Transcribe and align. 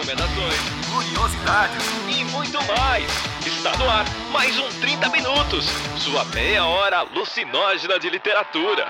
recomendações, 0.00 0.54
curiosidades 0.90 1.84
e 2.08 2.24
muito 2.32 2.58
mais. 2.66 3.04
Está 3.46 3.76
no 3.76 3.84
ar 3.84 4.06
mais 4.32 4.58
um 4.58 4.68
30 4.80 5.10
Minutos, 5.10 5.66
sua 5.98 6.24
meia 6.24 6.64
hora 6.64 7.00
alucinógena 7.00 7.98
de 7.98 8.08
literatura. 8.08 8.88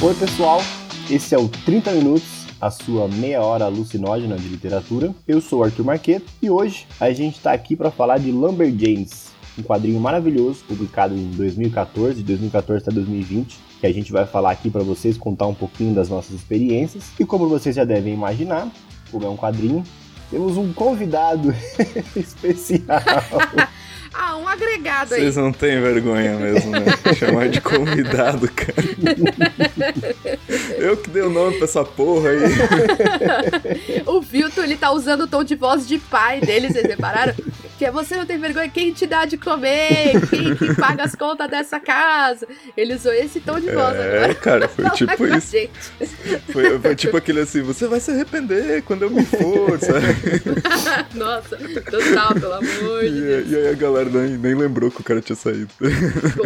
Oi, 0.00 0.14
pessoal, 0.14 0.62
esse 1.10 1.34
é 1.34 1.38
o 1.38 1.48
30 1.48 1.90
Minutos, 1.90 2.46
a 2.60 2.70
sua 2.70 3.08
meia 3.08 3.42
hora 3.42 3.64
alucinógena 3.64 4.36
de 4.36 4.46
literatura. 4.46 5.12
Eu 5.26 5.40
sou 5.40 5.60
o 5.60 5.64
Arthur 5.64 5.84
Marqueto 5.84 6.30
e 6.40 6.48
hoje 6.48 6.86
a 7.00 7.10
gente 7.12 7.38
está 7.38 7.52
aqui 7.52 7.74
para 7.74 7.90
falar 7.90 8.18
de 8.18 8.30
Lumberjanes, 8.30 9.23
um 9.58 9.62
quadrinho 9.62 10.00
maravilhoso 10.00 10.64
publicado 10.66 11.14
em 11.14 11.30
2014, 11.30 12.16
de 12.16 12.22
2014 12.22 12.82
até 12.82 12.92
2020, 12.92 13.58
que 13.80 13.86
a 13.86 13.92
gente 13.92 14.12
vai 14.12 14.26
falar 14.26 14.50
aqui 14.50 14.70
para 14.70 14.82
vocês, 14.82 15.16
contar 15.16 15.46
um 15.46 15.54
pouquinho 15.54 15.94
das 15.94 16.08
nossas 16.08 16.32
experiências. 16.32 17.04
E 17.18 17.24
como 17.24 17.48
vocês 17.48 17.76
já 17.76 17.84
devem 17.84 18.14
imaginar, 18.14 18.70
como 19.10 19.26
é 19.26 19.28
um 19.28 19.36
quadrinho, 19.36 19.84
temos 20.30 20.56
um 20.56 20.72
convidado 20.72 21.54
especial. 22.16 22.82
Ah, 24.16 24.36
um 24.36 24.46
agregado 24.46 25.12
aí. 25.12 25.22
Vocês 25.22 25.36
não 25.36 25.52
têm 25.52 25.80
vergonha 25.80 26.36
mesmo, 26.36 26.70
né? 26.70 26.84
Chamar 27.18 27.48
de 27.48 27.60
convidado, 27.60 28.48
cara. 28.48 28.72
Eu 30.78 30.96
que 30.96 31.10
dei 31.10 31.22
o 31.22 31.30
nome 31.30 31.56
pra 31.56 31.64
essa 31.64 31.84
porra 31.84 32.28
aí. 32.28 32.38
o 34.06 34.20
Vilton, 34.20 34.62
ele 34.62 34.76
tá 34.76 34.92
usando 34.92 35.22
o 35.22 35.26
tom 35.26 35.42
de 35.42 35.56
voz 35.56 35.86
de 35.86 35.98
pai 35.98 36.40
dele, 36.40 36.72
vocês 36.72 36.86
repararam? 36.86 37.34
Que 37.78 37.84
é 37.84 37.90
você 37.90 38.16
não 38.16 38.24
tem 38.24 38.38
vergonha, 38.38 38.68
quem 38.68 38.92
te 38.92 39.06
dá 39.06 39.24
de 39.24 39.36
comer? 39.36 40.12
Quem 40.30 40.54
que 40.54 40.74
paga 40.78 41.04
as 41.04 41.14
contas 41.14 41.50
dessa 41.50 41.80
casa? 41.80 42.46
Ele 42.76 42.94
usou 42.94 43.12
esse 43.12 43.40
tom 43.40 43.58
de 43.58 43.70
voz 43.70 43.96
é, 43.96 44.06
agora. 44.06 44.30
É, 44.30 44.34
cara, 44.34 44.68
foi 44.68 44.90
tipo 44.94 45.26
isso. 45.26 45.56
Foi, 46.52 46.78
foi, 46.78 46.96
tipo 46.96 47.16
aquele 47.16 47.40
assim, 47.40 47.62
você 47.62 47.86
vai 47.86 48.00
se 48.00 48.10
arrepender 48.10 48.82
quando 48.82 49.02
eu 49.02 49.10
me 49.10 49.24
for, 49.24 49.78
sabe? 49.80 50.04
Nossa, 51.14 51.56
total, 51.56 52.34
pelo 52.34 52.52
amor 52.52 53.02
de 53.02 53.20
Deus. 53.20 53.50
E 53.50 53.56
aí 53.56 53.68
a 53.68 53.74
galera 53.74 54.08
nem, 54.10 54.36
nem 54.36 54.54
lembrou 54.54 54.90
que 54.90 55.00
o 55.00 55.04
cara 55.04 55.20
tinha 55.20 55.36
saído. 55.36 55.70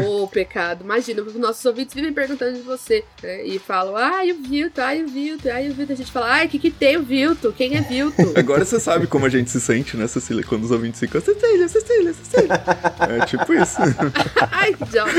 Ô, 0.00 0.22
oh, 0.22 0.28
pecado. 0.28 0.84
Imagina, 0.84 1.22
os 1.22 1.34
nossos 1.34 1.64
ouvintes 1.64 1.95
vivem 1.95 2.12
perguntando 2.12 2.56
de 2.56 2.62
você. 2.62 3.05
Né? 3.22 3.45
E 3.45 3.58
falam, 3.58 3.97
ai, 3.97 4.33
o 4.33 4.42
Vilto, 4.42 4.80
ai, 4.80 5.02
o 5.02 5.08
Vilto, 5.08 5.48
ai, 5.48 5.69
o 5.69 5.74
Vilto. 5.74 5.92
A 5.92 5.97
gente 5.97 6.11
fala, 6.11 6.30
ai, 6.30 6.47
o 6.47 6.48
que 6.48 6.58
que 6.58 6.70
tem 6.70 6.97
o 6.97 7.02
Vilto? 7.02 7.52
Quem 7.52 7.77
é 7.77 7.80
Vilto? 7.80 8.33
Agora 8.34 8.64
você 8.64 8.80
sabe 8.80 9.06
como 9.06 9.27
a 9.27 9.28
gente 9.28 9.50
se 9.50 9.61
sente, 9.61 9.97
né, 9.97 10.06
Cecília? 10.06 10.45
Quando 10.45 10.64
os 10.64 10.70
ouvintes 10.70 11.00
ficam, 11.00 11.17
Cecília, 11.20 11.69
Cecília, 11.69 12.14
Cecília. 12.14 12.62
É 13.00 13.27
tipo 13.27 13.52
isso. 13.55 13.77
ai, 14.50 14.70
idiota. 14.70 15.12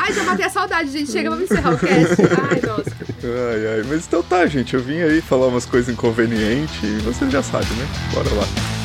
Ai, 0.00 0.12
já 0.12 0.24
matei 0.24 0.46
a 0.46 0.50
saudade, 0.50 0.90
gente. 0.90 1.10
Chega, 1.10 1.30
vamos 1.30 1.50
encerrar 1.50 1.74
o 1.74 1.78
cast. 1.78 2.22
Ai, 2.50 2.60
nossa. 2.66 2.90
Ai, 3.24 3.66
ai. 3.74 3.82
Mas 3.88 4.06
então 4.06 4.22
tá, 4.22 4.46
gente. 4.46 4.74
Eu 4.74 4.80
vim 4.80 5.00
aí 5.02 5.20
falar 5.20 5.46
umas 5.46 5.66
coisas 5.66 5.92
inconvenientes 5.92 6.82
e 6.82 6.98
você 7.02 7.28
já 7.30 7.42
sabe, 7.42 7.66
né? 7.74 7.86
Bora 8.12 8.30
lá. 8.34 8.79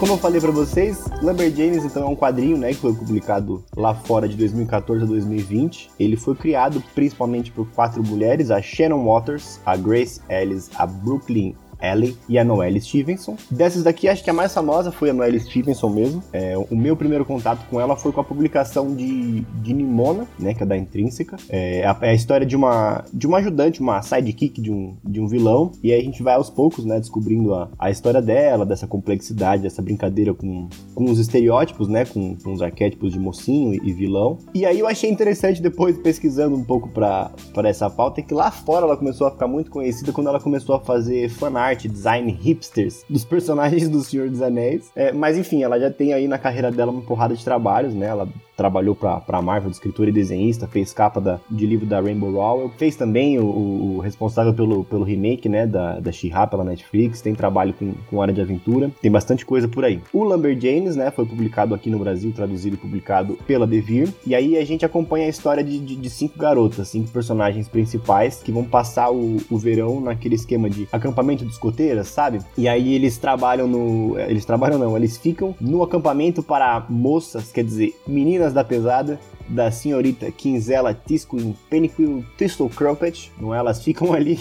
Como 0.00 0.14
eu 0.14 0.16
falei 0.16 0.40
para 0.40 0.50
vocês, 0.50 1.04
Lumberjanes 1.22 1.84
então 1.84 2.04
é 2.04 2.06
um 2.06 2.16
quadrinho, 2.16 2.56
né, 2.56 2.70
que 2.70 2.76
foi 2.76 2.94
publicado 2.94 3.62
lá 3.76 3.94
fora 3.94 4.26
de 4.26 4.34
2014 4.34 5.04
a 5.04 5.06
2020. 5.06 5.90
Ele 6.00 6.16
foi 6.16 6.34
criado 6.34 6.82
principalmente 6.94 7.52
por 7.52 7.68
quatro 7.72 8.02
mulheres, 8.02 8.50
a 8.50 8.62
Shannon 8.62 9.04
Waters, 9.04 9.60
a 9.66 9.76
Grace 9.76 10.22
Ellis, 10.30 10.70
a 10.76 10.86
Brooklyn 10.86 11.54
Ellie 11.82 12.16
e 12.28 12.38
a 12.38 12.44
Noelle 12.44 12.80
Stevenson. 12.80 13.36
Dessas 13.50 13.82
daqui, 13.82 14.08
acho 14.08 14.22
que 14.22 14.30
a 14.30 14.32
mais 14.32 14.52
famosa 14.52 14.90
foi 14.90 15.10
a 15.10 15.12
Noelle 15.12 15.40
Stevenson 15.40 15.88
mesmo. 15.88 16.22
É, 16.32 16.56
o 16.56 16.76
meu 16.76 16.96
primeiro 16.96 17.24
contato 17.24 17.66
com 17.68 17.80
ela 17.80 17.96
foi 17.96 18.12
com 18.12 18.20
a 18.20 18.24
publicação 18.24 18.94
de, 18.94 19.40
de 19.62 19.72
Nimona, 19.72 20.26
né, 20.38 20.54
que 20.54 20.62
é 20.62 20.66
da 20.66 20.76
Intrínseca. 20.76 21.36
É 21.48 21.84
a, 21.86 21.96
é 22.02 22.10
a 22.10 22.14
história 22.14 22.46
de 22.46 22.56
uma, 22.56 23.04
de 23.12 23.26
uma 23.26 23.38
ajudante, 23.38 23.80
uma 23.80 24.02
sidekick 24.02 24.60
de 24.60 24.70
um, 24.70 24.96
de 25.04 25.20
um 25.20 25.26
vilão. 25.26 25.72
E 25.82 25.92
aí 25.92 26.00
a 26.00 26.04
gente 26.04 26.22
vai 26.22 26.34
aos 26.34 26.50
poucos, 26.50 26.84
né, 26.84 26.98
descobrindo 26.98 27.54
a, 27.54 27.68
a 27.78 27.90
história 27.90 28.20
dela, 28.20 28.66
dessa 28.66 28.86
complexidade, 28.86 29.62
dessa 29.62 29.82
brincadeira 29.82 30.34
com, 30.34 30.68
com 30.94 31.04
os 31.04 31.18
estereótipos, 31.18 31.88
né, 31.88 32.04
com, 32.04 32.36
com 32.36 32.52
os 32.52 32.62
arquétipos 32.62 33.12
de 33.12 33.18
mocinho 33.18 33.74
e, 33.74 33.80
e 33.82 33.92
vilão. 33.92 34.38
E 34.54 34.64
aí 34.66 34.78
eu 34.78 34.86
achei 34.86 35.10
interessante 35.10 35.62
depois, 35.62 35.96
pesquisando 35.98 36.56
um 36.56 36.64
pouco 36.64 36.88
para 36.88 37.32
essa 37.64 37.88
pauta, 37.88 38.22
que 38.22 38.34
lá 38.34 38.50
fora 38.50 38.84
ela 38.86 38.96
começou 38.96 39.26
a 39.26 39.30
ficar 39.30 39.46
muito 39.46 39.70
conhecida 39.70 40.12
quando 40.12 40.28
ela 40.28 40.40
começou 40.40 40.74
a 40.74 40.80
fazer 40.80 41.28
fanart 41.28 41.69
design 41.76 42.30
hipsters 42.32 43.04
dos 43.08 43.24
personagens 43.24 43.88
do 43.88 44.00
Senhor 44.00 44.28
dos 44.28 44.42
Anéis. 44.42 44.90
É, 44.94 45.12
mas 45.12 45.36
enfim, 45.36 45.62
ela 45.62 45.78
já 45.78 45.90
tem 45.90 46.12
aí 46.12 46.26
na 46.28 46.38
carreira 46.38 46.70
dela 46.70 46.92
uma 46.92 47.02
porrada 47.02 47.34
de 47.34 47.44
trabalhos, 47.44 47.94
né? 47.94 48.06
Ela 48.06 48.28
trabalhou 48.60 48.94
pra, 48.94 49.18
pra 49.20 49.40
Marvel, 49.40 49.70
escritor 49.70 50.06
e 50.06 50.12
desenhista, 50.12 50.66
fez 50.66 50.92
capa 50.92 51.18
da, 51.18 51.40
de 51.50 51.64
livro 51.64 51.86
da 51.86 51.98
Rainbow 51.98 52.30
Rowell, 52.30 52.70
fez 52.76 52.94
também 52.94 53.38
o, 53.38 53.46
o, 53.46 53.98
responsável 54.00 54.52
pelo, 54.52 54.84
pelo 54.84 55.02
remake, 55.02 55.48
né, 55.48 55.66
da, 55.66 55.98
da 55.98 56.12
She-Ra 56.12 56.46
pela 56.46 56.62
Netflix, 56.62 57.22
tem 57.22 57.34
trabalho 57.34 57.72
com, 57.72 57.94
com 58.10 58.20
área 58.20 58.34
de 58.34 58.40
aventura, 58.42 58.90
tem 59.00 59.10
bastante 59.10 59.46
coisa 59.46 59.66
por 59.66 59.82
aí. 59.82 60.02
O 60.12 60.24
Lumberjanes, 60.24 60.94
né, 60.94 61.10
foi 61.10 61.24
publicado 61.24 61.74
aqui 61.74 61.88
no 61.88 61.98
Brasil, 61.98 62.32
traduzido 62.32 62.76
e 62.76 62.78
publicado 62.78 63.38
pela 63.46 63.66
Devir, 63.66 64.12
e 64.26 64.34
aí 64.34 64.58
a 64.58 64.64
gente 64.66 64.84
acompanha 64.84 65.24
a 65.24 65.30
história 65.30 65.64
de, 65.64 65.78
de, 65.78 65.96
de 65.96 66.10
cinco 66.10 66.38
garotas, 66.38 66.86
cinco 66.88 67.10
personagens 67.10 67.66
principais 67.66 68.42
que 68.42 68.52
vão 68.52 68.64
passar 68.64 69.10
o, 69.10 69.38
o 69.48 69.56
verão 69.56 70.02
naquele 70.02 70.34
esquema 70.34 70.68
de 70.68 70.86
acampamento 70.92 71.46
escoteiras, 71.60 72.08
sabe? 72.08 72.40
E 72.56 72.66
aí 72.66 72.94
eles 72.94 73.18
trabalham 73.18 73.68
no... 73.68 74.18
eles 74.18 74.44
trabalham 74.46 74.78
não, 74.78 74.96
eles 74.96 75.18
ficam 75.18 75.54
no 75.60 75.82
acampamento 75.82 76.42
para 76.42 76.86
moças, 76.88 77.52
quer 77.52 77.62
dizer, 77.62 77.94
meninas 78.06 78.54
da 78.54 78.64
pesada 78.64 79.20
da 79.50 79.70
senhorita 79.70 80.30
Quinzela 80.30 80.94
Tisco 80.94 81.36
Peniquil 81.68 82.24
Thistle 82.36 82.68
Crumpet, 82.68 83.32
não 83.40 83.54
é? 83.54 83.58
Elas 83.58 83.82
ficam 83.82 84.12
ali 84.14 84.38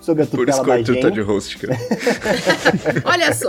sob 0.00 0.22
a 0.22 0.26
tutela 0.26 0.44
por 0.44 0.78
isso 0.78 0.92
que 0.92 1.00
da 1.00 1.08
tá 1.08 1.10
de 1.10 1.20
host, 1.20 1.58
cara. 1.58 1.78
Olha 3.04 3.32
só. 3.32 3.48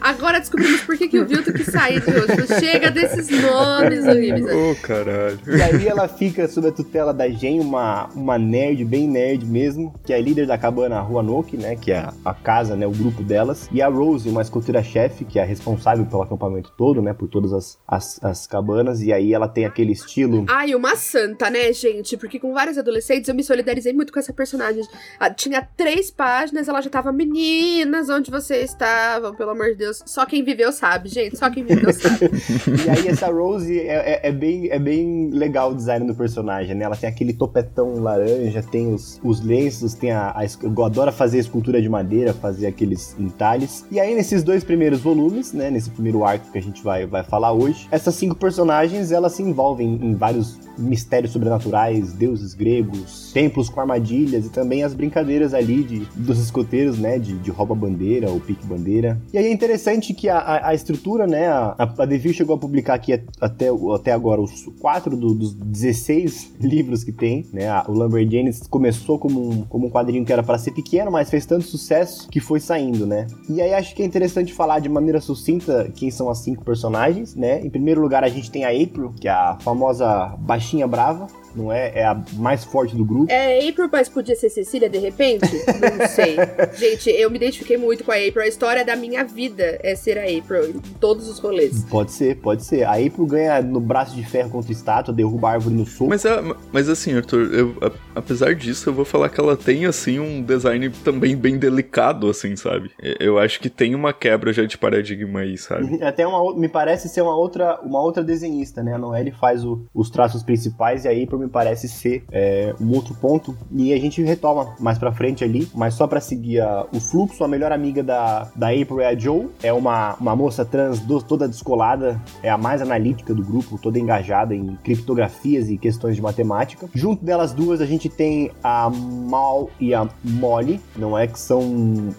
Agora 0.00 0.38
descobrimos 0.38 0.82
por 0.82 0.96
que, 0.96 1.08
que 1.08 1.18
o 1.18 1.26
Vilto 1.26 1.52
que 1.52 1.64
sair 1.64 2.00
de 2.00 2.10
hoje. 2.10 2.60
Chega 2.60 2.90
desses 2.90 3.28
nomes 3.28 4.06
horríveis. 4.06 4.46
Ô, 4.46 4.70
oh, 4.70 4.76
caralho. 4.76 5.38
E 5.46 5.62
aí 5.62 5.88
ela 5.88 6.06
fica 6.06 6.46
sob 6.46 6.68
a 6.68 6.72
tutela 6.72 7.12
da 7.12 7.28
Jen, 7.28 7.60
uma, 7.60 8.08
uma 8.14 8.38
nerd, 8.38 8.84
bem 8.84 9.08
nerd 9.08 9.44
mesmo, 9.46 9.94
que 10.04 10.12
é 10.12 10.20
líder 10.20 10.46
da 10.46 10.56
cabana 10.56 11.00
Ruanoke, 11.00 11.56
né? 11.56 11.76
Que 11.76 11.92
é 11.92 12.08
a 12.24 12.34
casa, 12.34 12.76
né? 12.76 12.86
O 12.86 12.92
grupo 12.92 13.22
delas. 13.22 13.68
E 13.72 13.82
a 13.82 13.88
Rose, 13.88 14.28
uma 14.28 14.42
escoteira-chefe, 14.42 15.24
que 15.24 15.38
é 15.38 15.44
responsável 15.44 16.04
pelo 16.06 16.22
acampamento 16.22 16.72
todo, 16.76 17.02
né? 17.02 17.12
Por 17.12 17.28
todas 17.28 17.52
as, 17.52 17.78
as, 17.86 18.22
as 18.22 18.46
cabanas. 18.46 19.02
E 19.02 19.12
aí 19.12 19.32
ela 19.32 19.48
tem 19.48 19.61
aquele 19.64 19.92
estilo... 19.92 20.44
Ai, 20.48 20.74
uma 20.74 20.96
santa, 20.96 21.50
né, 21.50 21.72
gente? 21.72 22.16
Porque 22.16 22.38
com 22.38 22.52
vários 22.52 22.78
adolescentes 22.78 23.28
eu 23.28 23.34
me 23.34 23.44
solidarizei 23.44 23.92
muito 23.92 24.12
com 24.12 24.18
essa 24.18 24.32
personagem 24.32 24.82
tinha 25.30 25.66
três 25.76 26.10
páginas, 26.10 26.68
ela 26.68 26.80
já 26.80 26.90
tava, 26.90 27.12
meninas, 27.12 28.08
onde 28.08 28.30
vocês 28.30 28.70
estavam, 28.70 29.34
pelo 29.34 29.50
amor 29.50 29.66
de 29.68 29.76
Deus. 29.76 30.02
Só 30.06 30.24
quem 30.26 30.44
viveu 30.44 30.72
sabe, 30.72 31.08
gente, 31.08 31.36
só 31.36 31.50
quem 31.50 31.64
viveu 31.64 31.92
sabe. 31.92 32.30
e 32.86 32.90
aí 32.90 33.08
essa 33.08 33.28
Rose 33.28 33.78
é, 33.78 34.12
é, 34.12 34.28
é, 34.28 34.32
bem, 34.32 34.68
é 34.70 34.78
bem 34.78 35.30
legal 35.30 35.72
o 35.72 35.74
design 35.74 36.06
do 36.06 36.14
personagem, 36.14 36.74
né? 36.74 36.84
Ela 36.84 36.96
tem 36.96 37.08
aquele 37.08 37.32
topetão 37.32 38.00
laranja, 38.00 38.62
tem 38.62 38.92
os, 38.92 39.20
os 39.22 39.40
lenços, 39.40 39.94
tem 39.94 40.10
a, 40.10 40.30
a 40.30 40.44
eu 40.62 40.84
adoro 40.84 41.12
fazer 41.12 41.38
escultura 41.38 41.80
de 41.80 41.88
madeira, 41.88 42.32
fazer 42.34 42.66
aqueles 42.66 43.16
entalhes. 43.18 43.84
E 43.90 43.98
aí 43.98 44.14
nesses 44.14 44.42
dois 44.42 44.62
primeiros 44.64 45.00
volumes, 45.00 45.52
né, 45.52 45.70
nesse 45.70 45.90
primeiro 45.90 46.24
arco 46.24 46.50
que 46.50 46.58
a 46.58 46.62
gente 46.62 46.82
vai, 46.82 47.06
vai 47.06 47.22
falar 47.22 47.52
hoje, 47.52 47.88
essas 47.90 48.14
cinco 48.14 48.34
personagens, 48.34 49.12
elas 49.12 49.32
se 49.32 49.42
envolvem 49.52 49.98
em 50.02 50.14
vários 50.14 50.58
mistérios 50.78 51.32
sobrenaturais, 51.32 52.12
deuses 52.12 52.54
gregos, 52.54 53.30
templos 53.32 53.68
com 53.68 53.80
armadilhas 53.80 54.46
e 54.46 54.50
também 54.50 54.82
as 54.82 54.94
brincadeiras 54.94 55.54
ali 55.54 55.82
de, 55.82 56.00
dos 56.16 56.38
escoteiros, 56.38 56.98
né, 56.98 57.18
de, 57.18 57.34
de 57.34 57.50
rouba-bandeira 57.50 58.30
ou 58.30 58.40
pique-bandeira. 58.40 59.20
E 59.32 59.38
aí 59.38 59.46
é 59.46 59.52
interessante 59.52 60.14
que 60.14 60.28
a, 60.28 60.38
a, 60.38 60.68
a 60.68 60.74
estrutura, 60.74 61.26
né, 61.26 61.48
a, 61.48 61.76
a 61.78 62.04
Devil 62.04 62.32
chegou 62.32 62.56
a 62.56 62.58
publicar 62.58 62.94
aqui 62.94 63.12
até, 63.40 63.66
até 63.94 64.12
agora 64.12 64.40
os 64.40 64.64
quatro 64.80 65.16
do, 65.16 65.34
dos 65.34 65.54
16 65.54 66.54
livros 66.60 67.04
que 67.04 67.12
tem, 67.12 67.46
né, 67.52 67.66
o 67.88 67.92
Lumberjanes 67.92 68.66
começou 68.66 69.18
como 69.18 69.50
um, 69.50 69.62
como 69.62 69.86
um 69.86 69.90
quadrinho 69.90 70.24
que 70.24 70.32
era 70.32 70.42
para 70.42 70.58
ser 70.58 70.72
pequeno, 70.72 71.10
mas 71.10 71.30
fez 71.30 71.46
tanto 71.46 71.64
sucesso 71.66 72.28
que 72.28 72.40
foi 72.40 72.60
saindo, 72.60 73.06
né. 73.06 73.26
E 73.48 73.60
aí 73.60 73.74
acho 73.74 73.94
que 73.94 74.02
é 74.02 74.06
interessante 74.06 74.52
falar 74.52 74.78
de 74.78 74.88
maneira 74.88 75.20
sucinta 75.20 75.90
quem 75.94 76.10
são 76.10 76.30
as 76.30 76.38
cinco 76.38 76.64
personagens, 76.64 77.34
né. 77.34 77.60
Em 77.64 77.70
primeiro 77.70 78.00
lugar 78.00 78.24
a 78.24 78.28
gente 78.28 78.50
tem 78.50 78.64
a 78.64 78.68
April, 78.68 79.12
que 79.20 79.28
é 79.28 79.31
a 79.32 79.56
famosa 79.60 80.36
baixinha 80.38 80.86
brava, 80.86 81.26
não 81.54 81.72
é? 81.72 81.92
É 81.94 82.04
a 82.04 82.20
mais 82.34 82.64
forte 82.64 82.96
do 82.96 83.04
grupo. 83.04 83.30
É 83.30 83.68
April, 83.68 83.88
mas 83.90 84.08
podia 84.08 84.34
ser 84.34 84.50
Cecília 84.50 84.88
de 84.88 84.98
repente? 84.98 85.46
Não 85.46 86.08
sei. 86.08 86.36
Gente, 86.76 87.10
eu 87.10 87.30
me 87.30 87.36
identifiquei 87.36 87.76
muito 87.76 88.04
com 88.04 88.12
a 88.12 88.16
April. 88.16 88.42
A 88.42 88.46
história 88.46 88.84
da 88.84 88.96
minha 88.96 89.24
vida 89.24 89.78
é 89.82 89.94
ser 89.94 90.18
a 90.18 90.22
April 90.22 90.70
em 90.70 90.80
todos 91.00 91.28
os 91.28 91.38
rolês. 91.38 91.84
Pode 91.84 92.12
ser, 92.12 92.36
pode 92.36 92.64
ser. 92.64 92.84
A 92.84 92.92
April 92.92 93.26
ganha 93.26 93.62
no 93.62 93.80
braço 93.80 94.14
de 94.14 94.24
ferro 94.24 94.50
contra 94.50 94.72
estátua, 94.72 95.14
derruba 95.14 95.48
a 95.48 95.52
árvore 95.52 95.74
no 95.74 95.86
sul. 95.86 96.08
Mas, 96.08 96.24
é, 96.24 96.42
mas 96.72 96.88
assim, 96.88 97.14
Arthur, 97.14 97.52
eu, 97.52 97.76
a, 97.80 97.90
apesar 98.16 98.54
disso, 98.54 98.88
eu 98.88 98.94
vou 98.94 99.04
falar 99.04 99.28
que 99.28 99.40
ela 99.40 99.56
tem, 99.56 99.86
assim, 99.86 100.18
um 100.18 100.42
design 100.42 100.90
também 101.04 101.36
bem 101.36 101.58
delicado, 101.58 102.28
assim, 102.28 102.56
sabe? 102.56 102.90
Eu 103.20 103.38
acho 103.38 103.60
que 103.60 103.68
tem 103.68 103.94
uma 103.94 104.12
quebra 104.12 104.52
já 104.52 104.64
de 104.64 104.76
paradigma 104.78 105.40
aí, 105.40 105.56
sabe? 105.56 106.02
Até 106.02 106.26
uma, 106.26 106.54
me 106.56 106.68
parece 106.68 107.08
ser 107.08 107.22
uma 107.22 107.36
outra, 107.36 107.80
uma 107.82 108.00
outra 108.00 108.22
desenhista, 108.22 108.82
né? 108.82 108.94
A 108.94 108.98
Noelle 108.98 109.32
faz 109.32 109.64
o, 109.64 109.86
os 109.94 110.10
traços 110.10 110.42
principais 110.42 111.04
e 111.04 111.08
a 111.08 111.10
April 111.10 111.41
me 111.42 111.48
parece 111.48 111.88
ser 111.88 112.24
é, 112.30 112.74
um 112.80 112.90
outro 112.92 113.14
ponto. 113.14 113.56
E 113.70 113.92
a 113.92 113.98
gente 113.98 114.22
retoma 114.22 114.74
mais 114.78 114.98
pra 114.98 115.12
frente 115.12 115.44
ali, 115.44 115.68
mas 115.74 115.94
só 115.94 116.06
pra 116.06 116.20
seguir 116.20 116.60
a, 116.60 116.86
o 116.92 117.00
fluxo, 117.00 117.42
a 117.44 117.48
melhor 117.48 117.72
amiga 117.72 118.02
da, 118.02 118.50
da 118.54 118.68
April 118.68 119.00
é 119.00 119.08
a 119.08 119.18
Joe, 119.18 119.48
é 119.62 119.72
uma, 119.72 120.14
uma 120.14 120.34
moça 120.34 120.64
trans 120.64 121.00
do, 121.00 121.22
toda 121.22 121.48
descolada, 121.48 122.20
é 122.42 122.50
a 122.50 122.58
mais 122.58 122.82
analítica 122.82 123.34
do 123.34 123.42
grupo, 123.42 123.78
toda 123.78 123.98
engajada 123.98 124.54
em 124.54 124.76
criptografias 124.82 125.68
e 125.68 125.76
questões 125.76 126.16
de 126.16 126.22
matemática. 126.22 126.88
Junto 126.94 127.24
delas 127.24 127.52
duas, 127.52 127.80
a 127.80 127.86
gente 127.86 128.08
tem 128.08 128.50
a 128.62 128.90
Mal 128.90 129.70
e 129.80 129.94
a 129.94 130.08
Molly, 130.22 130.80
não 130.96 131.16
é? 131.16 131.26
Que 131.26 131.38
são. 131.38 131.60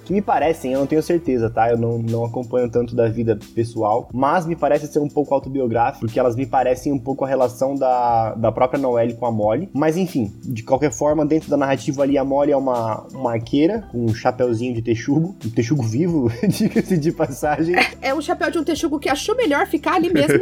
que 0.05 0.13
me 0.13 0.21
parecem, 0.21 0.73
eu 0.73 0.79
não 0.79 0.87
tenho 0.87 1.03
certeza, 1.03 1.49
tá? 1.49 1.69
Eu 1.69 1.77
não, 1.77 1.97
não 1.97 2.25
acompanho 2.25 2.69
tanto 2.69 2.95
da 2.95 3.07
vida 3.07 3.37
pessoal, 3.55 4.09
mas 4.13 4.45
me 4.45 4.55
parece 4.55 4.87
ser 4.87 4.99
um 4.99 5.07
pouco 5.07 5.33
autobiográfico, 5.33 6.05
porque 6.05 6.19
elas 6.19 6.35
me 6.35 6.45
parecem 6.45 6.91
um 6.91 6.99
pouco 6.99 7.25
a 7.25 7.27
relação 7.27 7.75
da, 7.75 8.33
da 8.35 8.51
própria 8.51 8.79
Noelle 8.79 9.12
com 9.13 9.25
a 9.25 9.31
Molly. 9.31 9.69
Mas 9.73 9.97
enfim, 9.97 10.31
de 10.43 10.63
qualquer 10.63 10.91
forma, 10.91 11.25
dentro 11.25 11.49
da 11.49 11.57
narrativa 11.57 12.03
ali, 12.03 12.17
a 12.17 12.23
Molly 12.23 12.51
é 12.51 12.57
uma, 12.57 13.05
uma 13.13 13.33
arqueira 13.33 13.87
com 13.91 14.05
um 14.05 14.13
chapeuzinho 14.13 14.73
de 14.73 14.81
texugo, 14.81 15.35
um 15.45 15.49
texugo 15.49 15.83
vivo, 15.83 16.31
diga-se 16.47 16.97
de 16.97 17.11
passagem. 17.11 17.75
É 18.01 18.13
um 18.13 18.21
chapéu 18.21 18.51
de 18.51 18.57
um 18.57 18.63
texugo 18.63 18.99
que 18.99 19.09
achou 19.09 19.35
melhor 19.35 19.67
ficar 19.67 19.95
ali 19.95 20.11
mesmo. 20.11 20.39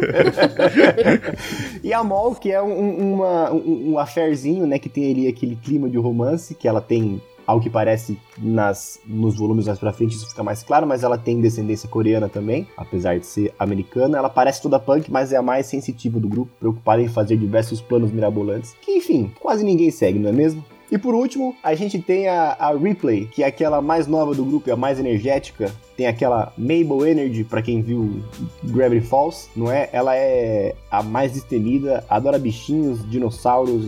e 1.83 1.93
a 1.93 2.03
Mol, 2.03 2.35
que 2.35 2.51
é 2.51 2.61
um, 2.61 3.13
uma, 3.13 3.53
um, 3.53 3.91
um 3.91 3.99
affairzinho, 3.99 4.65
né, 4.65 4.79
que 4.79 4.89
tem 4.89 5.11
ali 5.11 5.27
aquele 5.27 5.55
clima 5.55 5.89
de 5.89 5.97
romance, 5.97 6.55
que 6.55 6.67
ela 6.67 6.81
tem 6.81 7.21
ao 7.51 7.59
que 7.59 7.69
parece 7.69 8.17
nas, 8.37 8.99
nos 9.05 9.35
volumes 9.35 9.67
mais 9.67 9.77
pra 9.77 9.91
frente 9.91 10.15
isso 10.15 10.29
fica 10.29 10.41
mais 10.41 10.63
claro, 10.63 10.87
mas 10.87 11.03
ela 11.03 11.17
tem 11.17 11.41
descendência 11.41 11.89
coreana 11.89 12.29
também, 12.29 12.65
apesar 12.77 13.19
de 13.19 13.25
ser 13.25 13.53
americana. 13.59 14.17
Ela 14.17 14.29
parece 14.29 14.61
toda 14.61 14.79
punk, 14.79 15.11
mas 15.11 15.33
é 15.33 15.37
a 15.37 15.41
mais 15.41 15.65
sensitiva 15.65 16.19
do 16.19 16.29
grupo, 16.29 16.51
preocupada 16.59 17.01
em 17.01 17.09
fazer 17.09 17.35
diversos 17.35 17.81
planos 17.81 18.11
mirabolantes, 18.11 18.73
que 18.81 18.91
enfim, 18.91 19.31
quase 19.39 19.65
ninguém 19.65 19.91
segue, 19.91 20.17
não 20.17 20.29
é 20.29 20.33
mesmo? 20.33 20.63
E 20.89 20.97
por 20.97 21.13
último, 21.13 21.55
a 21.63 21.73
gente 21.73 21.99
tem 21.99 22.27
a, 22.27 22.55
a 22.59 22.73
Ripley, 22.73 23.25
que 23.27 23.43
é 23.43 23.47
aquela 23.47 23.81
mais 23.81 24.07
nova 24.07 24.35
do 24.35 24.43
grupo 24.43 24.67
e 24.67 24.73
a 24.73 24.75
mais 24.75 24.99
energética. 24.99 25.71
Tem 25.95 26.05
aquela 26.05 26.51
Mabel 26.57 27.05
Energy, 27.05 27.45
para 27.45 27.61
quem 27.61 27.81
viu 27.81 28.21
Gravity 28.61 29.05
Falls, 29.05 29.49
não 29.55 29.71
é? 29.71 29.89
Ela 29.93 30.17
é 30.17 30.75
a 30.89 31.01
mais 31.01 31.31
destemida, 31.31 32.03
adora 32.09 32.37
bichinhos, 32.37 33.09
dinossauros, 33.09 33.85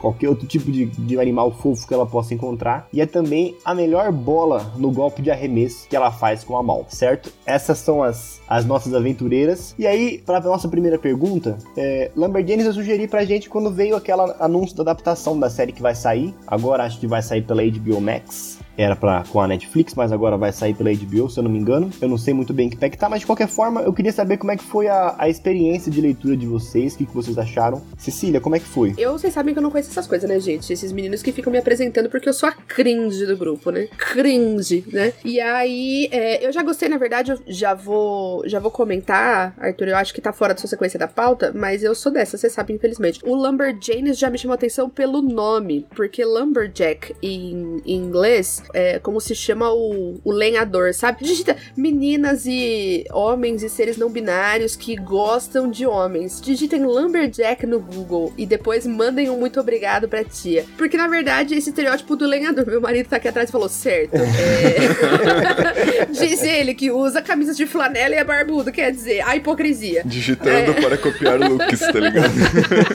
qualquer 0.00 0.28
outro 0.28 0.46
tipo 0.46 0.70
de, 0.70 0.86
de 0.86 1.18
animal 1.18 1.50
fofo 1.50 1.86
que 1.86 1.94
ela 1.94 2.06
possa 2.06 2.34
encontrar. 2.34 2.88
E 2.92 3.00
é 3.00 3.06
também 3.06 3.56
a 3.64 3.74
melhor 3.74 4.10
bola 4.12 4.72
no 4.76 4.90
golpe 4.90 5.22
de 5.22 5.30
arremesso 5.30 5.88
que 5.88 5.96
ela 5.96 6.10
faz 6.10 6.44
com 6.44 6.56
a 6.56 6.62
mão, 6.62 6.84
certo? 6.88 7.32
Essas 7.44 7.78
são 7.78 8.02
as, 8.02 8.40
as 8.48 8.64
nossas 8.64 8.94
aventureiras. 8.94 9.74
E 9.78 9.86
aí, 9.86 10.18
para 10.18 10.40
nossa 10.40 10.68
primeira 10.68 10.98
pergunta, 10.98 11.58
é, 11.76 12.10
Lumberjanes 12.16 12.66
eu 12.66 12.72
sugeri 12.72 13.06
pra 13.06 13.24
gente 13.24 13.48
quando 13.48 13.70
veio 13.70 13.96
aquela 13.96 14.36
anúncio 14.40 14.76
da 14.76 14.82
adaptação 14.82 15.38
da 15.38 15.50
série 15.50 15.72
que 15.72 15.82
vai 15.82 15.94
sair. 15.94 16.34
Agora 16.46 16.84
acho 16.84 16.98
que 16.98 17.06
vai 17.06 17.22
sair 17.22 17.42
pela 17.42 17.62
HBO 17.62 18.00
Max 18.00 18.59
era 18.82 18.96
para 18.96 19.24
com 19.24 19.40
a 19.40 19.46
Netflix, 19.46 19.94
mas 19.94 20.12
agora 20.12 20.36
vai 20.36 20.52
sair 20.52 20.74
pela 20.74 20.90
HBO, 20.92 21.28
se 21.28 21.38
eu 21.38 21.42
não 21.42 21.50
me 21.50 21.58
engano. 21.58 21.90
Eu 22.00 22.08
não 22.08 22.16
sei 22.16 22.32
muito 22.32 22.52
bem 22.52 22.68
que 22.68 22.76
pé 22.76 22.88
que 22.88 22.96
tá, 22.96 23.08
mas 23.08 23.20
de 23.20 23.26
qualquer 23.26 23.48
forma, 23.48 23.82
eu 23.82 23.92
queria 23.92 24.12
saber 24.12 24.38
como 24.38 24.52
é 24.52 24.56
que 24.56 24.64
foi 24.64 24.88
a, 24.88 25.14
a 25.18 25.28
experiência 25.28 25.90
de 25.90 26.00
leitura 26.00 26.36
de 26.36 26.46
vocês, 26.46 26.94
o 26.94 26.98
que, 26.98 27.06
que 27.06 27.14
vocês 27.14 27.36
acharam. 27.36 27.82
Cecília, 27.98 28.40
como 28.40 28.56
é 28.56 28.58
que 28.58 28.64
foi? 28.64 28.94
Eu, 28.96 29.12
vocês 29.12 29.34
sabem 29.34 29.52
que 29.52 29.58
eu 29.58 29.62
não 29.62 29.70
conheço 29.70 29.90
essas 29.90 30.06
coisas, 30.06 30.28
né, 30.28 30.40
gente? 30.40 30.72
Esses 30.72 30.92
meninos 30.92 31.22
que 31.22 31.32
ficam 31.32 31.52
me 31.52 31.58
apresentando 31.58 32.08
porque 32.08 32.28
eu 32.28 32.32
sou 32.32 32.48
a 32.48 32.52
cringe 32.52 33.26
do 33.26 33.36
grupo, 33.36 33.70
né? 33.70 33.88
Cringe, 33.98 34.84
né? 34.92 35.12
E 35.24 35.40
aí, 35.40 36.08
é, 36.10 36.46
eu 36.46 36.52
já 36.52 36.62
gostei, 36.62 36.88
na 36.88 36.96
verdade, 36.96 37.32
eu 37.32 37.38
já 37.46 37.74
vou, 37.74 38.42
já 38.48 38.58
vou 38.58 38.70
comentar, 38.70 39.54
Arthur, 39.58 39.88
eu 39.88 39.96
acho 39.96 40.14
que 40.14 40.20
tá 40.20 40.32
fora 40.32 40.54
da 40.54 40.60
sua 40.60 40.68
sequência 40.68 40.98
da 40.98 41.08
pauta, 41.08 41.52
mas 41.54 41.82
eu 41.82 41.94
sou 41.94 42.10
dessa, 42.10 42.38
você 42.38 42.48
sabe, 42.48 42.72
infelizmente. 42.72 43.20
O 43.24 43.34
Lumberjanes 43.34 44.18
já 44.18 44.30
me 44.30 44.38
chamou 44.38 44.54
atenção 44.54 44.88
pelo 44.88 45.20
nome, 45.20 45.86
porque 45.94 46.24
Lumberjack 46.24 47.14
em, 47.22 47.82
em 47.84 47.96
inglês 47.96 48.62
é, 48.74 48.98
como 48.98 49.20
se 49.20 49.34
chama 49.34 49.72
o, 49.72 50.20
o 50.24 50.32
lenhador, 50.32 50.94
sabe? 50.94 51.24
Digita 51.24 51.56
meninas 51.76 52.46
e 52.46 53.04
homens 53.12 53.62
e 53.62 53.68
seres 53.68 53.96
não 53.96 54.10
binários 54.10 54.76
que 54.76 54.96
gostam 54.96 55.70
de 55.70 55.86
homens. 55.86 56.40
Digitem 56.40 56.84
Lumberjack 56.84 57.66
no 57.66 57.80
Google 57.80 58.32
e 58.36 58.46
depois 58.46 58.86
mandem 58.86 59.30
um 59.30 59.38
muito 59.38 59.60
obrigado 59.60 60.08
pra 60.08 60.24
tia. 60.24 60.64
Porque 60.76 60.96
na 60.96 61.08
verdade, 61.08 61.54
esse 61.54 61.70
estereótipo 61.70 62.16
do 62.16 62.26
lenhador, 62.26 62.66
meu 62.66 62.80
marido 62.80 63.08
tá 63.08 63.16
aqui 63.16 63.28
atrás 63.28 63.48
e 63.48 63.52
falou: 63.52 63.68
certo. 63.68 64.16
É... 64.16 66.06
Diz 66.10 66.42
ele 66.42 66.74
que 66.74 66.90
usa 66.90 67.22
camisas 67.22 67.56
de 67.56 67.66
flanela 67.66 68.14
e 68.14 68.18
é 68.18 68.24
barbudo, 68.24 68.72
quer 68.72 68.90
dizer, 68.90 69.20
a 69.22 69.36
hipocrisia. 69.36 70.02
Digitando 70.04 70.72
é... 70.72 70.80
para 70.80 70.96
copiar 70.98 71.38
looks, 71.38 71.80
tá 71.80 71.98
ligado? 71.98 72.30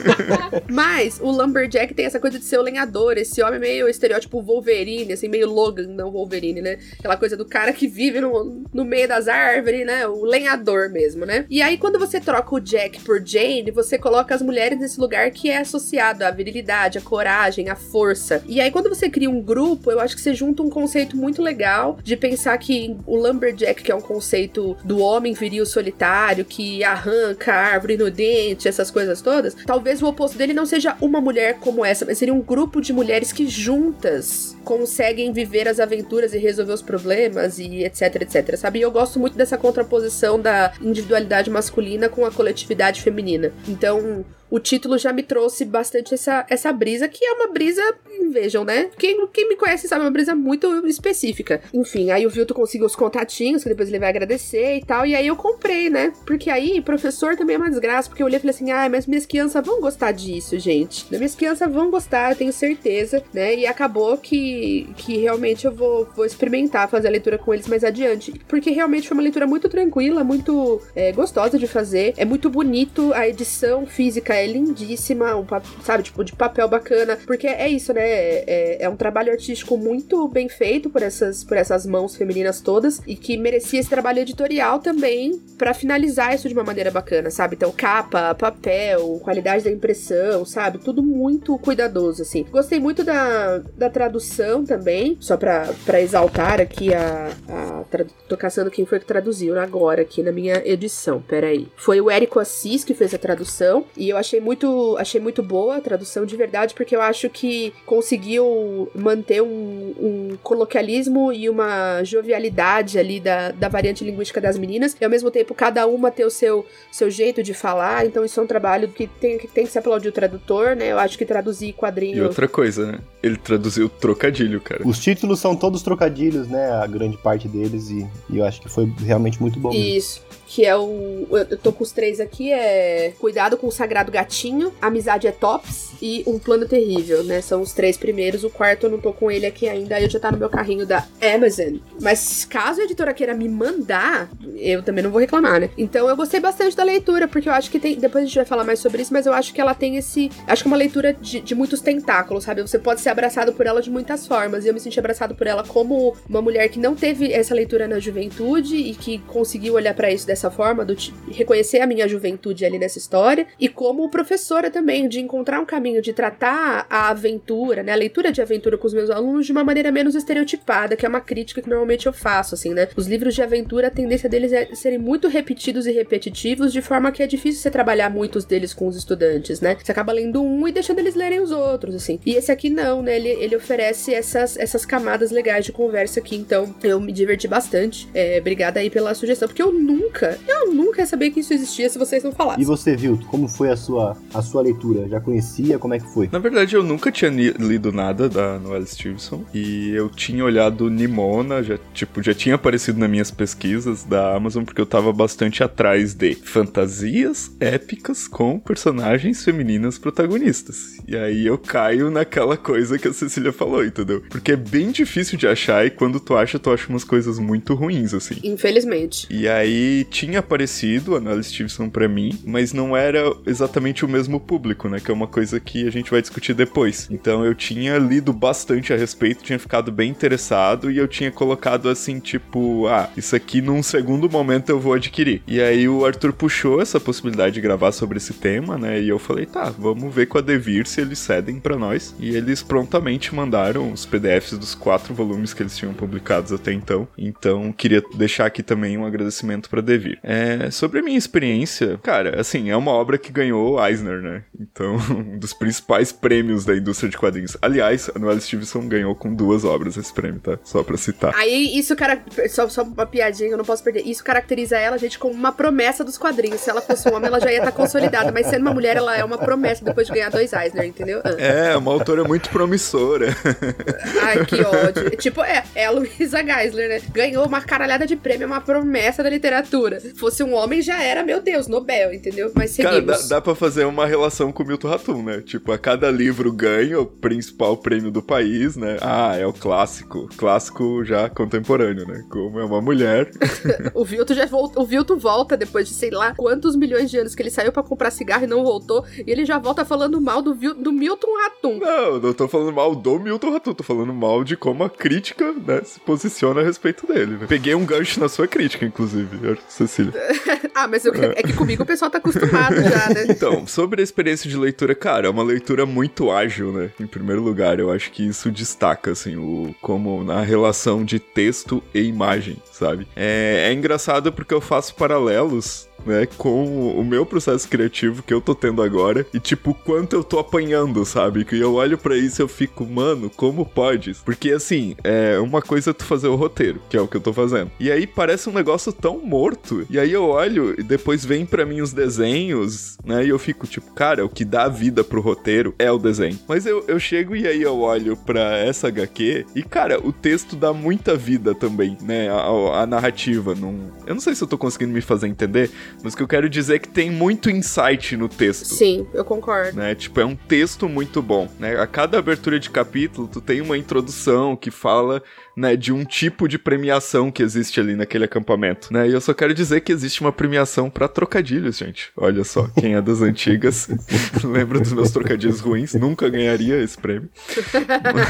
Mas 0.70 1.18
o 1.20 1.30
Lumberjack 1.30 1.94
tem 1.94 2.06
essa 2.06 2.20
coisa 2.20 2.38
de 2.38 2.44
ser 2.44 2.58
o 2.58 2.62
lenhador, 2.62 3.18
esse 3.18 3.42
homem 3.42 3.60
meio 3.60 3.88
estereótipo 3.88 4.42
Wolverine, 4.42 5.12
assim, 5.12 5.28
meio 5.28 5.50
Logan, 5.66 5.88
não 5.88 6.10
Wolverine, 6.10 6.62
né? 6.62 6.78
Aquela 6.98 7.16
coisa 7.16 7.36
do 7.36 7.44
cara 7.44 7.72
que 7.72 7.88
vive 7.88 8.20
no, 8.20 8.64
no 8.72 8.84
meio 8.84 9.08
das 9.08 9.28
árvores, 9.28 9.84
né? 9.86 10.06
O 10.06 10.24
lenhador 10.24 10.90
mesmo, 10.90 11.26
né? 11.26 11.44
E 11.50 11.60
aí, 11.60 11.76
quando 11.76 11.98
você 11.98 12.20
troca 12.20 12.54
o 12.54 12.60
Jack 12.60 13.00
por 13.00 13.24
Jane, 13.24 13.70
você 13.70 13.98
coloca 13.98 14.34
as 14.34 14.42
mulheres 14.42 14.78
nesse 14.78 15.00
lugar 15.00 15.30
que 15.30 15.50
é 15.50 15.58
associado 15.58 16.24
à 16.24 16.30
virilidade, 16.30 16.98
à 16.98 17.00
coragem, 17.00 17.68
à 17.68 17.76
força. 17.76 18.42
E 18.46 18.60
aí, 18.60 18.70
quando 18.70 18.88
você 18.88 19.08
cria 19.08 19.30
um 19.30 19.42
grupo, 19.42 19.90
eu 19.90 20.00
acho 20.00 20.14
que 20.14 20.22
você 20.22 20.34
junta 20.34 20.62
um 20.62 20.70
conceito 20.70 21.16
muito 21.16 21.42
legal 21.42 21.98
de 22.02 22.16
pensar 22.16 22.56
que 22.58 22.96
o 23.06 23.16
Lumberjack, 23.16 23.82
que 23.82 23.92
é 23.92 23.94
um 23.94 24.00
conceito 24.00 24.76
do 24.84 24.98
homem 24.98 25.32
viril 25.32 25.66
solitário, 25.66 26.44
que 26.44 26.84
arranca 26.84 27.52
a 27.52 27.66
árvore 27.72 27.96
no 27.96 28.10
dente, 28.10 28.68
essas 28.68 28.90
coisas 28.90 29.20
todas, 29.20 29.54
talvez 29.66 30.02
o 30.02 30.06
oposto 30.06 30.38
dele 30.38 30.52
não 30.52 30.66
seja 30.66 30.96
uma 31.00 31.20
mulher 31.20 31.58
como 31.58 31.84
essa, 31.84 32.04
mas 32.04 32.18
seria 32.18 32.34
um 32.34 32.40
grupo 32.40 32.80
de 32.80 32.92
mulheres 32.92 33.32
que 33.32 33.48
juntas 33.48 34.56
conseguem 34.64 35.32
viver 35.32 35.45
as 35.68 35.80
aventuras 35.80 36.34
e 36.34 36.38
resolver 36.38 36.72
os 36.72 36.82
problemas 36.82 37.58
e 37.58 37.84
etc, 37.84 38.22
etc, 38.22 38.56
sabe? 38.56 38.78
E 38.78 38.82
eu 38.82 38.90
gosto 38.90 39.18
muito 39.18 39.36
dessa 39.36 39.56
contraposição 39.56 40.40
da 40.40 40.72
individualidade 40.80 41.50
masculina 41.50 42.08
com 42.08 42.24
a 42.24 42.30
coletividade 42.30 43.02
feminina. 43.02 43.52
Então, 43.68 44.24
o 44.50 44.58
título 44.58 44.98
já 44.98 45.12
me 45.12 45.22
trouxe 45.22 45.64
bastante 45.64 46.14
essa, 46.14 46.46
essa 46.48 46.72
brisa, 46.72 47.08
que 47.08 47.24
é 47.24 47.32
uma 47.32 47.48
brisa, 47.48 47.82
vejam, 48.30 48.64
né? 48.64 48.90
Quem, 48.98 49.26
quem 49.28 49.48
me 49.48 49.56
conhece 49.56 49.88
sabe, 49.88 50.02
é 50.02 50.04
uma 50.04 50.10
brisa 50.10 50.34
muito 50.34 50.86
específica. 50.86 51.60
Enfim, 51.72 52.10
aí 52.10 52.26
o 52.26 52.30
Vilto 52.30 52.54
conseguiu 52.54 52.86
os 52.86 52.96
contatinhos, 52.96 53.62
que 53.62 53.68
depois 53.68 53.88
ele 53.88 53.98
vai 53.98 54.08
agradecer 54.08 54.76
e 54.76 54.84
tal, 54.84 55.06
e 55.06 55.14
aí 55.14 55.26
eu 55.26 55.36
comprei, 55.36 55.90
né? 55.90 56.12
Porque 56.24 56.50
aí, 56.50 56.80
professor 56.80 57.36
também 57.36 57.56
é 57.56 57.58
uma 57.58 57.70
desgraça, 57.70 58.08
porque 58.08 58.22
eu 58.22 58.26
olhei 58.26 58.38
e 58.38 58.40
falei 58.40 58.54
assim, 58.54 58.70
ah, 58.70 58.88
mas 58.88 59.06
minhas 59.06 59.26
crianças 59.26 59.64
vão 59.64 59.80
gostar 59.80 60.12
disso, 60.12 60.58
gente. 60.58 61.06
Minhas 61.10 61.34
crianças 61.34 61.70
vão 61.72 61.90
gostar, 61.90 62.32
eu 62.32 62.36
tenho 62.36 62.52
certeza, 62.52 63.22
né? 63.32 63.54
E 63.54 63.66
acabou 63.66 64.16
que, 64.16 64.88
que 64.96 65.18
realmente 65.18 65.66
eu 65.66 65.72
vou, 65.72 66.08
vou 66.14 66.24
experimentar 66.24 66.88
fazer 66.88 67.08
a 67.08 67.10
leitura 67.10 67.38
com 67.38 67.52
eles 67.52 67.66
mais 67.66 67.84
adiante, 67.84 68.32
porque 68.48 68.70
realmente 68.70 69.08
foi 69.08 69.16
uma 69.16 69.22
leitura 69.22 69.46
muito 69.46 69.68
tranquila, 69.68 70.22
muito 70.22 70.80
é, 70.94 71.12
gostosa 71.12 71.58
de 71.58 71.66
fazer, 71.66 72.14
é 72.16 72.24
muito 72.24 72.48
bonito, 72.48 73.12
a 73.12 73.28
edição 73.28 73.86
física 73.86 74.34
é 74.34 74.45
lindíssima, 74.46 75.34
um, 75.36 75.44
sabe, 75.82 76.04
tipo, 76.04 76.24
de 76.24 76.32
papel 76.34 76.68
bacana, 76.68 77.18
porque 77.26 77.46
é 77.46 77.68
isso, 77.68 77.92
né? 77.92 78.02
É, 78.02 78.78
é, 78.80 78.88
um 78.88 78.96
trabalho 78.96 79.32
artístico 79.32 79.76
muito 79.76 80.28
bem 80.28 80.48
feito 80.48 80.90
por 80.90 81.02
essas, 81.02 81.44
por 81.44 81.56
essas 81.56 81.86
mãos 81.86 82.16
femininas 82.16 82.60
todas 82.60 83.00
e 83.06 83.16
que 83.16 83.36
merecia 83.36 83.80
esse 83.80 83.88
trabalho 83.88 84.20
editorial 84.20 84.78
também 84.78 85.40
para 85.58 85.74
finalizar 85.74 86.34
isso 86.34 86.48
de 86.48 86.54
uma 86.54 86.64
maneira 86.64 86.90
bacana, 86.90 87.30
sabe? 87.30 87.56
Então, 87.56 87.72
capa, 87.72 88.34
papel, 88.34 89.20
qualidade 89.22 89.64
da 89.64 89.70
impressão, 89.70 90.44
sabe? 90.44 90.78
Tudo 90.78 91.02
muito 91.02 91.58
cuidadoso, 91.58 92.22
assim. 92.22 92.44
Gostei 92.50 92.78
muito 92.78 93.02
da, 93.04 93.58
da 93.76 93.90
tradução 93.90 94.64
também, 94.64 95.16
só 95.20 95.36
pra 95.36 96.00
exaltar 96.00 96.60
aqui 96.60 96.94
a. 96.94 97.30
a 97.48 97.84
tô 98.28 98.36
caçando 98.36 98.70
quem 98.70 98.84
foi 98.84 98.98
que 98.98 99.06
traduziu 99.06 99.58
agora 99.58 100.02
aqui 100.02 100.22
na 100.22 100.32
minha 100.32 100.62
edição, 100.64 101.20
peraí. 101.20 101.68
Foi 101.76 102.00
o 102.00 102.10
Érico 102.10 102.40
Assis 102.40 102.84
que 102.84 102.94
fez 102.94 103.14
a 103.14 103.18
tradução 103.18 103.84
e 103.96 104.08
eu 104.08 104.16
acho 104.16 104.25
achei 104.26 104.40
muito, 104.40 104.96
achei 104.98 105.20
muito 105.20 105.42
boa 105.42 105.76
a 105.76 105.80
tradução 105.80 106.26
de 106.26 106.36
verdade, 106.36 106.74
porque 106.74 106.94
eu 106.94 107.00
acho 107.00 107.30
que 107.30 107.72
conseguiu 107.84 108.90
manter 108.94 109.40
um, 109.40 109.94
um 109.98 110.36
coloquialismo 110.42 111.32
e 111.32 111.48
uma 111.48 112.02
jovialidade 112.02 112.98
ali 112.98 113.20
da, 113.20 113.52
da 113.52 113.68
variante 113.68 114.04
linguística 114.04 114.40
das 114.40 114.58
meninas, 114.58 114.96
e 115.00 115.04
ao 115.04 115.10
mesmo 115.10 115.30
tempo 115.30 115.54
cada 115.54 115.86
uma 115.86 116.10
ter 116.10 116.24
o 116.24 116.30
seu, 116.30 116.66
seu 116.90 117.10
jeito 117.10 117.42
de 117.42 117.54
falar, 117.54 118.04
então 118.04 118.24
isso 118.24 118.38
é 118.38 118.42
um 118.42 118.46
trabalho 118.46 118.88
que 118.88 119.06
tem 119.06 119.38
que, 119.38 119.46
tem 119.48 119.64
que 119.64 119.72
se 119.72 119.78
aplaudir 119.78 120.08
o 120.08 120.12
tradutor, 120.12 120.74
né? 120.74 120.90
Eu 120.92 120.98
acho 120.98 121.16
que 121.16 121.24
traduzir 121.24 121.72
quadrinho. 121.72 122.16
E 122.16 122.20
outra 122.20 122.48
coisa, 122.48 122.92
né? 122.92 122.98
Ele 123.22 123.36
traduziu 123.36 123.88
trocadilho, 123.88 124.60
cara. 124.60 124.86
Os 124.86 124.98
títulos 124.98 125.40
são 125.40 125.56
todos 125.56 125.82
trocadilhos, 125.82 126.48
né? 126.48 126.70
A 126.70 126.86
grande 126.86 127.16
parte 127.16 127.48
deles, 127.48 127.90
e, 127.90 128.06
e 128.30 128.38
eu 128.38 128.44
acho 128.44 128.60
que 128.60 128.68
foi 128.68 128.92
realmente 129.04 129.40
muito 129.40 129.58
bom. 129.58 129.72
Isso 129.72 130.26
que 130.46 130.64
é 130.64 130.76
o. 130.76 131.26
Eu 131.30 131.58
tô 131.58 131.72
com 131.72 131.82
os 131.82 131.92
três 131.92 132.20
aqui: 132.20 132.52
é 132.52 133.12
Cuidado 133.18 133.56
com 133.56 133.66
o 133.66 133.72
Sagrado 133.72 134.12
Gatinho, 134.16 134.72
Amizade 134.80 135.26
é 135.26 135.30
Tops 135.30 135.90
e 136.00 136.22
Um 136.26 136.38
Plano 136.38 136.66
Terrível, 136.66 137.22
né? 137.22 137.42
São 137.42 137.60
os 137.60 137.74
três 137.74 137.98
primeiros. 137.98 138.44
O 138.44 138.50
quarto 138.50 138.86
eu 138.86 138.90
não 138.90 138.98
tô 138.98 139.12
com 139.12 139.30
ele 139.30 139.44
aqui 139.44 139.68
ainda, 139.68 139.98
ele 139.98 140.08
já 140.08 140.18
tá 140.18 140.32
no 140.32 140.38
meu 140.38 140.48
carrinho 140.48 140.86
da 140.86 141.06
Amazon. 141.34 141.76
Mas 142.00 142.46
caso 142.46 142.80
a 142.80 142.84
editora 142.84 143.12
queira 143.12 143.34
me 143.34 143.46
mandar, 143.46 144.30
eu 144.56 144.82
também 144.82 145.04
não 145.04 145.10
vou 145.10 145.20
reclamar, 145.20 145.60
né? 145.60 145.68
Então 145.76 146.08
eu 146.08 146.16
gostei 146.16 146.40
bastante 146.40 146.74
da 146.74 146.82
leitura, 146.82 147.28
porque 147.28 147.46
eu 147.46 147.52
acho 147.52 147.70
que 147.70 147.78
tem. 147.78 147.96
Depois 147.96 148.24
a 148.24 148.26
gente 148.26 148.36
vai 148.36 148.46
falar 148.46 148.64
mais 148.64 148.78
sobre 148.78 149.02
isso, 149.02 149.12
mas 149.12 149.26
eu 149.26 149.34
acho 149.34 149.52
que 149.52 149.60
ela 149.60 149.74
tem 149.74 149.98
esse. 149.98 150.30
Acho 150.46 150.62
que 150.62 150.68
é 150.68 150.70
uma 150.70 150.78
leitura 150.78 151.12
de, 151.12 151.40
de 151.40 151.54
muitos 151.54 151.82
tentáculos, 151.82 152.44
sabe? 152.44 152.62
Você 152.62 152.78
pode 152.78 153.02
ser 153.02 153.10
abraçado 153.10 153.52
por 153.52 153.66
ela 153.66 153.82
de 153.82 153.90
muitas 153.90 154.26
formas. 154.26 154.64
E 154.64 154.68
eu 154.68 154.74
me 154.74 154.80
senti 154.80 154.98
abraçado 154.98 155.34
por 155.34 155.46
ela 155.46 155.62
como 155.62 156.16
uma 156.26 156.40
mulher 156.40 156.68
que 156.70 156.78
não 156.78 156.94
teve 156.94 157.30
essa 157.32 157.54
leitura 157.54 157.86
na 157.86 157.98
juventude 157.98 158.76
e 158.76 158.94
que 158.94 159.18
conseguiu 159.18 159.74
olhar 159.74 159.92
para 159.92 160.10
isso 160.10 160.26
dessa 160.26 160.50
forma, 160.50 160.86
do 160.86 160.96
reconhecer 161.30 161.80
a 161.80 161.86
minha 161.86 162.08
juventude 162.08 162.64
ali 162.64 162.78
nessa 162.78 162.96
história, 162.96 163.46
e 163.60 163.68
como 163.68 164.05
professora 164.08 164.70
também, 164.70 165.08
de 165.08 165.20
encontrar 165.20 165.60
um 165.60 165.66
caminho 165.66 166.02
de 166.02 166.12
tratar 166.12 166.86
a 166.88 167.08
aventura, 167.10 167.82
né, 167.82 167.92
a 167.92 167.96
leitura 167.96 168.32
de 168.32 168.40
aventura 168.40 168.78
com 168.78 168.86
os 168.86 168.94
meus 168.94 169.10
alunos 169.10 169.46
de 169.46 169.52
uma 169.52 169.64
maneira 169.64 169.90
menos 169.90 170.14
estereotipada, 170.14 170.96
que 170.96 171.04
é 171.04 171.08
uma 171.08 171.20
crítica 171.20 171.62
que 171.62 171.68
normalmente 171.68 172.06
eu 172.06 172.12
faço, 172.12 172.54
assim, 172.54 172.72
né? 172.72 172.88
Os 172.96 173.06
livros 173.06 173.34
de 173.34 173.42
aventura, 173.42 173.88
a 173.88 173.90
tendência 173.90 174.28
deles 174.28 174.52
é 174.52 174.74
serem 174.74 174.98
muito 174.98 175.28
repetidos 175.28 175.86
e 175.86 175.92
repetitivos, 175.92 176.72
de 176.72 176.82
forma 176.82 177.12
que 177.12 177.22
é 177.22 177.26
difícil 177.26 177.60
você 177.62 177.70
trabalhar 177.70 178.10
muitos 178.10 178.44
deles 178.44 178.72
com 178.72 178.86
os 178.86 178.96
estudantes, 178.96 179.60
né? 179.60 179.76
Você 179.82 179.92
acaba 179.92 180.12
lendo 180.12 180.42
um 180.42 180.66
e 180.68 180.72
deixando 180.72 180.98
eles 180.98 181.14
lerem 181.14 181.40
os 181.40 181.50
outros, 181.50 181.94
assim. 181.94 182.18
E 182.24 182.34
esse 182.34 182.50
aqui 182.52 182.70
não, 182.70 183.02
né? 183.02 183.16
Ele, 183.16 183.28
ele 183.28 183.56
oferece 183.56 184.12
essas, 184.14 184.56
essas 184.56 184.84
camadas 184.84 185.30
legais 185.30 185.64
de 185.64 185.72
conversa 185.72 186.20
aqui, 186.20 186.36
então 186.36 186.74
eu 186.82 187.00
me 187.00 187.12
diverti 187.12 187.48
bastante. 187.48 188.08
É, 188.14 188.38
obrigada 188.38 188.80
aí 188.80 188.90
pela 188.90 189.14
sugestão, 189.14 189.48
porque 189.48 189.62
eu 189.62 189.72
nunca, 189.72 190.38
eu 190.46 190.72
nunca 190.72 191.02
ia 191.02 191.06
saber 191.06 191.30
que 191.30 191.40
isso 191.40 191.52
existia 191.52 191.88
se 191.88 191.98
vocês 191.98 192.22
não 192.22 192.32
falassem. 192.32 192.62
E 192.62 192.66
você, 192.66 192.96
viu? 192.96 193.18
Como 193.30 193.48
foi 193.48 193.70
a 193.70 193.76
sua, 193.76 193.95
a 194.00 194.42
sua 194.42 194.62
leitura? 194.62 195.08
Já 195.08 195.20
conhecia? 195.20 195.78
Como 195.78 195.94
é 195.94 195.98
que 195.98 196.08
foi? 196.12 196.28
Na 196.30 196.38
verdade, 196.38 196.74
eu 196.74 196.82
nunca 196.82 197.10
tinha 197.10 197.30
lido 197.30 197.92
nada 197.92 198.28
da 198.28 198.58
Noelle 198.58 198.86
Stevenson. 198.86 199.44
E 199.54 199.90
eu 199.90 200.08
tinha 200.08 200.44
olhado 200.44 200.90
Nimona, 200.90 201.62
já, 201.62 201.78
tipo, 201.92 202.22
já 202.22 202.34
tinha 202.34 202.54
aparecido 202.54 202.98
nas 202.98 203.10
minhas 203.10 203.30
pesquisas 203.30 204.04
da 204.04 204.34
Amazon, 204.34 204.64
porque 204.64 204.80
eu 204.80 204.86
tava 204.86 205.12
bastante 205.12 205.62
atrás 205.62 206.14
de 206.14 206.34
fantasias 206.34 207.50
épicas 207.60 208.28
com 208.28 208.58
personagens 208.58 209.44
femininas 209.44 209.98
protagonistas. 209.98 210.98
E 211.06 211.16
aí 211.16 211.46
eu 211.46 211.58
caio 211.58 212.10
naquela 212.10 212.56
coisa 212.56 212.98
que 212.98 213.08
a 213.08 213.12
Cecília 213.12 213.52
falou, 213.52 213.84
entendeu? 213.84 214.22
Porque 214.28 214.52
é 214.52 214.56
bem 214.56 214.90
difícil 214.90 215.38
de 215.38 215.46
achar 215.46 215.86
e 215.86 215.90
quando 215.90 216.20
tu 216.20 216.36
acha, 216.36 216.58
tu 216.58 216.70
acha 216.70 216.88
umas 216.88 217.04
coisas 217.04 217.38
muito 217.38 217.74
ruins, 217.74 218.12
assim. 218.12 218.36
Infelizmente. 218.42 219.26
E 219.30 219.48
aí 219.48 220.06
tinha 220.10 220.40
aparecido 220.40 221.16
a 221.16 221.20
Nell 221.20 221.42
Stevenson 221.42 221.88
para 221.88 222.08
mim, 222.08 222.38
mas 222.44 222.72
não 222.72 222.96
era 222.96 223.20
exatamente 223.46 223.85
o 224.04 224.08
mesmo 224.08 224.40
público, 224.40 224.88
né? 224.88 224.98
Que 224.98 225.10
é 225.10 225.14
uma 225.14 225.26
coisa 225.26 225.60
que 225.60 225.86
a 225.86 225.90
gente 225.90 226.10
vai 226.10 226.20
discutir 226.20 226.54
depois. 226.54 227.08
Então 227.10 227.44
eu 227.44 227.54
tinha 227.54 227.98
lido 227.98 228.32
bastante 228.32 228.92
a 228.92 228.96
respeito, 228.96 229.44
tinha 229.44 229.58
ficado 229.58 229.92
bem 229.92 230.10
interessado 230.10 230.90
e 230.90 230.96
eu 230.96 231.06
tinha 231.06 231.30
colocado 231.30 231.88
assim, 231.88 232.18
tipo, 232.18 232.86
ah, 232.86 233.10
isso 233.16 233.36
aqui 233.36 233.60
num 233.60 233.82
segundo 233.82 234.30
momento 234.30 234.70
eu 234.70 234.80
vou 234.80 234.94
adquirir. 234.94 235.42
E 235.46 235.60
aí 235.60 235.88
o 235.88 236.04
Arthur 236.04 236.32
puxou 236.32 236.80
essa 236.80 236.98
possibilidade 236.98 237.54
de 237.54 237.60
gravar 237.60 237.92
sobre 237.92 238.16
esse 238.16 238.32
tema, 238.32 238.78
né? 238.78 239.00
E 239.00 239.08
eu 239.08 239.18
falei, 239.18 239.46
tá, 239.46 239.70
vamos 239.70 240.14
ver 240.14 240.26
com 240.26 240.38
a 240.38 240.40
Devir 240.40 240.86
se 240.86 241.00
eles 241.00 241.18
cedem 241.18 241.60
para 241.60 241.76
nós. 241.76 242.14
E 242.18 242.34
eles 242.34 242.62
prontamente 242.62 243.34
mandaram 243.34 243.92
os 243.92 244.06
PDFs 244.06 244.58
dos 244.58 244.74
quatro 244.74 245.14
volumes 245.14 245.52
que 245.52 245.62
eles 245.62 245.76
tinham 245.76 245.92
publicados 245.92 246.52
até 246.52 246.72
então. 246.72 247.06
Então 247.18 247.72
queria 247.72 248.02
deixar 248.16 248.46
aqui 248.46 248.62
também 248.62 248.96
um 248.96 249.04
agradecimento 249.04 249.68
para 249.68 249.80
Devir 249.80 250.06
vir. 250.06 250.18
É, 250.22 250.70
sobre 250.70 251.00
a 251.00 251.02
minha 251.02 251.18
experiência, 251.18 251.98
cara, 252.02 252.40
assim, 252.40 252.70
é 252.70 252.76
uma 252.76 252.92
obra 252.92 253.18
que 253.18 253.32
ganhou 253.32 253.75
Eisner, 253.84 254.20
né? 254.20 254.44
Então, 254.58 254.96
um 255.10 255.38
dos 255.38 255.52
principais 255.52 256.12
prêmios 256.12 256.64
da 256.64 256.76
indústria 256.76 257.08
de 257.08 257.16
quadrinhos. 257.16 257.56
Aliás, 257.60 258.10
a 258.14 258.18
Noelle 258.18 258.40
Stevenson 258.40 258.86
ganhou 258.88 259.14
com 259.14 259.34
duas 259.34 259.64
obras 259.64 259.96
esse 259.96 260.12
prêmio, 260.12 260.40
tá? 260.40 260.58
Só 260.64 260.82
pra 260.82 260.96
citar. 260.96 261.34
Aí, 261.36 261.78
isso, 261.78 261.94
cara, 261.96 262.22
só, 262.48 262.68
só 262.68 262.82
uma 262.82 263.06
piadinha 263.06 263.48
que 263.48 263.54
eu 263.54 263.58
não 263.58 263.64
posso 263.64 263.82
perder. 263.82 264.02
Isso 264.06 264.24
caracteriza 264.24 264.76
ela, 264.76 264.98
gente, 264.98 265.18
como 265.18 265.34
uma 265.34 265.52
promessa 265.52 266.04
dos 266.04 266.18
quadrinhos. 266.18 266.60
Se 266.60 266.70
ela 266.70 266.80
fosse 266.80 267.08
um 267.08 267.14
homem, 267.14 267.28
ela 267.28 267.40
já 267.40 267.50
ia 267.50 267.58
estar 267.58 267.70
tá 267.70 267.76
consolidada. 267.76 268.32
Mas 268.32 268.46
sendo 268.46 268.62
uma 268.62 268.74
mulher, 268.74 268.96
ela 268.96 269.16
é 269.16 269.24
uma 269.24 269.38
promessa 269.38 269.84
depois 269.84 270.06
de 270.06 270.12
ganhar 270.12 270.30
dois 270.30 270.52
Eisner, 270.52 270.84
entendeu? 270.84 271.20
Ah. 271.24 271.34
É, 271.38 271.76
uma 271.76 271.92
autora 271.92 272.24
muito 272.24 272.48
promissora. 272.50 273.28
Ai, 274.22 274.44
que 274.44 274.60
ódio. 274.62 275.10
Tipo, 275.16 275.42
é, 275.42 275.64
é 275.74 275.86
a 275.86 275.90
Luísa 275.90 276.42
Geisler, 276.42 276.88
né? 276.88 277.00
Ganhou 277.12 277.46
uma 277.46 277.60
caralhada 277.60 278.06
de 278.06 278.16
prêmio, 278.16 278.44
é 278.44 278.46
uma 278.46 278.60
promessa 278.60 279.22
da 279.22 279.30
literatura. 279.30 280.00
Fosse 280.16 280.42
um 280.42 280.54
homem, 280.54 280.82
já 280.82 281.02
era, 281.02 281.22
meu 281.22 281.40
Deus, 281.40 281.66
Nobel, 281.66 282.12
entendeu? 282.12 282.50
Mas 282.54 282.70
seguimos. 282.70 283.06
Cara, 283.06 283.18
dá, 283.22 283.28
dá 283.28 283.40
pra 283.40 283.54
fazer 283.54 283.65
uma 283.86 284.06
relação 284.06 284.52
com 284.52 284.62
o 284.62 284.66
Milton 284.66 284.88
Ratum, 284.88 285.22
né? 285.22 285.40
Tipo, 285.40 285.72
a 285.72 285.78
cada 285.78 286.10
livro 286.10 286.52
ganha 286.52 287.00
o 287.00 287.06
principal 287.06 287.76
prêmio 287.76 288.10
do 288.10 288.22
país, 288.22 288.76
né? 288.76 288.96
Ah, 289.00 289.36
é 289.36 289.46
o 289.46 289.52
clássico. 289.52 290.28
Clássico 290.36 291.04
já 291.04 291.28
contemporâneo, 291.28 292.06
né? 292.06 292.24
Como 292.30 292.60
é 292.60 292.64
uma 292.64 292.80
mulher. 292.80 293.30
o 293.94 294.04
Vilto 294.04 294.34
já 294.34 294.46
volta, 294.46 294.80
o 294.80 294.86
Vilto 294.86 295.16
volta 295.16 295.56
depois 295.56 295.88
de 295.88 295.94
sei 295.94 296.10
lá 296.10 296.34
quantos 296.34 296.76
milhões 296.76 297.10
de 297.10 297.18
anos 297.18 297.34
que 297.34 297.42
ele 297.42 297.50
saiu 297.50 297.72
para 297.72 297.82
comprar 297.82 298.10
cigarro 298.10 298.44
e 298.44 298.46
não 298.46 298.62
voltou, 298.62 299.04
e 299.18 299.30
ele 299.30 299.44
já 299.44 299.58
volta 299.58 299.84
falando 299.84 300.20
mal 300.20 300.42
do, 300.42 300.54
do 300.54 300.92
Milton 300.92 301.28
Ratum. 301.42 301.78
Não, 301.78 302.20
não 302.20 302.32
tô 302.32 302.48
falando 302.48 302.72
mal 302.72 302.94
do 302.94 303.18
Milton 303.18 303.52
Ratum, 303.52 303.74
tô 303.74 303.82
falando 303.82 304.12
mal 304.12 304.44
de 304.44 304.56
como 304.56 304.84
a 304.84 304.90
crítica, 304.90 305.52
né, 305.52 305.82
se 305.84 306.00
posiciona 306.00 306.60
a 306.60 306.64
respeito 306.64 307.06
dele, 307.06 307.36
né? 307.38 307.46
Peguei 307.48 307.74
um 307.74 307.84
gancho 307.84 308.20
na 308.20 308.28
sua 308.28 308.46
crítica, 308.46 308.84
inclusive, 308.84 309.58
Cecília. 309.68 310.12
ah, 310.74 310.86
mas 310.86 311.04
eu, 311.04 311.14
é. 311.14 311.34
é 311.36 311.42
que 311.42 311.52
comigo 311.52 311.82
o 311.82 311.86
pessoal 311.86 312.10
tá 312.10 312.18
acostumado 312.18 312.76
já, 312.76 313.08
né? 313.10 313.26
Então, 313.36 313.55
sobre 313.64 314.00
a 314.00 314.04
experiência 314.04 314.50
de 314.50 314.56
leitura, 314.56 314.92
cara, 314.92 315.28
é 315.28 315.30
uma 315.30 315.44
leitura 315.44 315.86
muito 315.86 316.32
ágil, 316.32 316.72
né? 316.72 316.90
Em 316.98 317.06
primeiro 317.06 317.40
lugar, 317.40 317.78
eu 317.78 317.92
acho 317.92 318.10
que 318.10 318.26
isso 318.26 318.50
destaca, 318.50 319.12
assim, 319.12 319.36
o 319.36 319.72
como 319.80 320.24
na 320.24 320.40
relação 320.40 321.04
de 321.04 321.20
texto 321.20 321.80
e 321.94 322.00
imagem, 322.00 322.56
sabe? 322.72 323.06
É, 323.14 323.68
é 323.68 323.72
engraçado 323.72 324.32
porque 324.32 324.52
eu 324.52 324.60
faço 324.60 324.96
paralelos 324.96 325.88
né, 326.06 326.26
com 326.36 326.90
o 326.98 327.04
meu 327.04 327.26
processo 327.26 327.68
criativo 327.68 328.22
que 328.22 328.32
eu 328.32 328.40
tô 328.40 328.54
tendo 328.54 328.82
agora 328.82 329.26
e 329.32 329.40
tipo 329.40 329.74
quanto 329.74 330.14
eu 330.14 330.24
tô 330.24 330.38
apanhando, 330.38 331.04
sabe? 331.04 331.44
Que 331.44 331.58
eu 331.58 331.74
olho 331.74 331.98
para 331.98 332.16
isso 332.16 332.40
e 332.40 332.42
eu 332.42 332.48
fico, 332.48 332.86
mano, 332.86 333.30
como 333.30 333.64
pode? 333.64 334.14
Porque 334.24 334.52
assim, 334.52 334.96
é 335.04 335.38
uma 335.38 335.62
coisa 335.62 335.90
é 335.90 335.92
tu 335.92 336.04
fazer 336.04 336.28
o 336.28 336.36
roteiro, 336.36 336.80
que 336.88 336.96
é 336.96 337.00
o 337.00 337.08
que 337.08 337.16
eu 337.16 337.20
tô 337.20 337.32
fazendo. 337.32 337.70
E 337.78 337.90
aí 337.90 338.06
parece 338.06 338.48
um 338.48 338.52
negócio 338.52 338.92
tão 338.92 339.18
morto. 339.18 339.86
E 339.88 339.98
aí 339.98 340.12
eu 340.12 340.24
olho 340.24 340.74
e 340.78 340.82
depois 340.82 341.24
vem 341.24 341.44
para 341.46 341.64
mim 341.64 341.80
os 341.80 341.92
desenhos, 341.92 342.96
né? 343.04 343.24
E 343.24 343.28
eu 343.28 343.38
fico 343.38 343.66
tipo, 343.66 343.92
cara, 343.92 344.24
o 344.24 344.28
que 344.28 344.44
dá 344.44 344.68
vida 344.68 345.04
pro 345.04 345.20
roteiro 345.20 345.74
é 345.78 345.90
o 345.90 345.98
desenho. 345.98 346.38
Mas 346.48 346.66
eu, 346.66 346.84
eu 346.88 346.98
chego 346.98 347.34
e 347.36 347.46
aí 347.46 347.62
eu 347.62 347.78
olho 347.80 348.16
para 348.16 348.56
essa 348.58 348.88
HQ 348.88 349.46
e 349.54 349.62
cara, 349.62 350.00
o 350.04 350.12
texto 350.12 350.56
dá 350.56 350.72
muita 350.72 351.16
vida 351.16 351.54
também, 351.54 351.96
né? 352.02 352.28
A, 352.28 352.82
a 352.82 352.86
narrativa. 352.86 353.54
Num... 353.54 353.90
Eu 354.06 354.14
não 354.14 354.20
sei 354.20 354.34
se 354.34 354.42
eu 354.42 354.48
tô 354.48 354.58
conseguindo 354.58 354.92
me 354.92 355.00
fazer 355.00 355.26
entender, 355.26 355.70
mas 356.02 356.14
o 356.14 356.16
que 356.16 356.22
eu 356.22 356.28
quero 356.28 356.48
dizer 356.48 356.76
é 356.76 356.78
que 356.78 356.88
tem 356.88 357.10
muito 357.10 357.50
insight 357.50 358.16
no 358.16 358.28
texto. 358.28 358.64
Sim, 358.64 359.06
eu 359.12 359.24
concordo. 359.24 359.76
Né? 359.76 359.94
Tipo, 359.94 360.20
é 360.20 360.24
um 360.24 360.36
texto 360.36 360.88
muito 360.88 361.20
bom, 361.20 361.48
né? 361.58 361.80
A 361.80 361.86
cada 361.86 362.18
abertura 362.18 362.58
de 362.58 362.70
capítulo, 362.70 363.28
tu 363.28 363.40
tem 363.40 363.60
uma 363.60 363.76
introdução 363.76 364.56
que 364.56 364.70
fala 364.70 365.22
né, 365.56 365.74
de 365.74 365.92
um 365.92 366.04
tipo 366.04 366.46
de 366.46 366.58
premiação 366.58 367.32
que 367.32 367.42
existe 367.42 367.80
ali 367.80 367.96
naquele 367.96 368.24
acampamento, 368.24 368.92
né? 368.92 369.08
E 369.08 369.12
eu 369.12 369.20
só 369.20 369.32
quero 369.32 369.54
dizer 369.54 369.80
que 369.80 369.90
existe 369.90 370.20
uma 370.20 370.30
premiação 370.30 370.90
para 370.90 371.08
trocadilhos, 371.08 371.78
gente. 371.78 372.10
Olha 372.14 372.44
só, 372.44 372.68
quem 372.78 372.94
é 372.94 373.00
das 373.00 373.22
antigas 373.22 373.88
lembra 374.44 374.80
dos 374.80 374.92
meus 374.92 375.10
trocadilhos 375.10 375.60
ruins, 375.60 375.94
nunca 375.94 376.28
ganharia 376.28 376.82
esse 376.82 376.98
prêmio. 376.98 377.30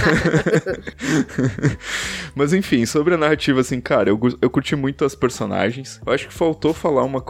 Mas 2.35 2.53
enfim, 2.53 2.87
sobre 2.87 3.15
a 3.15 3.19
narrativa, 3.19 3.61
assim, 3.61 3.81
cara, 3.81 4.11
eu, 4.11 4.21
eu 4.41 4.49
curti 4.49 4.77
muito 4.77 5.05
as 5.05 5.15
personagens. 5.15 6.01
Eu 6.07 6.13
acho 6.13 6.29
que 6.29 6.35
faltou 6.35 6.73
falar 6.73 7.03
uma 7.03 7.21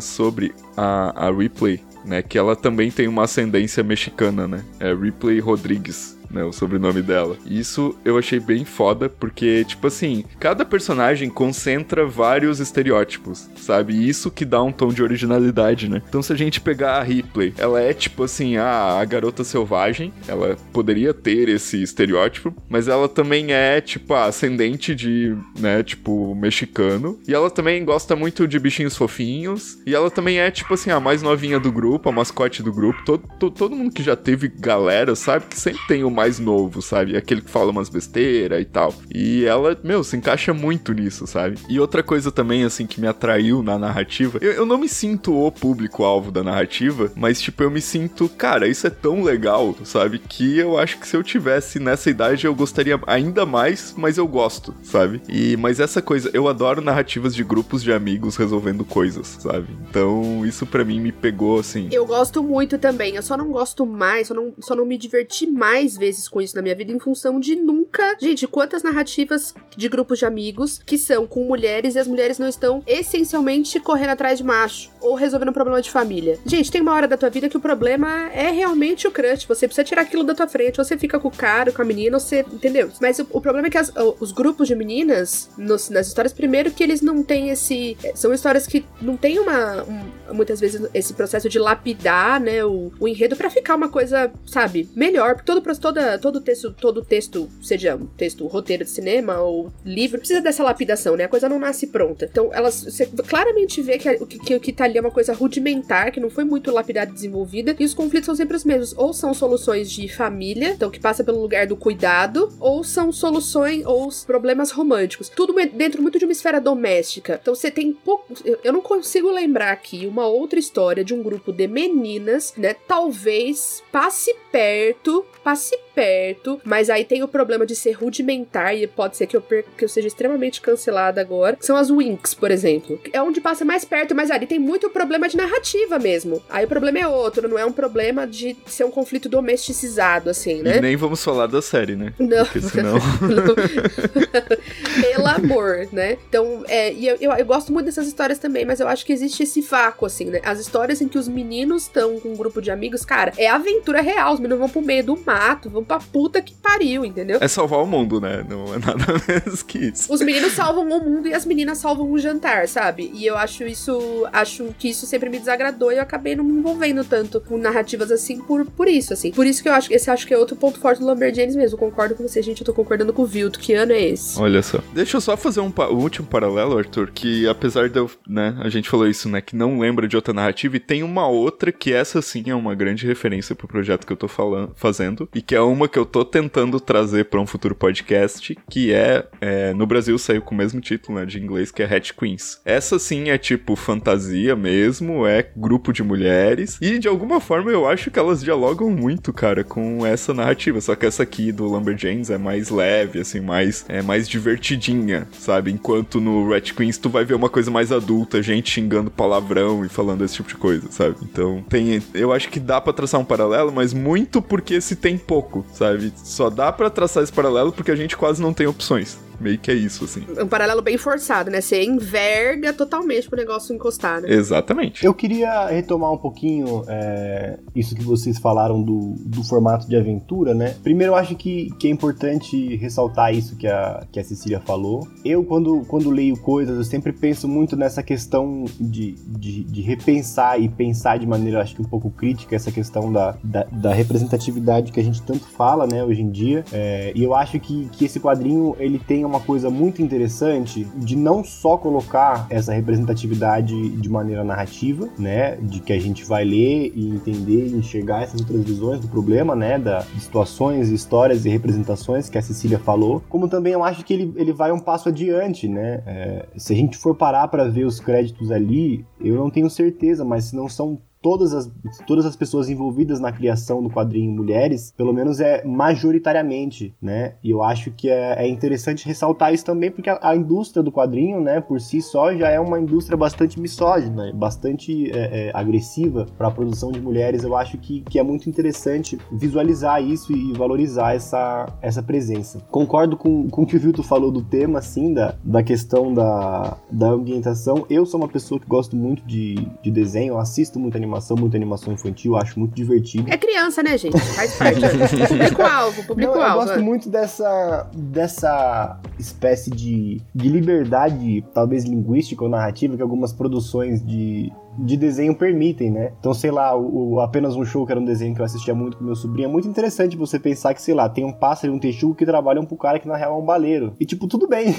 sobre 0.00 0.54
a, 0.76 1.26
a 1.26 1.30
Ripley, 1.30 1.80
né? 2.04 2.22
Que 2.22 2.38
ela 2.38 2.54
também 2.54 2.90
tem 2.90 3.08
uma 3.08 3.24
ascendência 3.24 3.82
mexicana, 3.82 4.48
né? 4.48 4.64
É 4.80 4.94
Ripley 4.94 5.40
Rodrigues 5.40 6.17
né, 6.30 6.44
o 6.44 6.52
sobrenome 6.52 7.02
dela. 7.02 7.36
Isso 7.46 7.96
eu 8.04 8.18
achei 8.18 8.40
bem 8.40 8.64
foda, 8.64 9.08
porque, 9.08 9.64
tipo 9.64 9.86
assim, 9.86 10.24
cada 10.38 10.64
personagem 10.64 11.28
concentra 11.28 12.06
vários 12.06 12.60
estereótipos, 12.60 13.48
sabe? 13.56 14.08
Isso 14.08 14.30
que 14.30 14.44
dá 14.44 14.62
um 14.62 14.72
tom 14.72 14.88
de 14.88 15.02
originalidade, 15.02 15.88
né? 15.88 16.02
Então 16.08 16.22
se 16.22 16.32
a 16.32 16.36
gente 16.36 16.60
pegar 16.60 16.98
a 16.98 17.02
Ripley, 17.02 17.54
ela 17.56 17.80
é 17.80 17.92
tipo 17.92 18.24
assim, 18.24 18.56
a, 18.56 18.98
a 19.00 19.04
garota 19.04 19.44
selvagem, 19.44 20.12
ela 20.26 20.56
poderia 20.72 21.14
ter 21.14 21.48
esse 21.48 21.82
estereótipo, 21.82 22.54
mas 22.68 22.88
ela 22.88 23.08
também 23.08 23.52
é, 23.52 23.80
tipo, 23.80 24.14
ascendente 24.14 24.94
de, 24.94 25.36
né, 25.58 25.82
tipo, 25.82 26.34
mexicano. 26.34 27.18
E 27.26 27.34
ela 27.34 27.50
também 27.50 27.84
gosta 27.84 28.14
muito 28.14 28.46
de 28.46 28.58
bichinhos 28.58 28.96
fofinhos. 28.96 29.78
E 29.86 29.94
ela 29.94 30.10
também 30.10 30.38
é, 30.38 30.50
tipo 30.50 30.74
assim, 30.74 30.90
a 30.90 31.00
mais 31.00 31.22
novinha 31.22 31.58
do 31.58 31.72
grupo, 31.72 32.08
a 32.08 32.12
mascote 32.12 32.62
do 32.62 32.72
grupo. 32.72 33.02
Todo, 33.04 33.22
todo, 33.38 33.54
todo 33.54 33.76
mundo 33.76 33.92
que 33.92 34.02
já 34.02 34.16
teve 34.16 34.48
galera 34.48 35.14
sabe 35.14 35.46
que 35.46 35.58
sempre 35.58 35.86
tem 35.86 36.04
o 36.04 36.10
mais 36.18 36.40
novo, 36.40 36.82
sabe? 36.82 37.16
Aquele 37.16 37.40
que 37.40 37.50
fala 37.50 37.70
umas 37.70 37.88
besteiras 37.88 38.60
e 38.60 38.64
tal. 38.64 38.92
E 39.14 39.44
ela, 39.44 39.78
meu, 39.84 40.02
se 40.02 40.16
encaixa 40.16 40.52
muito 40.52 40.92
nisso, 40.92 41.28
sabe? 41.28 41.56
E 41.68 41.78
outra 41.78 42.02
coisa 42.02 42.32
também, 42.32 42.64
assim, 42.64 42.86
que 42.86 43.00
me 43.00 43.06
atraiu 43.06 43.62
na 43.62 43.78
narrativa, 43.78 44.36
eu, 44.42 44.50
eu 44.50 44.66
não 44.66 44.78
me 44.78 44.88
sinto 44.88 45.32
o 45.32 45.52
público-alvo 45.52 46.32
da 46.32 46.42
narrativa, 46.42 47.12
mas, 47.14 47.40
tipo, 47.40 47.62
eu 47.62 47.70
me 47.70 47.80
sinto, 47.80 48.28
cara, 48.28 48.66
isso 48.66 48.84
é 48.84 48.90
tão 48.90 49.22
legal, 49.22 49.76
sabe? 49.84 50.18
Que 50.18 50.58
eu 50.58 50.76
acho 50.76 50.98
que 50.98 51.06
se 51.06 51.16
eu 51.16 51.22
tivesse 51.22 51.78
nessa 51.78 52.10
idade 52.10 52.46
eu 52.46 52.54
gostaria 52.54 53.00
ainda 53.06 53.46
mais, 53.46 53.94
mas 53.96 54.18
eu 54.18 54.26
gosto, 54.26 54.74
sabe? 54.82 55.22
E, 55.28 55.56
mas 55.56 55.78
essa 55.78 56.02
coisa, 56.02 56.30
eu 56.34 56.48
adoro 56.48 56.82
narrativas 56.82 57.32
de 57.32 57.44
grupos 57.44 57.80
de 57.80 57.92
amigos 57.92 58.34
resolvendo 58.34 58.84
coisas, 58.84 59.38
sabe? 59.38 59.68
Então, 59.88 60.44
isso 60.44 60.66
para 60.66 60.84
mim 60.84 60.98
me 60.98 61.12
pegou, 61.12 61.60
assim. 61.60 61.88
Eu 61.92 62.04
gosto 62.04 62.42
muito 62.42 62.76
também, 62.76 63.14
eu 63.14 63.22
só 63.22 63.36
não 63.36 63.52
gosto 63.52 63.86
mais, 63.86 64.26
só 64.26 64.34
não, 64.34 64.52
só 64.58 64.74
não 64.74 64.84
me 64.84 64.98
diverti 64.98 65.46
mais 65.46 65.96
vezes 65.96 66.07
com 66.28 66.40
isso 66.40 66.56
na 66.56 66.62
minha 66.62 66.74
vida 66.74 66.92
em 66.92 66.98
função 66.98 67.38
de 67.38 67.54
nunca. 67.56 68.16
Gente, 68.20 68.46
quantas 68.46 68.82
narrativas 68.82 69.54
de 69.76 69.88
grupos 69.88 70.18
de 70.18 70.24
amigos 70.24 70.80
que 70.84 70.96
são 70.96 71.26
com 71.26 71.44
mulheres 71.44 71.94
e 71.94 71.98
as 71.98 72.06
mulheres 72.06 72.38
não 72.38 72.48
estão 72.48 72.82
essencialmente 72.86 73.78
correndo 73.80 74.10
atrás 74.10 74.38
de 74.38 74.44
macho 74.44 74.90
ou 75.00 75.14
resolvendo 75.14 75.50
um 75.50 75.52
problema 75.52 75.80
de 75.82 75.90
família. 75.90 76.38
Gente, 76.46 76.70
tem 76.70 76.80
uma 76.80 76.92
hora 76.92 77.06
da 77.06 77.16
tua 77.16 77.28
vida 77.28 77.48
que 77.48 77.56
o 77.56 77.60
problema 77.60 78.30
é 78.32 78.50
realmente 78.50 79.06
o 79.06 79.10
crush. 79.10 79.44
Você 79.46 79.66
precisa 79.66 79.84
tirar 79.84 80.02
aquilo 80.02 80.24
da 80.24 80.34
tua 80.34 80.46
frente. 80.46 80.76
Você 80.76 80.96
fica 80.96 81.18
com 81.18 81.28
o 81.28 81.30
cara, 81.30 81.72
com 81.72 81.82
a 81.82 81.84
menina, 81.84 82.18
você. 82.18 82.44
Entendeu? 82.52 82.90
Mas 83.00 83.18
o, 83.18 83.26
o 83.30 83.40
problema 83.40 83.68
é 83.68 83.70
que 83.70 83.78
as, 83.78 83.92
os 84.20 84.32
grupos 84.32 84.68
de 84.68 84.74
meninas, 84.74 85.50
nos, 85.56 85.88
nas 85.90 86.08
histórias, 86.08 86.32
primeiro 86.32 86.70
que 86.70 86.82
eles 86.82 87.00
não 87.00 87.22
têm 87.22 87.50
esse. 87.50 87.96
São 88.14 88.32
histórias 88.32 88.66
que 88.66 88.84
não 89.00 89.16
tem 89.16 89.38
uma. 89.38 89.84
Um, 89.84 90.34
muitas 90.34 90.60
vezes 90.60 90.88
esse 90.94 91.14
processo 91.14 91.48
de 91.48 91.58
lapidar, 91.58 92.40
né? 92.40 92.64
O, 92.64 92.92
o 92.98 93.08
enredo 93.08 93.36
para 93.36 93.50
ficar 93.50 93.74
uma 93.74 93.88
coisa, 93.88 94.30
sabe, 94.46 94.88
melhor. 94.94 95.34
Porque 95.34 95.46
todo, 95.46 95.97
toda, 95.98 96.18
todo 96.18 96.40
texto, 96.40 96.70
todo 96.72 97.04
texto, 97.04 97.48
seja 97.62 97.96
um 97.96 98.06
texto, 98.06 98.46
roteiro 98.46 98.84
de 98.84 98.90
cinema 98.90 99.40
ou 99.40 99.72
livro, 99.84 100.18
precisa 100.18 100.40
dessa 100.40 100.62
lapidação, 100.62 101.16
né? 101.16 101.24
A 101.24 101.28
coisa 101.28 101.48
não 101.48 101.58
nasce 101.58 101.88
pronta. 101.88 102.28
Então, 102.30 102.50
elas. 102.52 102.84
Você 102.84 103.06
claramente 103.06 103.82
vê 103.82 103.98
que, 103.98 104.26
que, 104.26 104.38
que, 104.38 104.60
que 104.60 104.72
tá 104.72 104.84
ali 104.84 104.98
é 104.98 105.00
uma 105.00 105.10
coisa 105.10 105.32
rudimentar, 105.32 106.12
que 106.12 106.20
não 106.20 106.30
foi 106.30 106.44
muito 106.44 106.70
lapidada 106.70 107.10
e 107.10 107.14
desenvolvida, 107.14 107.74
e 107.78 107.84
os 107.84 107.94
conflitos 107.94 108.26
são 108.26 108.36
sempre 108.36 108.56
os 108.56 108.64
mesmos. 108.64 108.94
Ou 108.96 109.12
são 109.12 109.34
soluções 109.34 109.90
de 109.90 110.08
família, 110.08 110.70
então 110.70 110.90
que 110.90 111.00
passa 111.00 111.24
pelo 111.24 111.40
lugar 111.40 111.66
do 111.66 111.76
cuidado, 111.76 112.52
ou 112.60 112.84
são 112.84 113.10
soluções 113.10 113.84
ou 113.84 114.08
problemas 114.26 114.70
românticos. 114.70 115.28
Tudo 115.28 115.54
dentro 115.72 116.00
muito 116.02 116.18
de 116.18 116.24
uma 116.24 116.32
esfera 116.32 116.60
doméstica. 116.60 117.38
Então 117.40 117.54
você 117.54 117.70
tem 117.70 117.92
pouco. 117.92 118.34
Eu 118.62 118.72
não 118.72 118.80
consigo 118.80 119.30
lembrar 119.30 119.72
aqui 119.72 120.06
uma 120.06 120.26
outra 120.26 120.58
história 120.58 121.04
de 121.04 121.14
um 121.14 121.22
grupo 121.22 121.52
de 121.52 121.66
meninas, 121.66 122.54
né? 122.56 122.74
Talvez 122.86 123.82
passe 123.90 124.34
perto, 124.52 125.24
passe 125.42 125.76
perto, 125.98 126.60
mas 126.64 126.88
aí 126.88 127.04
tem 127.04 127.24
o 127.24 127.28
problema 127.28 127.66
de 127.66 127.74
ser 127.74 127.90
rudimentar 127.90 128.72
e 128.72 128.86
pode 128.86 129.16
ser 129.16 129.26
que 129.26 129.36
eu, 129.36 129.42
que 129.42 129.84
eu 129.84 129.88
seja 129.88 130.06
extremamente 130.06 130.60
cancelada 130.60 131.20
agora. 131.20 131.56
São 131.60 131.76
as 131.76 131.90
Winx, 131.90 132.34
por 132.34 132.52
exemplo. 132.52 133.00
É 133.12 133.20
onde 133.20 133.40
passa 133.40 133.64
mais 133.64 133.84
perto, 133.84 134.14
mas 134.14 134.30
ali 134.30 134.46
tem 134.46 134.60
muito 134.60 134.88
problema 134.90 135.28
de 135.28 135.36
narrativa 135.36 135.98
mesmo. 135.98 136.40
Aí 136.48 136.66
o 136.66 136.68
problema 136.68 137.00
é 137.00 137.08
outro, 137.08 137.48
não 137.48 137.58
é 137.58 137.66
um 137.66 137.72
problema 137.72 138.28
de 138.28 138.56
ser 138.64 138.84
um 138.84 138.92
conflito 138.92 139.28
domesticizado, 139.28 140.30
assim, 140.30 140.62
né? 140.62 140.76
E 140.76 140.80
nem 140.80 140.94
vamos 140.94 141.24
falar 141.24 141.48
da 141.48 141.60
série, 141.60 141.96
né? 141.96 142.14
Não. 142.16 142.44
Porque 142.44 142.60
senão... 142.60 142.96
Pelo 145.02 145.26
amor, 145.26 145.88
né? 145.90 146.16
Então, 146.28 146.62
é, 146.68 146.92
e 146.92 147.08
eu, 147.08 147.16
eu, 147.20 147.32
eu, 147.32 147.44
gosto 147.44 147.72
muito 147.72 147.86
dessas 147.86 148.06
histórias 148.06 148.38
também, 148.38 148.64
mas 148.64 148.78
eu 148.78 148.86
acho 148.86 149.04
que 149.04 149.12
existe 149.12 149.42
esse 149.42 149.62
vácuo, 149.62 150.06
assim, 150.06 150.26
né? 150.26 150.40
As 150.44 150.60
histórias 150.60 151.00
em 151.00 151.08
que 151.08 151.18
os 151.18 151.26
meninos 151.26 151.84
estão 151.84 152.20
com 152.20 152.28
um 152.28 152.36
grupo 152.36 152.62
de 152.62 152.70
amigos, 152.70 153.04
cara, 153.04 153.32
é 153.36 153.48
aventura 153.48 154.00
real. 154.00 154.34
Os 154.34 154.38
meninos 154.38 154.60
vão 154.60 154.68
pro 154.68 154.80
meio 154.80 155.02
do 155.02 155.16
mato, 155.16 155.68
vão 155.68 155.87
pra 155.88 155.98
puta 155.98 156.42
que 156.42 156.54
pariu, 156.54 157.04
entendeu? 157.04 157.38
É 157.40 157.48
salvar 157.48 157.82
o 157.82 157.86
mundo, 157.86 158.20
né? 158.20 158.44
Não 158.48 158.74
é 158.74 158.78
nada 158.78 159.04
menos 159.26 159.62
que 159.62 159.78
isso. 159.78 160.12
Os 160.12 160.20
meninos 160.20 160.52
salvam 160.52 160.84
o 160.84 161.00
mundo 161.00 161.26
e 161.26 161.34
as 161.34 161.46
meninas 161.46 161.78
salvam 161.78 162.10
o 162.10 162.18
jantar, 162.18 162.68
sabe? 162.68 163.10
E 163.14 163.26
eu 163.26 163.36
acho 163.36 163.64
isso. 163.64 164.26
Acho 164.32 164.74
que 164.78 164.90
isso 164.90 165.06
sempre 165.06 165.30
me 165.30 165.38
desagradou 165.38 165.90
e 165.90 165.96
eu 165.96 166.02
acabei 166.02 166.36
não 166.36 166.44
me 166.44 166.58
envolvendo 166.58 167.02
tanto 167.04 167.40
com 167.40 167.56
narrativas 167.56 168.12
assim 168.12 168.38
por, 168.40 168.64
por 168.66 168.86
isso, 168.86 169.12
assim. 169.12 169.32
Por 169.32 169.46
isso 169.46 169.62
que 169.62 169.68
eu 169.68 169.72
acho 169.72 169.88
que 169.88 169.94
esse 169.94 170.10
acho 170.10 170.26
que 170.26 170.34
é 170.34 170.38
outro 170.38 170.56
ponto 170.56 170.78
forte 170.78 171.00
do 171.00 171.06
Lumberjanes 171.06 171.56
mesmo. 171.56 171.78
Concordo 171.78 172.14
com 172.14 172.22
você, 172.26 172.42
gente. 172.42 172.60
Eu 172.60 172.66
tô 172.66 172.74
concordando 172.74 173.12
com 173.12 173.22
o 173.22 173.26
Vilto. 173.26 173.58
Que 173.58 173.72
ano 173.72 173.92
é 173.92 174.02
esse? 174.02 174.38
Olha 174.38 174.62
só. 174.62 174.80
Deixa 174.92 175.16
eu 175.16 175.20
só 175.20 175.36
fazer 175.36 175.60
um, 175.60 175.72
um 175.90 176.02
último 176.02 176.26
paralelo, 176.26 176.76
Arthur, 176.76 177.10
que 177.10 177.48
apesar 177.48 177.88
de 177.88 177.98
eu, 177.98 178.10
né, 178.26 178.56
a 178.60 178.68
gente 178.68 178.88
falou 178.88 179.06
isso, 179.06 179.28
né, 179.28 179.40
que 179.40 179.56
não 179.56 179.78
lembra 179.78 180.06
de 180.06 180.16
outra 180.16 180.34
narrativa, 180.34 180.76
e 180.76 180.80
tem 180.80 181.02
uma 181.02 181.26
outra 181.28 181.72
que 181.72 181.92
essa 181.92 182.20
sim 182.20 182.44
é 182.50 182.54
uma 182.54 182.74
grande 182.74 183.06
referência 183.06 183.54
pro 183.54 183.68
projeto 183.68 184.06
que 184.06 184.12
eu 184.12 184.16
tô 184.16 184.28
falando, 184.28 184.72
fazendo, 184.76 185.28
e 185.34 185.40
que 185.40 185.54
é 185.54 185.60
uma 185.78 185.88
que 185.88 185.98
eu 185.98 186.04
tô 186.04 186.24
tentando 186.24 186.80
trazer 186.80 187.26
para 187.26 187.40
um 187.40 187.46
futuro 187.46 187.72
podcast, 187.72 188.58
que 188.68 188.92
é, 188.92 189.24
é, 189.40 189.72
no 189.72 189.86
Brasil 189.86 190.18
saiu 190.18 190.42
com 190.42 190.52
o 190.52 190.58
mesmo 190.58 190.80
título, 190.80 191.20
né, 191.20 191.24
de 191.24 191.38
inglês, 191.38 191.70
que 191.70 191.84
é 191.84 191.86
Hatch 191.86 192.10
Queens. 192.18 192.60
Essa 192.64 192.98
sim 192.98 193.30
é 193.30 193.38
tipo 193.38 193.76
fantasia 193.76 194.56
mesmo, 194.56 195.24
é 195.24 195.48
grupo 195.56 195.92
de 195.92 196.02
mulheres, 196.02 196.78
e 196.80 196.98
de 196.98 197.06
alguma 197.06 197.40
forma 197.40 197.70
eu 197.70 197.88
acho 197.88 198.10
que 198.10 198.18
elas 198.18 198.42
dialogam 198.42 198.90
muito, 198.90 199.32
cara, 199.32 199.62
com 199.62 200.04
essa 200.04 200.34
narrativa, 200.34 200.80
só 200.80 200.96
que 200.96 201.06
essa 201.06 201.22
aqui 201.22 201.52
do 201.52 201.66
Lumberjanes 201.66 202.28
é 202.28 202.38
mais 202.38 202.70
leve, 202.70 203.20
assim, 203.20 203.38
mais, 203.38 203.84
é 203.88 204.02
mais 204.02 204.28
divertidinha, 204.28 205.28
sabe? 205.32 205.70
Enquanto 205.70 206.20
no 206.20 206.50
Rat 206.50 206.72
Queens 206.74 206.98
tu 206.98 207.08
vai 207.08 207.24
ver 207.24 207.34
uma 207.34 207.48
coisa 207.48 207.70
mais 207.70 207.92
adulta, 207.92 208.42
gente 208.42 208.68
xingando 208.68 209.12
palavrão 209.12 209.84
e 209.84 209.88
falando 209.88 210.24
esse 210.24 210.34
tipo 210.34 210.48
de 210.48 210.56
coisa, 210.56 210.90
sabe? 210.90 211.14
Então, 211.22 211.64
tem, 211.68 212.02
eu 212.12 212.32
acho 212.32 212.48
que 212.48 212.58
dá 212.58 212.80
para 212.80 212.92
traçar 212.92 213.20
um 213.20 213.24
paralelo, 213.24 213.70
mas 213.70 213.94
muito 213.94 214.42
porque 214.42 214.80
se 214.80 214.96
tem 214.96 215.16
pouco, 215.16 215.57
sabe? 215.72 216.12
Só 216.16 216.50
dá 216.50 216.72
para 216.72 216.90
traçar 216.90 217.22
esse 217.22 217.32
paralelo 217.32 217.72
porque 217.72 217.90
a 217.90 217.96
gente 217.96 218.16
quase 218.16 218.40
não 218.40 218.52
tem 218.52 218.66
opções. 218.66 219.18
Meio 219.40 219.58
que 219.58 219.70
é 219.70 219.74
isso, 219.74 220.04
assim. 220.04 220.24
Um 220.40 220.46
paralelo 220.46 220.82
bem 220.82 220.96
forçado, 220.96 221.50
né? 221.50 221.60
Você 221.60 221.82
enverga 221.84 222.72
totalmente 222.72 223.28
pro 223.28 223.38
negócio 223.38 223.74
encostar, 223.74 224.20
né? 224.20 224.32
Exatamente. 224.32 225.04
Eu 225.04 225.14
queria 225.14 225.66
retomar 225.66 226.12
um 226.12 226.18
pouquinho 226.18 226.84
é, 226.88 227.58
isso 227.74 227.94
que 227.94 228.02
vocês 228.02 228.38
falaram 228.38 228.82
do, 228.82 229.14
do 229.18 229.44
formato 229.44 229.88
de 229.88 229.96
aventura, 229.96 230.54
né? 230.54 230.74
Primeiro, 230.82 231.12
eu 231.12 231.16
acho 231.16 231.34
que, 231.36 231.70
que 231.78 231.86
é 231.86 231.90
importante 231.90 232.76
ressaltar 232.76 233.34
isso 233.34 233.56
que 233.56 233.66
a, 233.66 234.04
que 234.10 234.18
a 234.18 234.24
Cecília 234.24 234.60
falou. 234.60 235.06
Eu, 235.24 235.44
quando, 235.44 235.84
quando 235.86 236.10
leio 236.10 236.36
coisas, 236.36 236.76
eu 236.76 236.84
sempre 236.84 237.12
penso 237.12 237.46
muito 237.46 237.76
nessa 237.76 238.02
questão 238.02 238.64
de, 238.80 239.12
de, 239.26 239.64
de 239.64 239.80
repensar 239.82 240.60
e 240.60 240.68
pensar 240.68 241.18
de 241.18 241.26
maneira, 241.26 241.62
acho 241.62 241.74
que 241.74 241.82
um 241.82 241.88
pouco 241.88 242.10
crítica, 242.10 242.56
essa 242.56 242.72
questão 242.72 243.12
da, 243.12 243.36
da, 243.42 243.64
da 243.64 243.92
representatividade 243.92 244.90
que 244.92 245.00
a 245.00 245.02
gente 245.02 245.22
tanto 245.22 245.46
fala, 245.46 245.86
né, 245.86 246.02
hoje 246.04 246.22
em 246.22 246.30
dia. 246.30 246.64
É, 246.72 247.12
e 247.14 247.22
eu 247.22 247.34
acho 247.34 247.60
que, 247.60 247.88
que 247.92 248.04
esse 248.04 248.18
quadrinho, 248.18 248.74
ele 248.78 248.98
tem 248.98 249.24
uma 249.28 249.40
coisa 249.40 249.70
muito 249.70 250.02
interessante 250.02 250.84
de 250.96 251.16
não 251.16 251.44
só 251.44 251.76
colocar 251.76 252.46
essa 252.50 252.72
representatividade 252.72 253.90
de 253.90 254.08
maneira 254.08 254.42
narrativa, 254.42 255.08
né, 255.18 255.56
de 255.56 255.80
que 255.80 255.92
a 255.92 256.00
gente 256.00 256.24
vai 256.24 256.44
ler 256.44 256.92
e 256.94 257.08
entender 257.08 257.68
e 257.68 257.76
enxergar 257.76 258.22
essas 258.22 258.40
outras 258.40 258.64
visões 258.64 259.00
do 259.00 259.08
problema, 259.08 259.54
né, 259.54 259.78
da 259.78 260.02
situações, 260.18 260.88
histórias 260.88 261.44
e 261.44 261.48
representações 261.48 262.28
que 262.28 262.38
a 262.38 262.42
Cecília 262.42 262.78
falou, 262.78 263.22
como 263.28 263.48
também 263.48 263.72
eu 263.72 263.84
acho 263.84 264.04
que 264.04 264.12
ele, 264.12 264.32
ele 264.36 264.52
vai 264.52 264.72
um 264.72 264.78
passo 264.78 265.08
adiante, 265.08 265.68
né, 265.68 266.02
é, 266.06 266.46
se 266.56 266.72
a 266.72 266.76
gente 266.76 266.96
for 266.96 267.14
parar 267.14 267.48
para 267.48 267.68
ver 267.68 267.84
os 267.84 268.00
créditos 268.00 268.50
ali, 268.50 269.04
eu 269.20 269.36
não 269.36 269.50
tenho 269.50 269.68
certeza, 269.68 270.24
mas 270.24 270.46
se 270.46 270.56
não 270.56 270.68
são 270.68 270.98
todas 271.22 271.52
as, 271.52 271.70
todas 272.06 272.24
as 272.24 272.36
pessoas 272.36 272.68
envolvidas 272.68 273.20
na 273.20 273.32
criação 273.32 273.82
do 273.82 273.90
quadrinho 273.90 274.32
mulheres, 274.32 274.92
pelo 274.96 275.12
menos 275.12 275.40
é 275.40 275.64
majoritariamente, 275.64 276.94
né? 277.00 277.34
E 277.42 277.50
eu 277.50 277.62
acho 277.62 277.90
que 277.90 278.08
é, 278.08 278.44
é 278.44 278.48
interessante 278.48 279.06
ressaltar 279.06 279.52
isso 279.52 279.64
também, 279.64 279.90
porque 279.90 280.10
a, 280.10 280.18
a, 280.22 280.36
indústria 280.36 280.82
do 280.82 280.92
quadrinho, 280.92 281.40
né, 281.40 281.60
por 281.60 281.80
si 281.80 282.00
só, 282.00 282.34
já 282.34 282.48
é 282.48 282.60
uma 282.60 282.78
indústria 282.78 283.16
bastante 283.16 283.60
misógina, 283.60 284.32
bastante 284.32 285.10
é, 285.10 285.48
é, 285.48 285.50
agressiva 285.54 286.26
para 286.36 286.48
a 286.48 286.50
produção 286.50 286.92
de 286.92 287.00
mulheres. 287.00 287.42
Eu 287.42 287.56
acho 287.56 287.78
que, 287.78 288.00
que 288.02 288.18
é 288.18 288.22
muito 288.22 288.48
interessante 288.48 289.18
visualizar 289.32 290.02
isso 290.02 290.32
e 290.32 290.52
valorizar 290.52 291.14
essa, 291.14 291.66
essa 291.82 292.02
presença. 292.02 292.60
Concordo 292.70 293.16
com, 293.16 293.48
com 293.48 293.62
o 293.62 293.66
que 293.66 293.76
o 293.76 293.80
Vilto 293.80 294.02
falou 294.02 294.30
do 294.30 294.42
tema, 294.42 294.78
assim, 294.78 295.12
da, 295.12 295.34
da 295.42 295.62
questão 295.62 296.12
da, 296.12 296.76
da 296.90 297.08
ambientação. 297.10 297.84
Eu 297.90 298.06
sou 298.06 298.20
uma 298.20 298.28
pessoa 298.28 298.60
que 298.60 298.66
gosto 298.66 298.94
muito 298.96 299.24
de, 299.26 299.54
de 299.82 299.90
desenho, 299.90 300.38
assisto 300.38 300.78
muito 300.78 300.96
animação 300.96 301.17
animação, 301.18 301.36
muita 301.36 301.56
animação 301.56 301.92
infantil, 301.92 302.36
acho 302.36 302.58
muito 302.58 302.74
divertido. 302.74 303.30
É 303.30 303.36
criança, 303.36 303.82
né, 303.82 303.98
gente? 303.98 304.18
Faz 304.18 304.54
parte. 304.54 304.80
público-alvo, 305.28 306.04
público-alvo. 306.06 306.62
Eu 306.62 306.66
gosto 306.66 306.82
muito 306.82 307.08
dessa, 307.08 307.90
dessa 307.94 308.98
espécie 309.18 309.70
de, 309.70 310.20
de 310.34 310.48
liberdade, 310.48 311.44
talvez 311.52 311.84
linguística 311.84 312.42
ou 312.42 312.48
narrativa, 312.50 312.96
que 312.96 313.02
algumas 313.02 313.32
produções 313.32 314.04
de, 314.04 314.52
de 314.78 314.96
desenho 314.96 315.34
permitem, 315.34 315.90
né? 315.90 316.12
Então, 316.18 316.32
sei 316.32 316.50
lá, 316.50 316.76
o, 316.76 317.14
o, 317.14 317.20
apenas 317.20 317.56
um 317.56 317.64
show 317.64 317.84
que 317.84 317.92
era 317.92 318.00
um 318.00 318.04
desenho 318.04 318.34
que 318.34 318.40
eu 318.40 318.44
assistia 318.44 318.74
muito 318.74 318.96
com 318.96 319.04
meu 319.04 319.16
sobrinho, 319.16 319.48
é 319.48 319.50
muito 319.50 319.66
interessante 319.66 320.16
você 320.16 320.38
pensar 320.38 320.74
que, 320.74 320.80
sei 320.80 320.94
lá, 320.94 321.08
tem 321.08 321.24
um 321.24 321.32
pássaro 321.32 321.72
e 321.72 321.76
um 321.76 321.78
texugo 321.78 322.14
que 322.14 322.24
trabalham 322.24 322.64
pro 322.64 322.76
cara 322.76 322.98
que 322.98 323.08
na 323.08 323.16
real 323.16 323.34
é 323.38 323.42
um 323.42 323.44
baleiro. 323.44 323.94
E 323.98 324.06
tipo, 324.06 324.26
tudo 324.26 324.46
bem? 324.46 324.74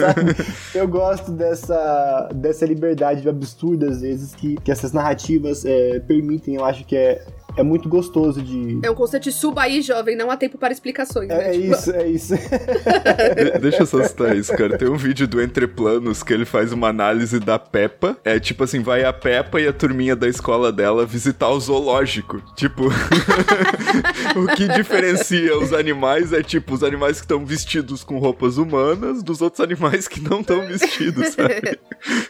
Eu 0.74 0.86
gosto 0.86 1.32
dessa, 1.32 2.28
dessa 2.34 2.66
liberdade 2.66 3.28
absurda, 3.28 3.88
às 3.88 4.02
vezes, 4.02 4.34
que, 4.34 4.56
que 4.56 4.70
essas 4.70 4.92
narrativas 4.92 5.64
é, 5.64 6.00
permitem. 6.00 6.56
Eu 6.56 6.64
acho 6.64 6.84
que 6.84 6.96
é, 6.96 7.24
é 7.56 7.62
muito 7.62 7.88
gostoso 7.88 8.40
de. 8.40 8.78
É 8.82 8.90
um 8.90 8.94
conceito 8.94 9.24
de 9.24 9.32
suba 9.32 9.62
aí, 9.62 9.82
jovem, 9.82 10.16
não 10.16 10.30
há 10.30 10.36
tempo 10.36 10.56
para 10.58 10.72
explicações. 10.72 11.28
É, 11.30 11.36
né? 11.36 11.48
é 11.48 11.52
tipo... 11.52 11.74
isso, 11.74 11.92
é 11.92 12.06
isso. 12.08 12.34
de 12.34 13.58
deixa 13.60 13.82
eu 13.82 13.86
só 13.86 14.02
citar 14.04 14.36
isso, 14.36 14.56
cara. 14.56 14.78
Tem 14.78 14.88
um 14.88 14.96
vídeo 14.96 15.26
do 15.26 15.40
Entre 15.40 15.66
Planos 15.66 16.22
que 16.22 16.32
ele 16.32 16.44
faz 16.44 16.72
uma 16.72 16.88
análise 16.88 17.38
da 17.38 17.58
Peppa. 17.58 18.16
É 18.24 18.38
tipo 18.40 18.64
assim, 18.64 18.80
vai 18.80 19.04
a 19.04 19.12
Peppa 19.12 19.60
e 19.60 19.68
a 19.68 19.72
turminha 19.72 20.16
da 20.16 20.28
escola 20.28 20.72
dela 20.72 21.04
visitar 21.04 21.50
o 21.50 21.60
zoológico. 21.60 22.42
Tipo, 22.56 22.84
o 24.36 24.46
que 24.56 24.68
diferencia 24.68 25.56
os 25.58 25.72
animais 25.72 26.32
é 26.32 26.42
tipo 26.42 26.74
os 26.74 26.82
animais 26.82 27.18
que 27.18 27.24
estão 27.24 27.44
vestidos 27.44 28.02
com 28.02 28.18
roupas 28.18 28.56
humanas 28.56 29.22
dos 29.22 29.42
outros 29.42 29.60
animais 29.60 30.08
que 30.08 30.20
não 30.20 30.40
estão 30.40 30.66
vestidos, 30.66 31.28
sabe? 31.28 31.78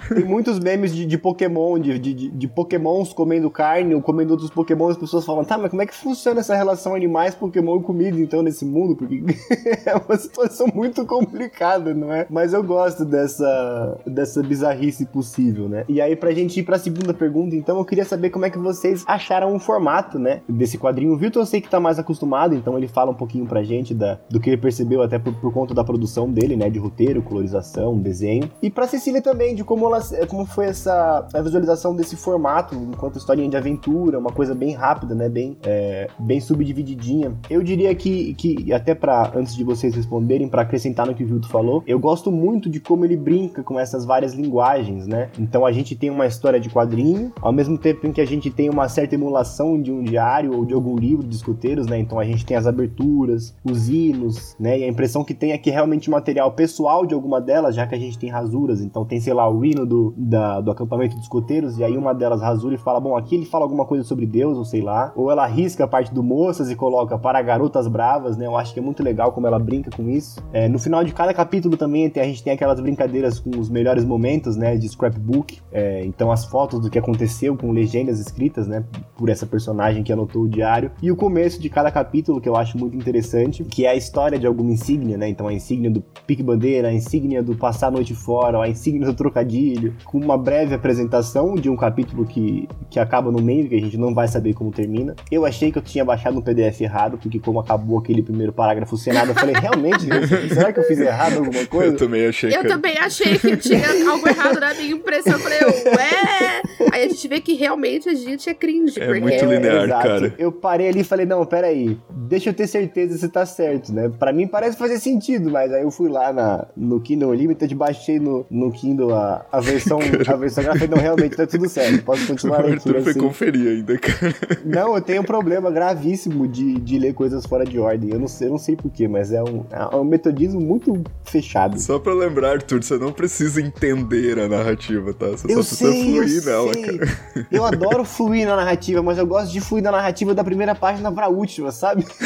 Tem 0.08 0.24
muitos 0.24 0.58
memes 0.58 0.94
de, 0.94 1.06
de 1.06 1.18
Pokémon, 1.18 1.78
de, 1.78 1.98
de, 1.98 2.28
de 2.28 2.48
Pokémons 2.48 3.12
comendo 3.12 3.50
carne 3.50 3.94
ou 3.94 4.02
comendo 4.02 4.32
outros 4.32 4.50
Pokémons 4.50 4.96
pessoas 5.12 5.26
falam, 5.26 5.44
tá, 5.44 5.58
mas 5.58 5.70
como 5.70 5.82
é 5.82 5.86
que 5.86 5.94
funciona 5.94 6.40
essa 6.40 6.56
relação 6.56 6.94
animais, 6.94 7.34
Pokémon 7.34 7.78
e 7.78 7.82
comida, 7.82 8.18
então, 8.18 8.42
nesse 8.42 8.64
mundo? 8.64 8.96
Porque 8.96 9.22
é 9.84 9.94
uma 9.94 10.16
situação 10.16 10.66
muito 10.74 11.04
complicada, 11.04 11.92
não 11.92 12.10
é? 12.10 12.26
Mas 12.30 12.54
eu 12.54 12.62
gosto 12.62 13.04
dessa, 13.04 13.98
dessa 14.06 14.42
bizarrice 14.42 15.04
possível, 15.04 15.68
né? 15.68 15.84
E 15.88 16.00
aí, 16.00 16.16
pra 16.16 16.32
gente 16.32 16.58
ir 16.60 16.62
pra 16.62 16.78
segunda 16.78 17.12
pergunta, 17.12 17.54
então, 17.54 17.78
eu 17.78 17.84
queria 17.84 18.04
saber 18.04 18.30
como 18.30 18.46
é 18.46 18.50
que 18.50 18.58
vocês 18.58 19.04
acharam 19.06 19.54
o 19.54 19.58
formato, 19.58 20.18
né, 20.18 20.40
desse 20.48 20.78
quadrinho. 20.78 21.12
O 21.12 21.18
Vitor 21.18 21.42
eu 21.42 21.46
sei 21.46 21.60
que 21.60 21.68
tá 21.68 21.78
mais 21.78 21.98
acostumado, 21.98 22.54
então 22.54 22.78
ele 22.78 22.88
fala 22.88 23.10
um 23.10 23.14
pouquinho 23.14 23.46
pra 23.46 23.62
gente 23.62 23.92
da, 23.92 24.18
do 24.30 24.40
que 24.40 24.48
ele 24.48 24.56
percebeu 24.56 25.02
até 25.02 25.18
por, 25.18 25.34
por 25.34 25.52
conta 25.52 25.74
da 25.74 25.84
produção 25.84 26.30
dele, 26.30 26.56
né, 26.56 26.70
de 26.70 26.78
roteiro, 26.78 27.22
colorização, 27.22 27.98
desenho. 27.98 28.50
E 28.62 28.70
pra 28.70 28.86
Cecília 28.86 29.20
também, 29.20 29.54
de 29.54 29.64
como, 29.64 29.86
ela, 29.86 30.00
como 30.28 30.46
foi 30.46 30.66
essa 30.66 31.26
a 31.32 31.42
visualização 31.42 31.94
desse 31.94 32.16
formato, 32.16 32.74
enquanto 32.74 33.18
historinha 33.18 33.48
de 33.48 33.56
aventura, 33.56 34.18
uma 34.18 34.32
coisa 34.32 34.54
bem 34.54 34.72
rápida 34.72 35.01
rápida, 35.02 35.14
né? 35.14 35.28
Bem, 35.28 35.56
é, 35.64 36.08
bem 36.18 36.40
subdivididinha. 36.40 37.34
Eu 37.50 37.62
diria 37.62 37.94
que, 37.94 38.34
que 38.34 38.72
até 38.72 38.94
para 38.94 39.32
antes 39.34 39.54
de 39.54 39.64
vocês 39.64 39.94
responderem, 39.94 40.48
para 40.48 40.62
acrescentar 40.62 41.06
no 41.06 41.14
que 41.14 41.24
o 41.24 41.26
Vilto 41.26 41.48
falou, 41.48 41.82
eu 41.86 41.98
gosto 41.98 42.30
muito 42.30 42.70
de 42.70 42.80
como 42.80 43.04
ele 43.04 43.16
brinca 43.16 43.62
com 43.62 43.78
essas 43.78 44.04
várias 44.04 44.32
linguagens, 44.34 45.06
né? 45.06 45.30
Então 45.38 45.66
a 45.66 45.72
gente 45.72 45.94
tem 45.96 46.10
uma 46.10 46.26
história 46.26 46.60
de 46.60 46.70
quadrinho, 46.70 47.32
ao 47.40 47.52
mesmo 47.52 47.76
tempo 47.76 48.06
em 48.06 48.12
que 48.12 48.20
a 48.20 48.26
gente 48.26 48.50
tem 48.50 48.70
uma 48.70 48.88
certa 48.88 49.14
emulação 49.14 49.80
de 49.80 49.90
um 49.90 50.02
diário 50.02 50.56
ou 50.56 50.64
de 50.64 50.74
algum 50.74 50.96
livro 50.96 51.26
de 51.26 51.34
escuteiros, 51.34 51.86
né? 51.86 51.98
Então 51.98 52.18
a 52.18 52.24
gente 52.24 52.46
tem 52.46 52.56
as 52.56 52.66
aberturas, 52.66 53.54
os 53.64 53.88
hinos, 53.88 54.56
né? 54.58 54.78
E 54.78 54.84
a 54.84 54.88
impressão 54.88 55.24
que 55.24 55.34
tem 55.34 55.52
é 55.52 55.58
que 55.58 55.70
realmente 55.70 56.10
material 56.10 56.52
pessoal 56.52 57.04
de 57.04 57.14
alguma 57.14 57.40
delas, 57.40 57.74
já 57.74 57.86
que 57.86 57.94
a 57.94 57.98
gente 57.98 58.18
tem 58.18 58.30
rasuras. 58.30 58.80
Então 58.80 59.04
tem, 59.04 59.20
sei 59.20 59.34
lá, 59.34 59.50
o 59.50 59.64
hino 59.64 59.84
do, 59.84 60.14
da, 60.16 60.60
do 60.60 60.70
acampamento 60.70 61.16
de 61.16 61.22
escoteiros, 61.22 61.78
e 61.78 61.84
aí 61.84 61.96
uma 61.96 62.14
delas 62.14 62.40
rasura 62.40 62.74
e 62.74 62.78
fala, 62.78 63.00
bom, 63.00 63.16
aqui 63.16 63.34
ele 63.34 63.46
fala 63.46 63.64
alguma 63.64 63.84
coisa 63.84 64.04
sobre 64.04 64.26
Deus, 64.26 64.56
ou 64.56 64.64
sei 64.64 64.80
lá, 64.80 64.91
ou 65.16 65.30
ela 65.30 65.46
risca 65.46 65.84
a 65.84 65.88
parte 65.88 66.12
do 66.12 66.22
moças 66.22 66.70
e 66.70 66.76
coloca 66.76 67.18
para 67.18 67.40
garotas 67.42 67.86
bravas, 67.86 68.36
né? 68.36 68.46
Eu 68.46 68.56
acho 68.56 68.72
que 68.72 68.80
é 68.80 68.82
muito 68.82 69.02
legal 69.02 69.32
como 69.32 69.46
ela 69.46 69.58
brinca 69.58 69.90
com 69.90 70.08
isso. 70.08 70.42
É, 70.52 70.68
no 70.68 70.78
final 70.78 71.04
de 71.04 71.12
cada 71.12 71.32
capítulo 71.32 71.76
também 71.76 72.10
a 72.14 72.24
gente 72.24 72.42
tem 72.42 72.52
aquelas 72.52 72.80
brincadeiras 72.80 73.38
com 73.38 73.50
os 73.58 73.68
melhores 73.68 74.04
momentos, 74.04 74.56
né? 74.56 74.76
De 74.76 74.88
scrapbook. 74.88 75.60
É, 75.72 76.04
então 76.04 76.30
as 76.30 76.44
fotos 76.44 76.80
do 76.80 76.90
que 76.90 76.98
aconteceu 76.98 77.56
com 77.56 77.70
legendas 77.72 78.18
escritas, 78.20 78.66
né? 78.66 78.84
Por 79.16 79.28
essa 79.28 79.46
personagem 79.46 80.02
que 80.02 80.12
anotou 80.12 80.42
o 80.42 80.48
diário. 80.48 80.90
E 81.02 81.10
o 81.10 81.16
começo 81.16 81.60
de 81.60 81.68
cada 81.68 81.90
capítulo 81.90 82.40
que 82.40 82.48
eu 82.48 82.56
acho 82.56 82.78
muito 82.78 82.96
interessante, 82.96 83.64
que 83.64 83.86
é 83.86 83.90
a 83.90 83.94
história 83.94 84.38
de 84.38 84.46
alguma 84.46 84.72
insígnia, 84.72 85.16
né? 85.16 85.28
Então 85.28 85.48
a 85.48 85.52
insígnia 85.52 85.90
do 85.90 86.02
pique 86.26 86.42
bandeira, 86.42 86.88
a 86.88 86.92
insígnia 86.92 87.42
do 87.42 87.54
passar 87.54 87.88
a 87.88 87.90
noite 87.90 88.14
fora, 88.14 88.62
a 88.62 88.68
insígnia 88.68 89.06
do 89.06 89.14
trocadilho, 89.14 89.94
com 90.04 90.18
uma 90.18 90.36
breve 90.36 90.74
apresentação 90.74 91.54
de 91.54 91.68
um 91.70 91.76
capítulo 91.76 92.24
que, 92.24 92.68
que 92.90 92.98
acaba 92.98 93.30
no 93.30 93.42
meio, 93.42 93.68
que 93.68 93.74
a 93.74 93.80
gente 93.80 93.96
não 93.96 94.14
vai 94.14 94.28
saber 94.28 94.54
como 94.54 94.70
termina. 94.82 95.14
Eu 95.30 95.46
achei 95.46 95.70
que 95.70 95.78
eu 95.78 95.82
tinha 95.82 96.04
baixado 96.04 96.38
um 96.38 96.42
PDF 96.42 96.80
errado, 96.80 97.18
porque 97.18 97.38
como 97.38 97.60
acabou 97.60 97.98
aquele 97.98 98.22
primeiro 98.22 98.52
parágrafo 98.52 98.96
sem 98.96 99.12
nada, 99.12 99.30
eu 99.30 99.34
falei, 99.34 99.54
realmente, 99.54 100.06
será 100.48 100.72
que 100.72 100.80
eu 100.80 100.84
fiz 100.84 100.98
errado 100.98 101.38
alguma 101.38 101.64
coisa? 101.66 101.94
Eu 101.94 101.96
também 101.96 102.26
achei. 102.26 102.50
Eu 102.50 102.56
cara. 102.56 102.68
também 102.68 102.98
achei 102.98 103.38
que 103.38 103.56
tinha 103.56 103.86
algo 104.10 104.28
errado 104.28 104.58
na 104.58 104.74
minha 104.74 104.92
impressão. 104.92 105.34
Eu 105.34 105.38
falei, 105.38 105.58
ué! 105.60 106.62
Aí 106.92 107.04
a 107.04 107.08
gente 107.08 107.28
vê 107.28 107.40
que 107.40 107.54
realmente 107.54 108.08
a 108.08 108.14
gente 108.14 108.48
é 108.48 108.54
cringe. 108.54 109.00
É 109.00 109.06
porque... 109.06 109.20
muito 109.20 109.44
linear, 109.44 109.84
Exato. 109.84 110.08
cara. 110.08 110.34
Eu 110.38 110.50
parei 110.50 110.88
ali 110.88 111.00
e 111.00 111.04
falei, 111.04 111.24
não, 111.24 111.44
peraí, 111.46 111.98
deixa 112.10 112.50
eu 112.50 112.54
ter 112.54 112.66
certeza 112.66 113.16
se 113.16 113.28
tá 113.28 113.46
certo, 113.46 113.92
né? 113.92 114.10
Pra 114.18 114.32
mim 114.32 114.46
parece 114.46 114.76
fazer 114.76 114.98
sentido, 114.98 115.50
mas 115.50 115.72
aí 115.72 115.82
eu 115.82 115.90
fui 115.90 116.08
lá 116.08 116.32
na, 116.32 116.66
no 116.76 117.00
Kindle 117.00 117.30
Unlimited, 117.30 117.74
baixei 117.74 118.18
no, 118.18 118.46
no 118.50 118.72
Kindle 118.72 119.14
a, 119.14 119.46
a 119.50 119.60
versão 119.60 119.98
a 120.26 120.36
versão 120.36 120.64
gráfica, 120.64 120.86
não, 120.86 120.98
realmente 120.98 121.36
tá 121.36 121.46
tudo 121.46 121.68
certo, 121.68 122.04
posso 122.04 122.26
continuar 122.26 122.64
O 122.64 122.72
Arthur 122.72 122.96
aqui, 122.96 123.02
foi 123.02 123.10
assim. 123.12 123.20
conferir 123.20 123.68
ainda, 123.68 123.98
cara. 123.98 124.34
Não, 124.72 124.94
eu 124.94 125.00
tenho 125.02 125.20
um 125.22 125.24
problema 125.24 125.70
gravíssimo 125.70 126.48
de, 126.48 126.74
de 126.80 126.98
ler 126.98 127.12
coisas 127.14 127.44
fora 127.46 127.64
de 127.64 127.78
ordem. 127.78 128.10
Eu 128.10 128.18
não 128.18 128.26
sei, 128.28 128.48
eu 128.48 128.52
não 128.52 128.58
sei 128.58 128.74
porquê, 128.74 129.06
mas 129.06 129.30
é 129.32 129.42
um, 129.42 129.64
é 129.70 129.96
um 129.96 130.04
metodismo 130.04 130.60
muito 130.60 131.02
fechado. 131.24 131.78
Só 131.80 131.98
pra 131.98 132.14
lembrar, 132.14 132.52
Arthur, 132.54 132.82
você 132.82 132.96
não 132.96 133.12
precisa 133.12 133.60
entender 133.60 134.38
a 134.38 134.48
narrativa, 134.48 135.12
tá? 135.12 135.26
Você 135.28 135.52
Eu 135.52 135.62
só 135.62 135.76
precisa 135.76 135.90
sei, 135.92 136.00
eu 136.00 136.22
fluir 136.24 136.44
nela, 136.44 136.72
sei. 136.72 136.98
cara. 136.98 137.18
Eu 137.50 137.64
adoro 137.66 138.04
fluir 138.04 138.46
na 138.46 138.56
narrativa, 138.56 139.02
mas 139.02 139.18
eu 139.18 139.26
gosto 139.26 139.52
de 139.52 139.60
fluir 139.60 139.82
na 139.84 139.92
narrativa 139.92 140.34
da 140.34 140.42
primeira 140.42 140.74
página 140.74 141.12
pra 141.12 141.28
última, 141.28 141.70
sabe? 141.70 142.06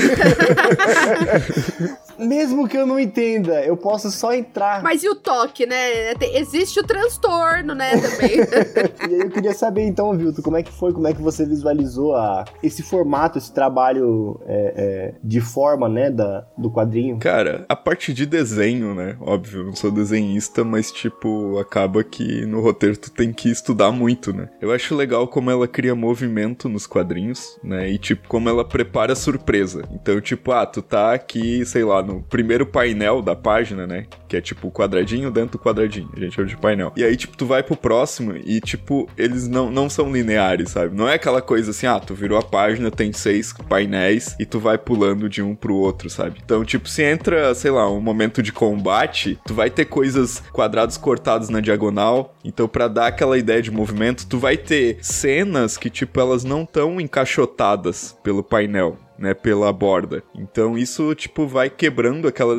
Mesmo 2.18 2.68
que 2.68 2.76
eu 2.76 2.86
não 2.86 2.98
entenda, 2.98 3.64
eu 3.64 3.76
posso 3.76 4.10
só 4.10 4.34
entrar. 4.34 4.82
Mas 4.82 5.02
e 5.02 5.08
o 5.08 5.14
toque, 5.14 5.66
né? 5.66 6.12
Existe 6.34 6.80
o 6.80 6.84
transtorno, 6.84 7.74
né, 7.74 7.90
também. 7.96 8.36
E 9.08 9.14
aí 9.14 9.20
eu 9.20 9.30
queria 9.30 9.52
saber 9.52 9.82
então, 9.86 10.16
Vilto, 10.16 10.42
como 10.42 10.56
é 10.56 10.62
que 10.62 10.72
foi, 10.72 10.92
como 10.92 11.06
é 11.06 11.12
que 11.12 11.22
você 11.22 11.44
visualizou 11.44 12.14
a, 12.14 12.44
esse 12.62 12.82
formato, 12.82 13.38
esse 13.38 13.52
trabalho 13.52 14.40
é, 14.46 14.74
é, 14.76 15.14
de 15.22 15.40
forma, 15.40 15.88
né, 15.88 16.10
da, 16.10 16.46
do 16.56 16.70
quadrinho? 16.70 17.18
Cara, 17.18 17.64
a 17.68 17.76
parte 17.76 18.12
de 18.12 18.26
desenho, 18.26 18.94
né? 18.94 19.16
Óbvio, 19.20 19.60
eu 19.60 19.66
não 19.66 19.76
sou 19.76 19.90
desenhista, 19.90 20.64
mas, 20.64 20.90
tipo, 20.90 21.58
acaba 21.58 22.02
que 22.02 22.44
no 22.46 22.60
roteiro 22.60 22.96
tu 22.96 23.10
tem 23.10 23.32
que 23.32 23.50
estudar 23.50 23.92
muito, 23.92 24.32
né? 24.32 24.48
Eu 24.60 24.72
acho 24.72 24.94
legal 24.94 25.28
como 25.28 25.50
ela 25.50 25.68
cria 25.68 25.94
movimento 25.94 26.68
nos 26.68 26.86
quadrinhos, 26.86 27.58
né? 27.62 27.90
E, 27.90 27.98
tipo, 27.98 28.28
como 28.28 28.48
ela 28.48 28.64
prepara 28.64 29.14
surpresa. 29.14 29.82
Então, 29.92 30.20
tipo, 30.20 30.52
ah, 30.52 30.66
tu 30.66 30.82
tá 30.82 31.12
aqui, 31.12 31.64
sei 31.64 31.84
lá, 31.84 32.02
no 32.06 32.22
primeiro 32.22 32.64
painel 32.64 33.20
da 33.20 33.34
página, 33.34 33.86
né? 33.86 34.06
Que 34.28 34.36
é, 34.36 34.40
tipo, 34.40 34.68
o 34.68 34.72
quadradinho 34.72 35.30
dentro 35.30 35.58
do 35.58 35.62
quadradinho. 35.62 36.08
A 36.16 36.20
gente 36.20 36.34
chama 36.34 36.48
de 36.48 36.56
painel. 36.56 36.92
E 36.96 37.04
aí, 37.04 37.16
tipo, 37.16 37.36
tu 37.36 37.46
vai 37.46 37.62
pro 37.62 37.76
próximo 37.76 38.34
e, 38.36 38.60
tipo, 38.60 39.08
eles 39.16 39.48
não, 39.48 39.70
não 39.70 39.90
são 39.90 40.12
lineares, 40.12 40.70
sabe? 40.70 40.96
Não 40.96 41.08
é 41.08 41.14
aquela 41.14 41.42
coisa 41.42 41.70
assim, 41.70 41.86
ah, 41.86 42.00
tu 42.00 42.14
virou 42.14 42.38
a 42.38 42.42
página, 42.42 42.90
tem 42.90 43.12
seis 43.12 43.52
painéis 43.68 44.36
e 44.38 44.46
tu 44.46 44.58
vai 44.58 44.78
pulando 44.78 45.28
de 45.28 45.42
um 45.42 45.54
pro 45.54 45.74
outro, 45.74 46.08
sabe? 46.08 46.40
Então, 46.44 46.64
tipo, 46.64 46.88
se 46.88 47.02
entra, 47.02 47.54
sei 47.54 47.70
lá, 47.70 47.90
um 47.90 48.00
momento 48.00 48.42
de 48.42 48.52
combate, 48.52 49.38
tu 49.46 49.54
vai 49.54 49.70
ter 49.70 49.86
coisas 49.86 50.42
quadrados 50.52 50.96
cortados 50.96 51.48
na 51.48 51.60
diagonal. 51.60 52.34
Então, 52.44 52.68
pra 52.68 52.88
dar 52.88 53.08
aquela 53.08 53.36
ideia 53.38 53.60
de 53.60 53.70
movimento, 53.70 54.26
tu 54.26 54.38
vai 54.38 54.56
ter 54.56 54.98
cenas 55.00 55.76
que, 55.76 55.90
tipo, 55.90 56.20
elas 56.20 56.44
não 56.44 56.64
tão 56.64 57.00
encaixotadas 57.00 58.16
pelo 58.22 58.42
painel. 58.42 58.96
Né, 59.18 59.32
pela 59.32 59.72
borda. 59.72 60.22
Então 60.34 60.76
isso, 60.76 61.14
tipo, 61.14 61.46
vai 61.46 61.70
quebrando 61.70 62.28
aquela, 62.28 62.54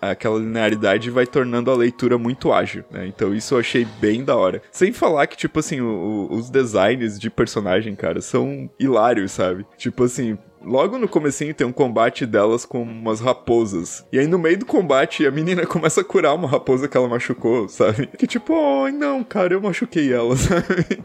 aquela 0.00 0.38
linearidade 0.38 1.08
e 1.08 1.10
vai 1.10 1.26
tornando 1.26 1.70
a 1.70 1.74
leitura 1.74 2.18
muito 2.18 2.52
ágil, 2.52 2.84
né? 2.90 3.06
Então 3.06 3.34
isso 3.34 3.54
eu 3.54 3.58
achei 3.60 3.86
bem 3.98 4.22
da 4.22 4.36
hora. 4.36 4.60
Sem 4.70 4.92
falar 4.92 5.26
que, 5.26 5.36
tipo 5.38 5.58
assim, 5.58 5.80
o- 5.80 5.86
o- 6.30 6.34
os 6.34 6.50
designs 6.50 7.18
de 7.18 7.30
personagem, 7.30 7.94
cara, 7.94 8.20
são 8.20 8.68
hilários, 8.78 9.32
sabe? 9.32 9.64
Tipo 9.78 10.04
assim, 10.04 10.36
Logo 10.64 10.98
no 10.98 11.08
comecinho 11.08 11.54
tem 11.54 11.66
um 11.66 11.72
combate 11.72 12.26
delas 12.26 12.64
com 12.64 12.82
umas 12.82 13.20
raposas. 13.20 14.04
E 14.12 14.18
aí 14.18 14.26
no 14.26 14.38
meio 14.38 14.58
do 14.58 14.66
combate 14.66 15.26
a 15.26 15.30
menina 15.30 15.64
começa 15.66 16.00
a 16.00 16.04
curar 16.04 16.34
uma 16.34 16.48
raposa 16.48 16.88
que 16.88 16.96
ela 16.96 17.08
machucou, 17.08 17.68
sabe? 17.68 18.06
Que 18.18 18.26
tipo, 18.26 18.54
ai 18.84 18.92
não, 18.92 19.22
cara, 19.22 19.54
eu 19.54 19.60
machuquei 19.60 20.12
ela, 20.12 20.34
sabe? 20.36 21.02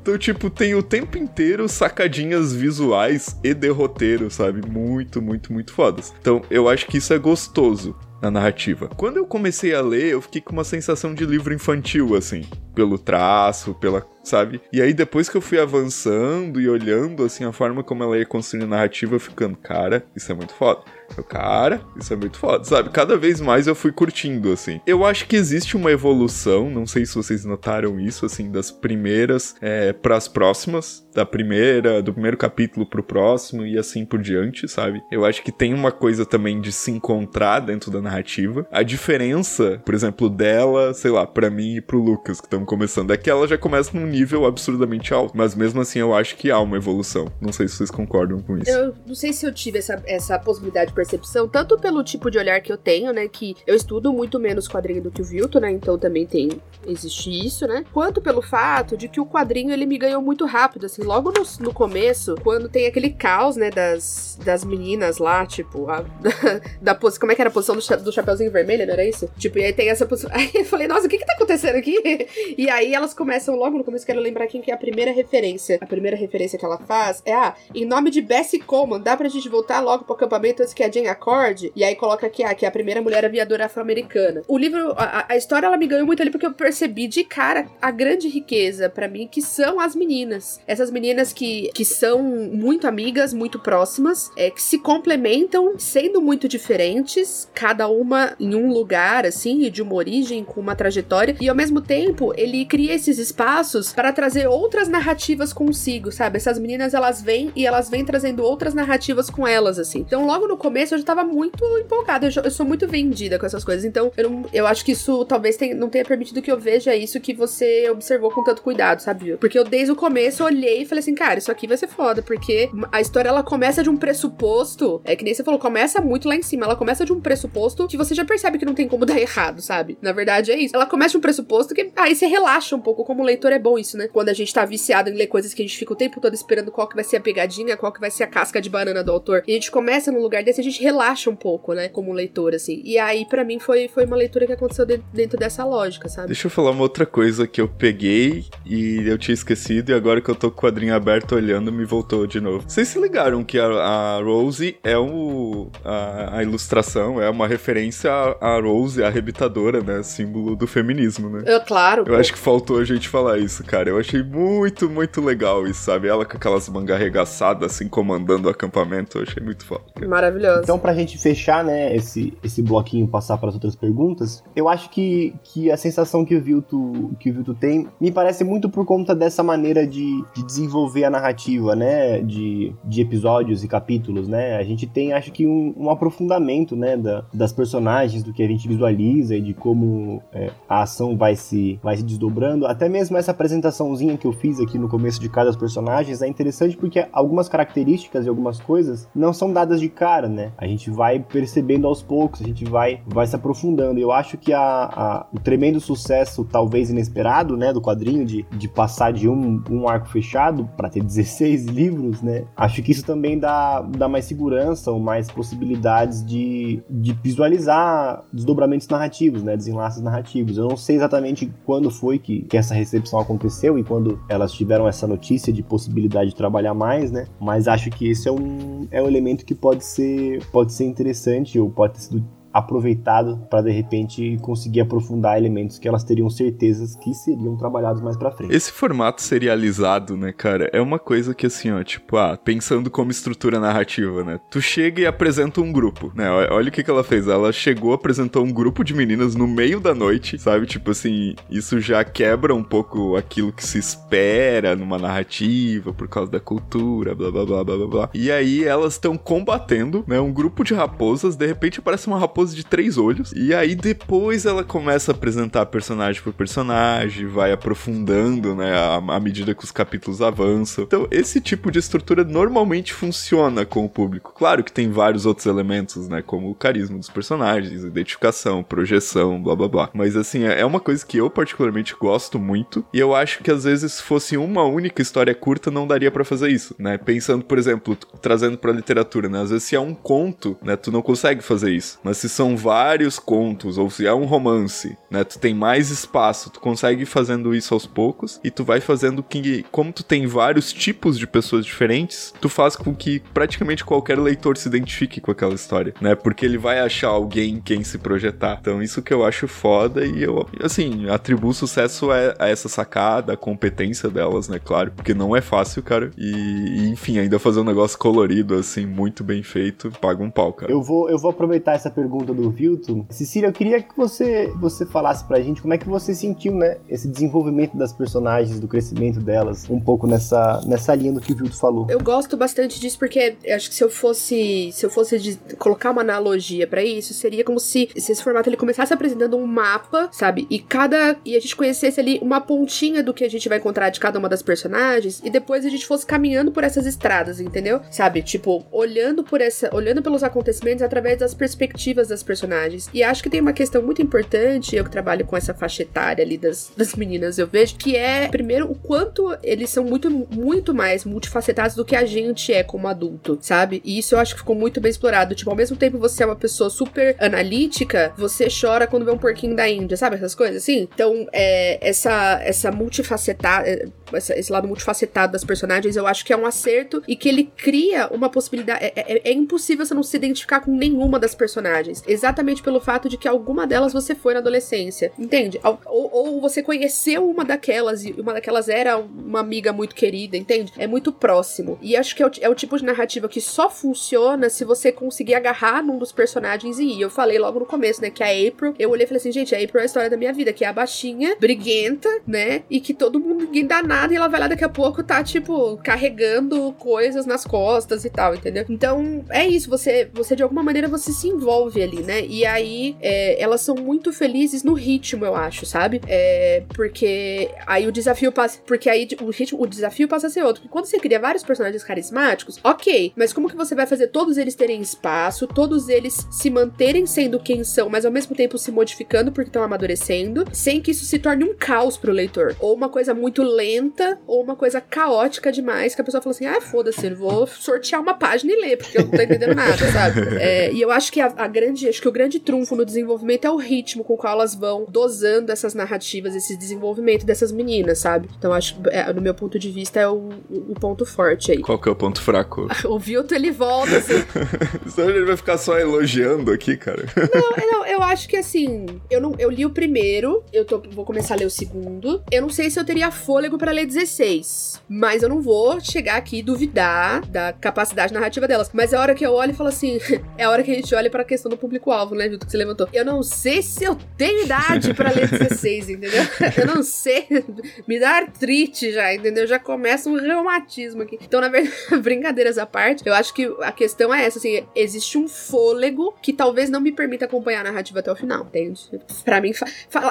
então, 0.00 0.16
tipo, 0.18 0.50
tem 0.50 0.74
o 0.74 0.82
tempo 0.82 1.18
inteiro 1.18 1.68
sacadinhas 1.68 2.52
visuais 2.52 3.36
e 3.42 3.54
de 3.54 3.68
roteiro, 3.68 4.30
sabe? 4.30 4.68
Muito, 4.68 5.20
muito, 5.20 5.52
muito 5.52 5.72
fodas. 5.72 6.12
Então, 6.20 6.42
eu 6.50 6.68
acho 6.68 6.86
que 6.86 6.98
isso 6.98 7.12
é 7.12 7.18
gostoso 7.18 7.96
na 8.20 8.30
narrativa. 8.30 8.88
Quando 8.96 9.16
eu 9.16 9.26
comecei 9.26 9.74
a 9.74 9.80
ler, 9.80 10.12
eu 10.12 10.20
fiquei 10.20 10.40
com 10.40 10.52
uma 10.52 10.64
sensação 10.64 11.14
de 11.14 11.24
livro 11.24 11.54
infantil, 11.54 12.14
assim, 12.16 12.44
pelo 12.78 12.96
traço, 12.96 13.74
pela 13.74 14.06
sabe? 14.28 14.60
E 14.72 14.80
aí 14.80 14.92
depois 14.92 15.28
que 15.28 15.36
eu 15.36 15.40
fui 15.40 15.58
avançando 15.58 16.60
e 16.60 16.68
olhando, 16.68 17.24
assim, 17.24 17.44
a 17.44 17.52
forma 17.52 17.82
como 17.82 18.04
ela 18.04 18.18
ia 18.18 18.26
construir 18.26 18.62
a 18.62 18.66
narrativa, 18.66 19.18
ficando, 19.18 19.56
cara, 19.56 20.04
isso 20.14 20.30
é 20.30 20.34
muito 20.34 20.52
foda. 20.54 20.82
Eu, 21.16 21.24
cara, 21.24 21.80
isso 21.98 22.12
é 22.12 22.16
muito 22.16 22.38
foda, 22.38 22.64
sabe? 22.64 22.90
Cada 22.90 23.16
vez 23.16 23.40
mais 23.40 23.66
eu 23.66 23.74
fui 23.74 23.90
curtindo, 23.90 24.52
assim. 24.52 24.78
Eu 24.86 25.06
acho 25.06 25.26
que 25.26 25.36
existe 25.36 25.74
uma 25.74 25.90
evolução, 25.90 26.68
não 26.68 26.86
sei 26.86 27.06
se 27.06 27.14
vocês 27.14 27.46
notaram 27.46 27.98
isso, 27.98 28.26
assim, 28.26 28.50
das 28.50 28.70
primeiras 28.70 29.56
é, 29.62 29.94
pras 29.94 30.28
próximas, 30.28 31.08
da 31.14 31.24
primeira, 31.24 32.02
do 32.02 32.12
primeiro 32.12 32.36
capítulo 32.36 32.84
pro 32.84 33.02
próximo 33.02 33.64
e 33.64 33.78
assim 33.78 34.04
por 34.04 34.20
diante, 34.20 34.68
sabe? 34.68 35.02
Eu 35.10 35.24
acho 35.24 35.42
que 35.42 35.50
tem 35.50 35.72
uma 35.72 35.90
coisa 35.90 36.26
também 36.26 36.60
de 36.60 36.70
se 36.70 36.90
encontrar 36.90 37.60
dentro 37.60 37.90
da 37.90 38.02
narrativa. 38.02 38.66
A 38.70 38.82
diferença, 38.82 39.80
por 39.86 39.94
exemplo, 39.94 40.28
dela, 40.28 40.92
sei 40.92 41.10
lá, 41.10 41.26
para 41.26 41.48
mim 41.48 41.76
e 41.76 41.80
pro 41.80 42.02
Lucas, 42.02 42.38
que 42.38 42.46
estamos 42.46 42.67
começando, 42.68 43.10
é 43.10 43.16
que 43.16 43.30
ela 43.30 43.48
já 43.48 43.56
começa 43.56 43.98
num 43.98 44.06
nível 44.06 44.44
absurdamente 44.44 45.14
alto, 45.14 45.32
mas 45.34 45.54
mesmo 45.54 45.80
assim 45.80 46.00
eu 46.00 46.14
acho 46.14 46.36
que 46.36 46.50
há 46.50 46.60
uma 46.60 46.76
evolução. 46.76 47.32
Não 47.40 47.50
sei 47.50 47.66
se 47.66 47.76
vocês 47.76 47.90
concordam 47.90 48.40
com 48.40 48.58
isso. 48.58 48.70
Eu 48.70 48.94
não 49.06 49.14
sei 49.14 49.32
se 49.32 49.46
eu 49.46 49.52
tive 49.52 49.78
essa, 49.78 50.02
essa 50.04 50.38
possibilidade 50.38 50.90
de 50.90 50.94
percepção, 50.94 51.48
tanto 51.48 51.78
pelo 51.78 52.04
tipo 52.04 52.30
de 52.30 52.36
olhar 52.36 52.60
que 52.60 52.70
eu 52.70 52.76
tenho, 52.76 53.10
né, 53.10 53.26
que 53.26 53.56
eu 53.66 53.74
estudo 53.74 54.12
muito 54.12 54.38
menos 54.38 54.68
quadrinho 54.68 55.02
do 55.02 55.10
que 55.10 55.22
o 55.22 55.24
Vilto, 55.24 55.58
né, 55.58 55.70
então 55.70 55.98
também 55.98 56.26
tem, 56.26 56.60
existe 56.86 57.30
isso, 57.30 57.66
né, 57.66 57.84
quanto 57.90 58.20
pelo 58.20 58.42
fato 58.42 58.98
de 58.98 59.08
que 59.08 59.20
o 59.20 59.26
quadrinho 59.26 59.72
ele 59.72 59.86
me 59.86 59.96
ganhou 59.96 60.20
muito 60.20 60.44
rápido, 60.44 60.84
assim, 60.84 61.02
logo 61.02 61.32
no, 61.32 61.42
no 61.60 61.72
começo, 61.72 62.34
quando 62.42 62.68
tem 62.68 62.86
aquele 62.86 63.08
caos, 63.10 63.56
né, 63.56 63.70
das, 63.70 64.38
das 64.44 64.62
meninas 64.62 65.16
lá, 65.16 65.46
tipo, 65.46 65.88
a, 65.88 66.02
da, 66.20 66.94
da 66.94 66.94
como 66.94 67.32
é 67.32 67.34
que 67.34 67.40
era 67.40 67.48
a 67.48 67.52
posição 67.52 67.76
do, 67.76 68.04
do 68.04 68.12
Chapeuzinho 68.12 68.50
Vermelho, 68.50 68.84
não 68.86 68.92
era 68.92 69.06
isso? 69.06 69.28
Tipo, 69.38 69.58
e 69.58 69.64
aí 69.64 69.72
tem 69.72 69.88
essa 69.88 70.04
posição. 70.04 70.30
Aí 70.34 70.50
eu 70.54 70.64
falei, 70.64 70.86
nossa, 70.86 71.06
o 71.06 71.08
que 71.08 71.18
que 71.18 71.24
tá 71.24 71.32
acontecendo 71.32 71.76
aqui? 71.76 72.26
E 72.58 72.68
aí 72.68 72.92
elas 72.92 73.14
começam 73.14 73.54
logo 73.54 73.78
no 73.78 73.84
começo, 73.84 74.04
quero 74.04 74.18
lembrar 74.18 74.48
quem 74.48 74.60
que 74.60 74.72
é 74.72 74.74
a 74.74 74.76
primeira 74.76 75.12
referência. 75.12 75.78
A 75.80 75.86
primeira 75.86 76.16
referência 76.16 76.58
que 76.58 76.64
ela 76.64 76.76
faz 76.76 77.22
é, 77.24 77.32
ah, 77.32 77.54
em 77.72 77.84
nome 77.84 78.10
de 78.10 78.20
Bessie 78.20 78.58
Coleman, 78.58 79.00
dá 79.00 79.16
pra 79.16 79.28
gente 79.28 79.48
voltar 79.48 79.78
logo 79.78 80.02
pro 80.02 80.14
acampamento 80.14 80.60
antes 80.60 80.74
que 80.74 80.82
a 80.82 80.90
Jane 80.90 81.06
acorde? 81.06 81.70
E 81.76 81.84
aí 81.84 81.94
coloca 81.94 82.26
aqui, 82.26 82.42
ah, 82.42 82.52
que 82.56 82.64
é 82.64 82.68
a 82.68 82.72
primeira 82.72 83.00
mulher 83.00 83.24
aviadora 83.24 83.66
afro-americana. 83.66 84.42
O 84.48 84.58
livro, 84.58 84.92
a, 84.96 85.26
a, 85.28 85.36
história, 85.36 85.68
ela 85.68 85.76
me 85.76 85.86
ganhou 85.86 86.04
muito 86.04 86.20
ali 86.20 86.32
porque 86.32 86.46
eu 86.46 86.52
percebi 86.52 87.06
de 87.06 87.22
cara 87.22 87.68
a 87.80 87.92
grande 87.92 88.26
riqueza 88.26 88.90
para 88.90 89.06
mim, 89.06 89.28
que 89.30 89.40
são 89.40 89.78
as 89.78 89.94
meninas. 89.94 90.60
Essas 90.66 90.90
meninas 90.90 91.32
que, 91.32 91.70
que 91.72 91.84
são 91.84 92.20
muito 92.20 92.88
amigas, 92.88 93.32
muito 93.32 93.60
próximas, 93.60 94.32
é, 94.36 94.50
que 94.50 94.60
se 94.60 94.80
complementam, 94.80 95.78
sendo 95.78 96.20
muito 96.20 96.48
diferentes, 96.48 97.48
cada 97.54 97.86
uma 97.86 98.34
em 98.40 98.56
um 98.56 98.72
lugar, 98.72 99.24
assim, 99.24 99.70
de 99.70 99.80
uma 99.80 99.94
origem, 99.94 100.42
com 100.42 100.60
uma 100.60 100.74
trajetória, 100.74 101.36
e 101.40 101.48
ao 101.48 101.54
mesmo 101.54 101.80
tempo 101.80 102.32
ele 102.36 102.47
cria 102.64 102.94
esses 102.94 103.18
espaços 103.18 103.92
para 103.92 104.12
trazer 104.12 104.46
outras 104.46 104.88
narrativas 104.88 105.52
consigo, 105.52 106.10
sabe? 106.12 106.36
Essas 106.36 106.58
meninas 106.58 106.94
elas 106.94 107.22
vêm 107.22 107.52
e 107.54 107.66
elas 107.66 107.88
vêm 107.88 108.04
trazendo 108.04 108.42
outras 108.42 108.74
narrativas 108.74 109.30
com 109.30 109.46
elas, 109.46 109.78
assim. 109.78 110.00
Então, 110.00 110.26
logo 110.26 110.46
no 110.46 110.56
começo 110.56 110.94
eu 110.94 110.98
já 110.98 111.04
tava 111.04 111.24
muito 111.24 111.64
empolgada, 111.78 112.26
eu, 112.26 112.42
eu 112.42 112.50
sou 112.50 112.66
muito 112.66 112.86
vendida 112.86 113.38
com 113.38 113.46
essas 113.46 113.64
coisas, 113.64 113.84
então 113.84 114.12
eu, 114.16 114.30
não, 114.30 114.44
eu 114.52 114.66
acho 114.66 114.84
que 114.84 114.92
isso 114.92 115.24
talvez 115.24 115.56
não 115.76 115.88
tenha 115.88 116.04
permitido 116.04 116.42
que 116.42 116.50
eu 116.50 116.58
veja 116.58 116.94
isso 116.94 117.20
que 117.20 117.34
você 117.34 117.88
observou 117.90 118.30
com 118.30 118.44
tanto 118.44 118.62
cuidado, 118.62 119.00
sabe? 119.00 119.36
Porque 119.36 119.58
eu 119.58 119.64
desde 119.64 119.92
o 119.92 119.96
começo 119.96 120.44
olhei 120.44 120.82
e 120.82 120.86
falei 120.86 121.00
assim, 121.00 121.14
cara, 121.14 121.38
isso 121.38 121.50
aqui 121.50 121.66
vai 121.66 121.76
ser 121.76 121.88
foda, 121.88 122.22
porque 122.22 122.70
a 122.92 123.00
história 123.00 123.28
ela 123.28 123.42
começa 123.42 123.82
de 123.82 123.90
um 123.90 123.96
pressuposto, 123.96 125.00
é 125.04 125.14
que 125.16 125.24
nem 125.24 125.34
você 125.34 125.44
falou, 125.44 125.60
começa 125.60 126.00
muito 126.00 126.28
lá 126.28 126.36
em 126.36 126.42
cima, 126.42 126.64
ela 126.64 126.76
começa 126.76 127.04
de 127.04 127.12
um 127.12 127.20
pressuposto 127.20 127.86
que 127.86 127.96
você 127.96 128.14
já 128.14 128.24
percebe 128.24 128.58
que 128.58 128.64
não 128.64 128.74
tem 128.74 128.88
como 128.88 129.04
dar 129.04 129.18
errado, 129.18 129.60
sabe? 129.60 129.98
Na 130.00 130.12
verdade 130.12 130.52
é 130.52 130.58
isso. 130.58 130.74
Ela 130.74 130.86
começa 130.86 131.12
de 131.12 131.18
um 131.18 131.20
pressuposto 131.20 131.74
que 131.74 131.90
aí 131.96 132.14
você 132.14 132.26
relaxa 132.28 132.76
um 132.76 132.80
pouco, 132.80 133.04
como 133.04 133.22
leitor 133.22 133.52
é 133.52 133.58
bom 133.58 133.78
isso, 133.78 133.96
né? 133.96 134.08
Quando 134.08 134.28
a 134.28 134.32
gente 134.32 134.52
tá 134.52 134.64
viciado 134.64 135.10
em 135.10 135.14
ler 135.14 135.26
coisas 135.26 135.52
que 135.52 135.62
a 135.62 135.66
gente 135.66 135.76
fica 135.76 135.92
o 135.92 135.96
tempo 135.96 136.20
todo 136.20 136.34
esperando 136.34 136.70
qual 136.70 136.88
que 136.88 136.94
vai 136.94 137.04
ser 137.04 137.16
a 137.16 137.20
pegadinha, 137.20 137.76
qual 137.76 137.92
que 137.92 138.00
vai 138.00 138.10
ser 138.10 138.24
a 138.24 138.26
casca 138.26 138.60
de 138.60 138.70
banana 138.70 139.02
do 139.02 139.10
autor. 139.12 139.42
E 139.46 139.52
a 139.52 139.54
gente 139.54 139.70
começa 139.70 140.12
num 140.12 140.20
lugar 140.20 140.42
desse, 140.42 140.60
a 140.60 140.64
gente 140.64 140.82
relaxa 140.82 141.30
um 141.30 141.36
pouco, 141.36 141.74
né? 141.74 141.88
Como 141.88 142.12
leitor, 142.12 142.54
assim. 142.54 142.80
E 142.84 142.98
aí, 142.98 143.24
para 143.24 143.44
mim, 143.44 143.58
foi, 143.58 143.88
foi 143.88 144.04
uma 144.04 144.16
leitura 144.16 144.46
que 144.46 144.52
aconteceu 144.52 144.86
dentro 144.86 145.38
dessa 145.38 145.64
lógica, 145.64 146.08
sabe? 146.08 146.28
Deixa 146.28 146.46
eu 146.46 146.50
falar 146.50 146.70
uma 146.70 146.82
outra 146.82 147.06
coisa 147.06 147.46
que 147.46 147.60
eu 147.60 147.68
peguei 147.68 148.44
e 148.64 149.06
eu 149.06 149.18
tinha 149.18 149.34
esquecido, 149.34 149.90
e 149.90 149.94
agora 149.94 150.20
que 150.20 150.28
eu 150.28 150.34
tô 150.34 150.50
com 150.50 150.58
o 150.58 150.60
quadrinho 150.68 150.94
aberto 150.94 151.34
olhando, 151.34 151.72
me 151.72 151.84
voltou 151.84 152.26
de 152.26 152.40
novo. 152.40 152.64
Vocês 152.68 152.88
se 152.88 153.00
ligaram 153.00 153.42
que 153.42 153.58
a, 153.58 153.66
a 153.66 154.22
Rose 154.22 154.76
é 154.84 154.96
o. 154.98 155.70
A, 155.84 156.38
a, 156.38 156.42
ilustração 156.42 157.20
é 157.20 157.28
uma 157.30 157.46
referência 157.46 158.10
à 158.10 158.60
Rose, 158.60 159.02
a 159.02 159.06
arrebitadora, 159.06 159.80
né? 159.80 160.02
Símbolo 160.02 160.54
do 160.54 160.66
feminismo, 160.66 161.28
né? 161.28 161.44
Eu, 161.46 161.60
claro. 161.60 162.04
Eu. 162.06 162.17
Acho 162.18 162.32
que 162.32 162.38
faltou 162.38 162.78
a 162.78 162.84
gente 162.84 163.08
falar 163.08 163.38
isso, 163.38 163.62
cara. 163.64 163.90
Eu 163.90 163.98
achei 163.98 164.22
muito, 164.22 164.88
muito 164.88 165.20
legal 165.20 165.66
isso, 165.66 165.82
sabe? 165.82 166.08
Ela 166.08 166.24
com 166.24 166.36
aquelas 166.36 166.68
mangas 166.68 166.96
arregaçadas, 166.96 167.72
assim, 167.72 167.88
comandando 167.88 168.48
o 168.48 168.50
acampamento. 168.50 169.18
Eu 169.18 169.22
achei 169.22 169.42
muito 169.42 169.64
foda. 169.64 169.82
Maravilhoso. 170.06 170.62
Então, 170.62 170.78
pra 170.78 170.94
gente 170.94 171.18
fechar, 171.18 171.64
né, 171.64 171.94
esse, 171.94 172.36
esse 172.42 172.62
bloquinho 172.62 173.06
passar 173.06 173.38
para 173.38 173.48
as 173.48 173.54
outras 173.54 173.74
perguntas, 173.74 174.42
eu 174.54 174.68
acho 174.68 174.90
que, 174.90 175.34
que 175.44 175.70
a 175.70 175.76
sensação 175.76 176.24
que 176.24 176.34
o 176.34 176.42
Vilto, 176.42 177.10
que 177.20 177.30
o 177.30 177.34
Vilto 177.34 177.54
tem 177.54 177.88
me 178.00 178.10
parece 178.10 178.44
muito 178.44 178.68
por 178.68 178.84
conta 178.84 179.14
dessa 179.14 179.42
maneira 179.42 179.86
de, 179.86 180.24
de 180.34 180.44
desenvolver 180.44 181.04
a 181.04 181.10
narrativa, 181.10 181.74
né? 181.74 182.20
De, 182.20 182.72
de 182.84 183.00
episódios 183.00 183.64
e 183.64 183.68
capítulos, 183.68 184.28
né? 184.28 184.56
A 184.56 184.64
gente 184.64 184.86
tem, 184.86 185.12
acho 185.12 185.32
que, 185.32 185.46
um, 185.46 185.74
um 185.76 185.90
aprofundamento, 185.90 186.74
né? 186.74 186.96
Da, 186.96 187.24
das 187.32 187.52
personagens, 187.52 188.22
do 188.22 188.32
que 188.32 188.42
a 188.42 188.48
gente 188.48 188.66
visualiza 188.66 189.36
e 189.36 189.40
de 189.40 189.54
como 189.54 190.22
é, 190.32 190.50
a 190.68 190.82
ação 190.82 191.16
vai 191.16 191.36
se, 191.36 191.78
vai 191.82 191.96
se 191.96 192.02
desdobrando. 192.08 192.66
Até 192.66 192.88
mesmo 192.88 193.16
essa 193.16 193.30
apresentaçãozinha 193.30 194.16
que 194.16 194.26
eu 194.26 194.32
fiz 194.32 194.58
aqui 194.60 194.78
no 194.78 194.88
começo 194.88 195.20
de 195.20 195.28
cada 195.28 195.52
personagens 195.58 196.22
é 196.22 196.28
interessante 196.28 196.76
porque 196.76 197.06
algumas 197.12 197.48
características 197.48 198.24
e 198.24 198.28
algumas 198.28 198.60
coisas 198.60 199.08
não 199.14 199.32
são 199.32 199.52
dadas 199.52 199.80
de 199.80 199.88
cara, 199.88 200.28
né? 200.28 200.52
A 200.56 200.66
gente 200.66 200.90
vai 200.90 201.20
percebendo 201.20 201.86
aos 201.86 202.02
poucos, 202.02 202.40
a 202.40 202.44
gente 202.44 202.64
vai, 202.64 203.02
vai 203.06 203.26
se 203.26 203.36
aprofundando. 203.36 203.98
Eu 203.98 204.12
acho 204.12 204.38
que 204.38 204.52
a, 204.52 204.60
a, 204.60 205.26
o 205.32 205.38
tremendo 205.38 205.80
sucesso, 205.80 206.44
talvez 206.44 206.90
inesperado, 206.90 207.56
né, 207.56 207.72
do 207.72 207.80
quadrinho, 207.80 208.24
de, 208.24 208.46
de 208.50 208.68
passar 208.68 209.12
de 209.12 209.28
um, 209.28 209.62
um 209.70 209.88
arco 209.88 210.08
fechado 210.08 210.68
para 210.76 210.88
ter 210.88 211.02
16 211.08 211.66
livros, 211.66 212.22
né? 212.22 212.44
Acho 212.56 212.82
que 212.82 212.92
isso 212.92 213.04
também 213.04 213.38
dá, 213.38 213.80
dá 213.80 214.08
mais 214.08 214.24
segurança 214.24 214.90
ou 214.90 215.00
mais 215.00 215.30
possibilidades 215.30 216.24
de, 216.24 216.82
de 216.88 217.12
visualizar 217.22 218.22
desdobramentos 218.32 218.86
narrativos, 218.88 219.42
né? 219.42 219.56
Desenlaces 219.56 220.02
narrativos. 220.02 220.56
Eu 220.56 220.68
não 220.68 220.76
sei 220.76 220.96
exatamente 220.96 221.52
quando 221.64 221.90
foi 221.98 222.18
que, 222.18 222.42
que 222.42 222.56
essa 222.56 222.74
recepção 222.74 223.18
aconteceu 223.18 223.78
e 223.78 223.84
quando 223.84 224.20
elas 224.28 224.52
tiveram 224.52 224.86
essa 224.86 225.06
notícia 225.06 225.52
de 225.52 225.62
possibilidade 225.62 226.30
de 226.30 226.36
trabalhar 226.36 226.74
mais, 226.74 227.10
né? 227.10 227.26
Mas 227.40 227.68
acho 227.68 227.90
que 227.90 228.08
esse 228.08 228.28
é 228.28 228.32
um, 228.32 228.86
é 228.90 229.02
um 229.02 229.06
elemento 229.06 229.44
que 229.44 229.54
pode 229.54 229.84
ser, 229.84 230.44
pode 230.50 230.72
ser 230.72 230.84
interessante 230.84 231.58
ou 231.58 231.68
pode 231.70 231.94
ter 231.94 232.00
sido 232.00 232.37
aproveitado 232.52 233.38
para 233.50 233.62
de 233.62 233.70
repente 233.70 234.36
conseguir 234.40 234.80
aprofundar 234.80 235.36
elementos 235.36 235.78
que 235.78 235.88
elas 235.88 236.04
teriam 236.04 236.28
certezas 236.30 236.96
que 236.96 237.14
seriam 237.14 237.56
trabalhados 237.56 238.02
mais 238.02 238.16
para 238.16 238.30
frente. 238.30 238.54
Esse 238.54 238.72
formato 238.72 239.22
serializado, 239.22 240.16
né, 240.16 240.32
cara, 240.32 240.68
é 240.72 240.80
uma 240.80 240.98
coisa 240.98 241.34
que 241.34 241.46
assim, 241.46 241.70
ó, 241.70 241.82
tipo, 241.82 242.16
ah, 242.16 242.36
pensando 242.36 242.90
como 242.90 243.10
estrutura 243.10 243.60
narrativa, 243.60 244.24
né? 244.24 244.40
Tu 244.50 244.60
chega 244.60 245.02
e 245.02 245.06
apresenta 245.06 245.60
um 245.60 245.72
grupo, 245.72 246.12
né? 246.14 246.30
Olha 246.50 246.68
o 246.68 246.72
que 246.72 246.82
que 246.82 246.90
ela 246.90 247.04
fez, 247.04 247.26
ela 247.28 247.52
chegou, 247.52 247.92
apresentou 247.92 248.44
um 248.44 248.52
grupo 248.52 248.82
de 248.82 248.94
meninas 248.94 249.34
no 249.34 249.46
meio 249.46 249.80
da 249.80 249.94
noite, 249.94 250.38
sabe? 250.38 250.66
Tipo 250.66 250.90
assim, 250.90 251.34
isso 251.50 251.80
já 251.80 252.04
quebra 252.04 252.54
um 252.54 252.64
pouco 252.64 253.16
aquilo 253.16 253.52
que 253.52 253.64
se 253.64 253.78
espera 253.78 254.74
numa 254.74 254.98
narrativa 254.98 255.92
por 255.92 256.08
causa 256.08 256.30
da 256.30 256.40
cultura, 256.40 257.14
blá 257.14 257.30
blá 257.30 257.44
blá 257.44 257.64
blá 257.64 257.76
blá. 257.76 257.86
blá. 257.86 258.10
E 258.14 258.30
aí 258.30 258.64
elas 258.64 258.94
estão 258.94 259.16
combatendo, 259.16 260.04
né? 260.06 260.18
Um 260.20 260.32
grupo 260.32 260.64
de 260.64 260.74
raposas, 260.74 261.36
de 261.36 261.46
repente 261.46 261.78
aparece 261.78 262.06
uma 262.06 262.18
raposa 262.18 262.47
de 262.54 262.64
três 262.64 262.98
olhos. 262.98 263.32
E 263.32 263.54
aí 263.54 263.74
depois 263.74 264.46
ela 264.46 264.64
começa 264.64 265.12
a 265.12 265.14
apresentar 265.14 265.66
personagem 265.66 266.22
por 266.22 266.32
personagem, 266.32 267.26
vai 267.26 267.52
aprofundando, 267.52 268.54
né, 268.54 268.72
à, 268.76 269.20
medida 269.20 269.54
que 269.54 269.64
os 269.64 269.70
capítulos 269.70 270.22
avançam. 270.22 270.84
Então, 270.84 271.06
esse 271.10 271.40
tipo 271.40 271.70
de 271.70 271.78
estrutura 271.78 272.24
normalmente 272.24 272.92
funciona 272.92 273.64
com 273.64 273.84
o 273.84 273.88
público. 273.88 274.34
Claro 274.36 274.62
que 274.64 274.72
tem 274.72 274.90
vários 274.90 275.26
outros 275.26 275.46
elementos, 275.46 276.08
né, 276.08 276.22
como 276.22 276.50
o 276.50 276.54
carisma 276.54 276.98
dos 276.98 277.08
personagens, 277.08 277.84
identificação, 277.84 278.62
projeção, 278.62 279.42
blá 279.42 279.54
blá 279.54 279.68
blá. 279.68 279.90
Mas 279.92 280.16
assim, 280.16 280.44
é 280.44 280.64
uma 280.64 280.80
coisa 280.80 281.04
que 281.04 281.18
eu 281.18 281.30
particularmente 281.30 281.94
gosto 281.98 282.38
muito. 282.38 282.84
E 282.92 282.98
eu 282.98 283.14
acho 283.14 283.42
que 283.42 283.50
às 283.50 283.64
vezes 283.64 283.94
se 283.94 284.02
fosse 284.02 284.36
uma 284.36 284.64
única 284.64 285.02
história 285.02 285.34
curta, 285.34 285.70
não 285.70 285.86
daria 285.86 286.10
para 286.10 286.24
fazer 286.24 286.50
isso, 286.50 286.74
né? 286.78 286.98
Pensando, 286.98 287.44
por 287.44 287.58
exemplo, 287.58 287.96
trazendo 288.20 288.58
pra 288.58 288.72
literatura, 288.72 289.28
né? 289.28 289.42
Às 289.42 289.50
vezes 289.50 289.64
se 289.64 289.76
é 289.76 289.80
um 289.80 289.94
conto, 289.94 290.56
né, 290.62 290.76
tu 290.76 290.90
não 290.90 291.02
consegue 291.02 291.42
fazer 291.42 291.72
isso. 291.72 291.98
Mas 292.02 292.18
se 292.18 292.27
se 292.28 292.34
são 292.34 292.56
vários 292.56 293.18
contos 293.18 293.78
ou 293.78 293.88
se 293.90 294.06
é 294.06 294.12
um 294.12 294.24
romance, 294.24 294.96
né? 295.10 295.24
Tu 295.24 295.38
tem 295.38 295.54
mais 295.54 295.90
espaço, 295.90 296.50
tu 296.50 296.60
consegue 296.60 297.02
ir 297.02 297.06
fazendo 297.06 297.54
isso 297.54 297.74
aos 297.74 297.86
poucos 297.86 298.38
e 298.44 298.50
tu 298.50 298.64
vai 298.64 298.80
fazendo 298.80 299.22
que, 299.22 299.64
como 299.72 299.92
tu 299.92 300.04
tem 300.04 300.26
vários 300.26 300.72
tipos 300.72 301.18
de 301.18 301.26
pessoas 301.26 301.64
diferentes, 301.64 302.32
tu 302.40 302.48
faz 302.48 302.76
com 302.76 302.94
que 302.94 303.20
praticamente 303.32 303.84
qualquer 303.84 304.18
leitor 304.18 304.56
se 304.56 304.68
identifique 304.68 305.20
com 305.20 305.30
aquela 305.30 305.54
história, 305.54 305.94
né? 306.00 306.14
Porque 306.14 306.44
ele 306.44 306.58
vai 306.58 306.80
achar 306.80 307.08
alguém 307.08 307.54
em 307.54 307.60
quem 307.60 307.82
se 307.82 307.98
projetar. 307.98 308.58
Então, 308.60 308.82
isso 308.82 309.02
que 309.02 309.12
eu 309.12 309.24
acho 309.24 309.48
foda 309.48 310.04
e 310.04 310.22
eu, 310.22 310.46
assim, 310.62 311.08
atribuo 311.08 311.54
sucesso 311.54 312.10
a, 312.10 312.48
essa 312.48 312.68
sacada, 312.68 313.32
a 313.32 313.36
competência 313.36 314.10
delas, 314.10 314.48
né? 314.48 314.60
Claro, 314.62 314.92
porque 314.94 315.14
não 315.14 315.34
é 315.34 315.40
fácil, 315.40 315.82
cara. 315.82 316.10
E, 316.16 316.30
e, 316.30 316.88
enfim, 316.90 317.18
ainda 317.18 317.38
fazer 317.38 317.60
um 317.60 317.64
negócio 317.64 317.98
colorido, 317.98 318.54
assim, 318.54 318.84
muito 318.84 319.24
bem 319.24 319.42
feito, 319.42 319.90
paga 320.00 320.22
um 320.22 320.30
pau, 320.30 320.52
cara. 320.52 320.70
Eu 320.70 320.82
vou, 320.82 321.08
eu 321.08 321.18
vou 321.18 321.30
aproveitar 321.30 321.72
essa 321.72 321.90
pergunta 321.90 322.17
do 322.24 322.50
Vilton. 322.50 323.06
Cecília, 323.10 323.48
eu 323.48 323.52
queria 323.52 323.82
que 323.82 323.96
você, 323.96 324.52
você 324.56 324.86
falasse 324.86 325.24
pra 325.24 325.40
gente 325.40 325.62
como 325.62 325.74
é 325.74 325.78
que 325.78 325.88
você 325.88 326.14
sentiu, 326.14 326.54
né? 326.54 326.78
Esse 326.88 327.08
desenvolvimento 327.08 327.76
das 327.76 327.92
personagens, 327.92 328.60
do 328.60 328.68
crescimento 328.68 329.20
delas, 329.20 329.68
um 329.68 329.80
pouco 329.80 330.06
nessa, 330.06 330.60
nessa 330.66 330.94
linha 330.94 331.12
do 331.12 331.20
que 331.20 331.32
o 331.32 331.36
Vilton 331.36 331.56
falou. 331.56 331.86
Eu 331.88 332.00
gosto 332.00 332.36
bastante 332.36 332.80
disso 332.80 332.98
porque 332.98 333.36
acho 333.48 333.68
que 333.68 333.74
se 333.74 333.84
eu 333.84 333.90
fosse 333.90 334.70
se 334.72 334.84
eu 334.84 334.90
fosse 334.90 335.38
colocar 335.58 335.90
uma 335.90 336.00
analogia 336.00 336.66
para 336.66 336.82
isso, 336.82 337.14
seria 337.14 337.44
como 337.44 337.58
se, 337.58 337.88
se 337.96 338.12
esse 338.12 338.22
formato 338.22 338.48
ele 338.48 338.56
começasse 338.56 338.92
apresentando 338.92 339.36
um 339.36 339.46
mapa, 339.46 340.08
sabe? 340.12 340.46
E 340.50 340.58
cada 340.58 341.16
e 341.24 341.36
a 341.36 341.40
gente 341.40 341.56
conhecesse 341.56 342.00
ali 342.00 342.18
uma 342.22 342.40
pontinha 342.40 343.02
do 343.02 343.14
que 343.14 343.24
a 343.24 343.30
gente 343.30 343.48
vai 343.48 343.58
encontrar 343.58 343.90
de 343.90 344.00
cada 344.00 344.18
uma 344.18 344.28
das 344.28 344.42
personagens 344.42 345.20
e 345.24 345.30
depois 345.30 345.64
a 345.64 345.68
gente 345.68 345.86
fosse 345.86 346.06
caminhando 346.06 346.52
por 346.52 346.64
essas 346.64 346.86
estradas, 346.86 347.40
entendeu? 347.40 347.80
Sabe? 347.90 348.22
Tipo, 348.22 348.64
olhando 348.70 349.22
por 349.22 349.40
essa, 349.40 349.74
olhando 349.74 350.02
pelos 350.02 350.22
acontecimentos 350.22 350.82
através 350.82 351.18
das 351.18 351.34
perspectivas 351.34 352.07
das 352.08 352.22
personagens. 352.22 352.88
E 352.92 353.02
acho 353.02 353.22
que 353.22 353.30
tem 353.30 353.40
uma 353.40 353.52
questão 353.52 353.82
muito 353.82 354.02
importante, 354.02 354.76
eu 354.76 354.84
que 354.84 354.90
trabalho 354.90 355.24
com 355.24 355.36
essa 355.36 355.54
faixa 355.54 355.82
etária 355.82 356.24
ali 356.24 356.36
das, 356.36 356.72
das 356.76 356.94
meninas, 356.94 357.38
eu 357.38 357.46
vejo 357.46 357.76
que 357.76 357.96
é 357.96 358.28
primeiro 358.28 358.70
o 358.70 358.74
quanto 358.74 359.36
eles 359.42 359.70
são 359.70 359.84
muito 359.84 360.10
muito 360.10 360.74
mais 360.74 361.04
multifacetados 361.04 361.76
do 361.76 361.84
que 361.84 361.96
a 361.96 362.04
gente 362.04 362.52
é 362.52 362.62
como 362.62 362.88
adulto, 362.88 363.38
sabe? 363.40 363.80
E 363.84 363.98
isso 363.98 364.14
eu 364.14 364.18
acho 364.18 364.34
que 364.34 364.40
ficou 364.40 364.54
muito 364.54 364.80
bem 364.80 364.90
explorado. 364.90 365.34
Tipo, 365.34 365.50
ao 365.50 365.56
mesmo 365.56 365.76
tempo 365.76 365.98
você 365.98 366.22
é 366.22 366.26
uma 366.26 366.36
pessoa 366.36 366.70
super 366.70 367.16
analítica, 367.18 368.12
você 368.16 368.48
chora 368.48 368.86
quando 368.86 369.04
vê 369.04 369.10
um 369.10 369.18
porquinho 369.18 369.54
da 369.54 369.68
Índia, 369.68 369.96
sabe? 369.96 370.16
Essas 370.16 370.34
coisas 370.34 370.62
assim. 370.62 370.88
Então, 370.92 371.26
é, 371.32 371.78
essa, 371.86 372.40
essa 372.42 372.70
multifacetada, 372.70 373.90
esse 374.14 374.52
lado 374.52 374.66
multifacetado 374.66 375.32
das 375.32 375.44
personagens, 375.44 375.96
eu 375.96 376.06
acho 376.06 376.24
que 376.24 376.32
é 376.32 376.36
um 376.36 376.46
acerto 376.46 377.02
e 377.06 377.16
que 377.16 377.28
ele 377.28 377.50
cria 377.56 378.08
uma 378.08 378.28
possibilidade. 378.28 378.84
É, 378.84 378.92
é, 378.96 379.30
é, 379.30 379.32
impossível 379.32 379.84
você 379.84 379.94
não 379.94 380.02
se 380.02 380.16
identificar 380.16 380.60
com 380.60 380.70
nenhuma 380.70 381.18
das 381.18 381.34
personagens. 381.34 382.02
Exatamente 382.06 382.62
pelo 382.62 382.80
fato 382.80 383.08
de 383.08 383.16
que 383.16 383.28
alguma 383.28 383.66
delas 383.66 383.92
você 383.92 384.14
foi 384.14 384.34
na 384.34 384.40
adolescência. 384.40 385.12
Entende? 385.18 385.60
Ou, 385.62 386.10
ou 386.12 386.40
você 386.40 386.62
conheceu 386.62 387.28
uma 387.28 387.44
daquelas 387.44 388.04
e 388.04 388.12
uma 388.12 388.32
daquelas 388.32 388.68
era 388.68 388.96
uma 388.98 389.40
amiga 389.40 389.72
muito 389.72 389.94
querida, 389.94 390.36
entende? 390.36 390.72
É 390.76 390.86
muito 390.86 391.12
próximo. 391.12 391.78
E 391.82 391.96
acho 391.96 392.14
que 392.14 392.22
é 392.22 392.26
o, 392.26 392.30
é 392.40 392.48
o 392.48 392.54
tipo 392.54 392.76
de 392.76 392.84
narrativa 392.84 393.28
que 393.28 393.40
só 393.40 393.70
funciona 393.70 394.48
se 394.48 394.64
você 394.64 394.90
conseguir 394.92 395.34
agarrar 395.34 395.82
num 395.82 395.98
dos 395.98 396.12
personagens 396.12 396.78
e 396.78 396.84
ir. 396.84 397.00
Eu 397.00 397.10
falei 397.10 397.38
logo 397.38 397.60
no 397.60 397.66
começo, 397.66 398.00
né? 398.00 398.10
Que 398.10 398.22
a 398.22 398.26
April, 398.26 398.74
eu 398.78 398.90
olhei 398.90 399.04
e 399.04 399.06
falei 399.06 399.20
assim, 399.20 399.32
gente, 399.32 399.54
a 399.54 399.58
April 399.58 399.80
é 399.80 399.82
a 399.82 399.86
história 399.86 400.10
da 400.10 400.16
minha 400.16 400.32
vida, 400.32 400.52
que 400.52 400.64
é 400.64 400.68
a 400.68 400.72
baixinha, 400.72 401.36
briguenta, 401.38 402.08
né? 402.26 402.62
E 402.70 402.80
que 402.80 402.94
todo 402.94 403.20
mundo, 403.20 403.44
ninguém 403.44 403.66
dá 403.66 403.82
nada 403.82 403.97
nada 403.98 404.12
e 404.12 404.16
ela 404.16 404.28
vai 404.28 404.40
lá 404.40 404.48
daqui 404.48 404.64
a 404.64 404.68
pouco 404.68 405.02
tá, 405.02 405.22
tipo, 405.24 405.76
carregando 405.78 406.72
coisas 406.78 407.26
nas 407.26 407.44
costas 407.44 408.04
e 408.04 408.10
tal, 408.10 408.34
entendeu? 408.34 408.64
Então, 408.68 409.24
é 409.28 409.46
isso, 409.46 409.68
você, 409.68 410.08
você 410.12 410.36
de 410.36 410.42
alguma 410.42 410.62
maneira 410.62 410.86
você 410.86 411.12
se 411.12 411.28
envolve 411.28 411.82
ali, 411.82 412.02
né? 412.02 412.24
E 412.24 412.46
aí, 412.46 412.96
é, 413.00 413.40
elas 413.42 413.60
são 413.60 413.74
muito 413.74 414.12
felizes 414.12 414.62
no 414.62 414.74
ritmo, 414.74 415.24
eu 415.24 415.34
acho, 415.34 415.66
sabe? 415.66 416.00
É, 416.06 416.62
porque 416.74 417.50
aí 417.66 417.86
o 417.86 417.92
desafio 417.92 418.30
passa. 418.30 418.60
Porque 418.66 418.88
aí 418.88 419.08
o 419.20 419.30
ritmo, 419.30 419.60
o 419.60 419.66
desafio 419.66 420.06
passa 420.06 420.28
a 420.28 420.30
ser 420.30 420.44
outro. 420.44 420.62
Porque 420.62 420.72
quando 420.72 420.86
você 420.86 420.98
cria 420.98 421.18
vários 421.18 421.42
personagens 421.42 421.82
carismáticos, 421.82 422.58
ok, 422.62 423.12
mas 423.16 423.32
como 423.32 423.48
que 423.48 423.56
você 423.56 423.74
vai 423.74 423.86
fazer 423.86 424.08
todos 424.08 424.36
eles 424.38 424.54
terem 424.54 424.80
espaço, 424.80 425.46
todos 425.46 425.88
eles 425.88 426.26
se 426.30 426.50
manterem 426.50 427.06
sendo 427.06 427.40
quem 427.40 427.64
são, 427.64 427.88
mas 427.88 428.04
ao 428.04 428.12
mesmo 428.12 428.36
tempo 428.36 428.58
se 428.58 428.70
modificando 428.70 429.32
porque 429.32 429.48
estão 429.48 429.62
amadurecendo, 429.62 430.44
sem 430.52 430.80
que 430.80 430.92
isso 430.92 431.04
se 431.04 431.18
torne 431.18 431.44
um 431.44 431.54
caos 431.54 431.96
pro 431.96 432.12
leitor? 432.12 432.54
Ou 432.60 432.74
uma 432.74 432.88
coisa 432.88 433.12
muito 433.14 433.42
lenta 433.42 433.87
lenta 433.88 434.18
ou 434.26 434.42
uma 434.42 434.54
coisa 434.54 434.80
caótica 434.80 435.50
demais 435.50 435.94
que 435.94 436.00
a 436.00 436.04
pessoa 436.04 436.22
fala 436.22 436.34
assim: 436.34 436.46
ah, 436.46 436.60
foda-se, 436.60 437.08
vou 437.14 437.46
sortear 437.46 438.00
uma 438.00 438.14
página 438.14 438.52
e 438.52 438.60
ler, 438.60 438.76
porque 438.76 438.98
eu 438.98 439.04
não 439.04 439.10
tô 439.10 439.20
entendendo 439.20 439.54
nada, 439.54 439.76
sabe? 439.90 440.20
É, 440.38 440.72
e 440.72 440.80
eu 440.80 440.90
acho 440.90 441.10
que 441.12 441.20
a, 441.20 441.32
a, 441.36 441.46
grande, 441.46 441.88
acho 441.88 442.00
que 442.00 442.08
o 442.08 442.12
grande 442.12 442.38
trunfo 442.38 442.76
no 442.76 442.84
desenvolvimento 442.84 443.46
é 443.46 443.50
o 443.50 443.56
ritmo 443.56 444.04
com 444.04 444.14
o 444.14 444.16
qual 444.16 444.34
elas 444.34 444.54
vão 444.54 444.86
dosando 444.88 445.50
essas 445.50 445.74
narrativas, 445.74 446.34
esse 446.34 446.56
desenvolvimento 446.56 447.24
dessas 447.24 447.50
meninas, 447.50 447.98
sabe? 447.98 448.28
Então 448.38 448.52
acho 448.52 448.80
que, 448.80 448.88
é, 448.90 449.12
no 449.12 449.22
meu 449.22 449.34
ponto 449.34 449.58
de 449.58 449.70
vista, 449.70 450.00
é 450.00 450.08
o, 450.08 450.30
o, 450.50 450.74
ponto 450.78 451.04
forte 451.04 451.52
aí. 451.52 451.58
Qual 451.58 451.78
que 451.78 451.88
é 451.88 451.92
o 451.92 451.96
ponto 451.96 452.20
fraco? 452.20 452.68
o 452.84 452.98
Vilto, 452.98 453.34
ele 453.34 453.50
volta, 453.50 453.96
assim. 453.96 454.24
Senão 454.88 455.10
ele 455.10 455.24
vai 455.24 455.36
ficar 455.36 455.58
só 455.58 455.78
elogiando 455.78 456.52
aqui, 456.52 456.76
cara. 456.76 457.04
Não, 457.16 457.70
não, 457.70 457.86
eu 457.86 458.02
acho 458.02 458.28
que 458.28 458.36
assim, 458.36 458.86
eu, 459.10 459.20
não, 459.20 459.34
eu 459.38 459.50
li 459.50 459.64
o 459.64 459.70
primeiro, 459.70 460.42
eu 460.52 460.64
tô, 460.64 460.80
vou 460.92 461.04
começar 461.04 461.34
a 461.34 461.36
ler 461.38 461.46
o 461.46 461.50
segundo. 461.50 462.22
Eu 462.30 462.42
não 462.42 462.50
sei 462.50 462.70
se 462.70 462.78
eu 462.78 462.84
teria 462.84 463.10
fôlego 463.10 463.58
para 463.58 463.72
ler 463.78 463.86
16. 463.86 464.82
Mas 464.88 465.22
eu 465.22 465.28
não 465.28 465.40
vou 465.40 465.80
chegar 465.80 466.16
aqui 466.16 466.38
e 466.38 466.42
duvidar 466.42 467.24
da 467.26 467.52
capacidade 467.52 468.12
narrativa 468.12 468.48
delas. 468.48 468.70
Mas 468.72 468.92
é 468.92 468.96
a 468.96 469.00
hora 469.00 469.14
que 469.14 469.24
eu 469.24 469.32
olho 469.32 469.52
e 469.52 469.54
falo 469.54 469.68
assim: 469.68 469.98
é 470.36 470.44
a 470.44 470.50
hora 470.50 470.62
que 470.62 470.70
a 470.70 470.74
gente 470.74 470.94
olha 470.94 471.10
pra 471.10 471.24
questão 471.24 471.50
do 471.50 471.56
público-alvo, 471.56 472.14
né, 472.14 472.28
Vitor, 472.28 472.46
que 472.46 472.52
você 472.52 472.58
levantou. 472.58 472.88
Eu 472.92 473.04
não 473.04 473.22
sei 473.22 473.62
se 473.62 473.84
eu 473.84 473.96
tenho 474.16 474.44
idade 474.44 474.94
pra 474.94 475.10
ler 475.10 475.28
16, 475.28 475.90
entendeu? 475.90 476.22
Eu 476.56 476.66
não 476.66 476.82
sei. 476.82 477.26
Me 477.86 478.00
dá 478.00 478.10
artrite 478.10 478.92
já, 478.92 479.14
entendeu? 479.14 479.46
Já 479.46 479.58
começa 479.58 480.08
um 480.08 480.16
reumatismo 480.16 481.02
aqui. 481.02 481.18
Então, 481.22 481.40
na 481.40 481.48
verdade, 481.48 481.98
brincadeiras 482.02 482.58
à 482.58 482.66
parte, 482.66 483.06
eu 483.06 483.14
acho 483.14 483.32
que 483.34 483.52
a 483.60 483.72
questão 483.72 484.12
é 484.12 484.24
essa, 484.24 484.38
assim, 484.38 484.64
existe 484.74 485.18
um 485.18 485.28
fôlego 485.28 486.14
que 486.22 486.32
talvez 486.32 486.70
não 486.70 486.80
me 486.80 486.92
permita 486.92 487.26
acompanhar 487.26 487.60
a 487.60 487.64
narrativa 487.64 488.00
até 488.00 488.10
o 488.10 488.16
final, 488.16 488.44
entende? 488.46 488.88
Pra 489.24 489.40
mim, 489.40 489.52
fa 489.52 489.66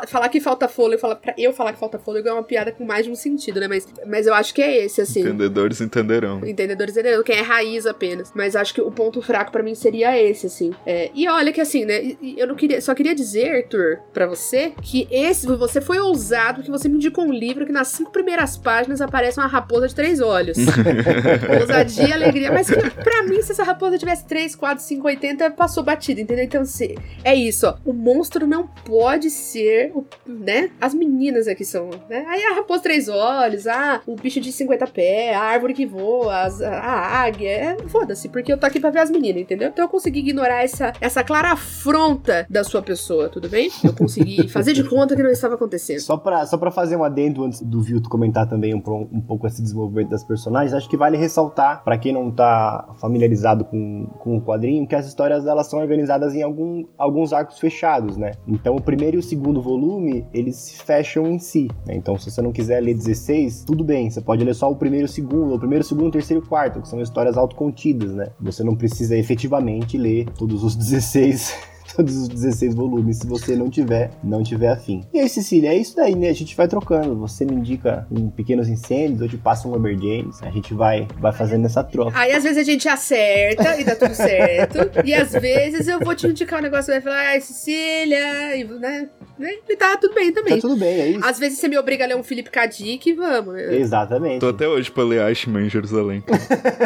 falar 0.07 0.29
que 0.29 0.39
falta 0.39 0.67
fôlego, 0.67 1.01
pra 1.15 1.33
eu 1.37 1.51
falar 1.53 1.73
que 1.73 1.79
falta 1.79 1.97
fôlego 1.97 2.27
é 2.27 2.33
uma 2.33 2.43
piada 2.43 2.71
com 2.71 2.85
mais 2.85 3.05
de 3.05 3.11
um 3.11 3.15
sentido, 3.15 3.56
né? 3.59 3.67
Mas, 3.67 3.87
mas 4.05 4.27
eu 4.27 4.33
acho 4.33 4.53
que 4.53 4.61
é 4.61 4.85
esse, 4.85 5.01
assim. 5.01 5.21
Entendedores 5.21 5.81
entenderão. 5.81 6.41
Entendedores 6.45 6.95
entenderão, 6.95 7.23
quem 7.23 7.37
é 7.37 7.41
raiz 7.41 7.85
apenas. 7.85 8.31
Mas 8.33 8.55
acho 8.55 8.73
que 8.73 8.81
o 8.81 8.91
ponto 8.91 9.21
fraco 9.21 9.51
para 9.51 9.63
mim 9.63 9.75
seria 9.75 10.17
esse, 10.19 10.47
assim. 10.47 10.71
É, 10.85 11.11
e 11.13 11.27
olha 11.27 11.51
que 11.51 11.61
assim, 11.61 11.85
né? 11.85 12.15
Eu 12.37 12.47
não 12.47 12.55
queria. 12.55 12.81
Só 12.81 12.93
queria 12.93 13.15
dizer, 13.15 13.55
Arthur, 13.55 13.99
pra 14.13 14.27
você, 14.27 14.73
que 14.81 15.07
esse. 15.11 15.47
Você 15.47 15.81
foi 15.81 15.99
ousado, 15.99 16.61
que 16.61 16.69
você 16.69 16.87
me 16.87 16.95
indicou 16.95 17.25
um 17.25 17.33
livro 17.33 17.65
que 17.65 17.71
nas 17.71 17.89
cinco 17.89 18.11
primeiras 18.11 18.57
páginas 18.57 19.01
aparece 19.01 19.39
uma 19.39 19.47
raposa 19.47 19.87
de 19.87 19.95
três 19.95 20.19
olhos. 20.19 20.57
Ousadia 21.61 22.07
e 22.07 22.13
alegria. 22.13 22.51
Mas 22.51 22.69
que, 22.69 22.89
pra 22.89 23.23
mim, 23.23 23.41
se 23.41 23.51
essa 23.51 23.63
raposa 23.63 23.97
tivesse 23.97 24.25
3, 24.25 24.55
4, 24.55 24.83
5, 24.83 25.07
80, 25.07 25.51
passou 25.51 25.83
batida, 25.83 26.21
entendeu? 26.21 26.45
Então, 26.45 26.65
se, 26.65 26.97
é 27.23 27.35
isso, 27.35 27.67
ó. 27.67 27.77
O 27.85 27.93
monstro 27.93 28.45
não 28.47 28.67
pode 28.67 29.29
ser, 29.29 29.93
né? 30.25 30.71
As 30.79 30.93
meninas 30.93 31.47
aqui 31.47 31.65
são, 31.65 31.89
né? 32.09 32.25
Aí 32.27 32.43
a 32.43 32.55
raposa 32.55 32.83
três 32.83 33.07
olhos, 33.07 33.46
ah, 33.67 34.01
o 34.05 34.15
bicho 34.15 34.39
de 34.39 34.51
50 34.51 34.87
pés, 34.87 35.35
a 35.35 35.39
árvore 35.39 35.73
que 35.73 35.85
voa, 35.85 36.33
a 36.33 37.21
águia. 37.23 37.49
É, 37.49 37.77
Foda-se, 37.87 38.29
porque 38.29 38.51
eu 38.51 38.57
tô 38.57 38.65
aqui 38.65 38.79
pra 38.79 38.89
ver 38.89 38.99
as 38.99 39.09
meninas, 39.09 39.41
entendeu? 39.41 39.69
Então 39.69 39.85
eu 39.85 39.89
consegui 39.89 40.19
ignorar 40.19 40.63
essa, 40.63 40.93
essa 40.99 41.23
clara 41.23 41.51
afronta 41.51 42.45
da 42.49 42.63
sua 42.63 42.81
pessoa, 42.81 43.29
tudo 43.29 43.49
bem? 43.49 43.69
Eu 43.83 43.93
consegui 43.93 44.47
fazer 44.49 44.73
de 44.73 44.83
conta 44.83 45.15
que 45.15 45.23
não 45.23 45.29
estava 45.29 45.55
acontecendo. 45.55 45.99
Só 45.99 46.17
pra, 46.17 46.45
só 46.45 46.57
pra 46.57 46.71
fazer 46.71 46.95
um 46.95 47.03
adendo 47.03 47.43
antes 47.43 47.61
do 47.61 47.81
Vilto 47.81 48.09
comentar 48.09 48.47
também 48.47 48.73
um, 48.73 48.81
um 49.11 49.21
pouco 49.21 49.47
esse 49.47 49.61
desenvolvimento 49.61 50.09
das 50.09 50.23
personagens, 50.23 50.73
acho 50.73 50.89
que 50.89 50.97
vale 50.97 51.17
ressaltar, 51.17 51.83
para 51.83 51.97
quem 51.97 52.13
não 52.13 52.31
tá 52.31 52.89
familiarizado 52.99 53.65
com, 53.65 54.07
com 54.19 54.37
o 54.37 54.41
quadrinho, 54.41 54.87
que 54.87 54.95
as 54.95 55.07
histórias 55.07 55.43
delas 55.43 55.67
são 55.67 55.79
organizadas 55.79 56.33
em 56.33 56.41
algum, 56.41 56.85
alguns 56.97 57.33
arcos 57.33 57.59
fechados, 57.59 58.17
né? 58.17 58.31
Então 58.47 58.75
o 58.75 58.81
primeiro 58.81 59.17
e 59.17 59.19
o 59.19 59.23
segundo 59.23 59.61
volume, 59.61 60.25
eles 60.33 60.55
se 60.55 60.83
fecham 60.83 61.27
em 61.27 61.39
si, 61.39 61.67
né? 61.85 61.95
Então 61.95 62.17
se 62.17 62.31
você 62.31 62.41
não 62.41 62.51
quiser 62.51 62.81
ler 62.81 62.93
16, 62.93 63.36
tudo 63.65 63.83
bem, 63.83 64.09
você 64.09 64.21
pode 64.21 64.43
ler 64.43 64.53
só 64.53 64.71
o 64.71 64.75
primeiro 64.75 65.07
segundo, 65.07 65.55
o 65.55 65.59
primeiro, 65.59 65.83
segundo, 65.83 66.11
terceiro 66.11 66.45
quarto, 66.45 66.81
que 66.81 66.87
são 66.87 67.01
histórias 67.01 67.37
autocontidas, 67.37 68.13
né? 68.13 68.27
Você 68.39 68.63
não 68.63 68.75
precisa 68.75 69.17
efetivamente 69.17 69.97
ler 69.97 70.25
todos 70.37 70.63
os 70.63 70.75
16 70.77 71.76
todos 71.97 72.15
os 72.15 72.27
16 72.27 72.75
volumes, 72.75 73.17
se 73.17 73.27
você 73.27 73.55
não 73.55 73.71
tiver, 73.71 74.11
não 74.23 74.43
tiver 74.43 74.69
afim. 74.69 75.03
E 75.11 75.19
aí, 75.19 75.27
Cecília, 75.27 75.71
é 75.71 75.75
isso 75.75 75.95
daí, 75.95 76.15
né? 76.15 76.29
A 76.29 76.33
gente 76.33 76.55
vai 76.55 76.67
trocando. 76.67 77.15
Você 77.17 77.43
me 77.43 77.55
indica 77.55 78.05
um 78.11 78.29
pequenos 78.29 78.69
incêndios, 78.69 79.21
eu 79.21 79.27
te 79.27 79.37
passo 79.37 79.67
um 79.67 79.87
James. 79.87 80.41
A 80.43 80.51
gente 80.51 80.75
vai, 80.75 81.07
vai 81.19 81.33
fazendo 81.33 81.65
essa 81.65 81.83
troca. 81.83 82.17
Aí, 82.17 82.31
às 82.33 82.43
vezes, 82.43 82.59
a 82.59 82.63
gente 82.63 82.87
acerta 82.87 83.81
e 83.81 83.83
dá 83.83 83.95
tudo 83.95 84.13
certo. 84.13 84.77
e 85.03 85.13
às 85.13 85.31
vezes 85.31 85.87
eu 85.87 85.99
vou 85.99 86.13
te 86.13 86.27
indicar 86.27 86.59
um 86.59 86.61
negócio 86.63 86.91
e 86.91 86.93
vai 86.93 87.01
falar, 87.01 87.29
ai, 87.29 87.41
Cecília, 87.41 88.55
e, 88.55 88.63
né? 88.63 89.09
né? 89.39 89.51
E 89.67 89.75
tá 89.75 89.97
tudo 89.97 90.13
bem 90.13 90.31
também. 90.31 90.55
Tá 90.55 90.61
tudo 90.61 90.77
bem, 90.77 91.01
é 91.01 91.07
isso. 91.09 91.25
Às 91.25 91.39
vezes 91.39 91.57
você 91.57 91.67
me 91.67 91.79
obriga 91.79 92.03
a 92.03 92.07
ler 92.07 92.15
um 92.15 92.23
Felipe 92.23 92.51
Kadik, 92.51 93.11
vamos. 93.13 93.57
Exatamente. 93.57 94.39
Tô 94.39 94.49
até 94.49 94.67
hoje 94.67 94.91
pra 94.91 95.03
ler 95.03 95.21
Ashman 95.21 95.65
em 95.65 95.69
Jerusalém. 95.69 96.23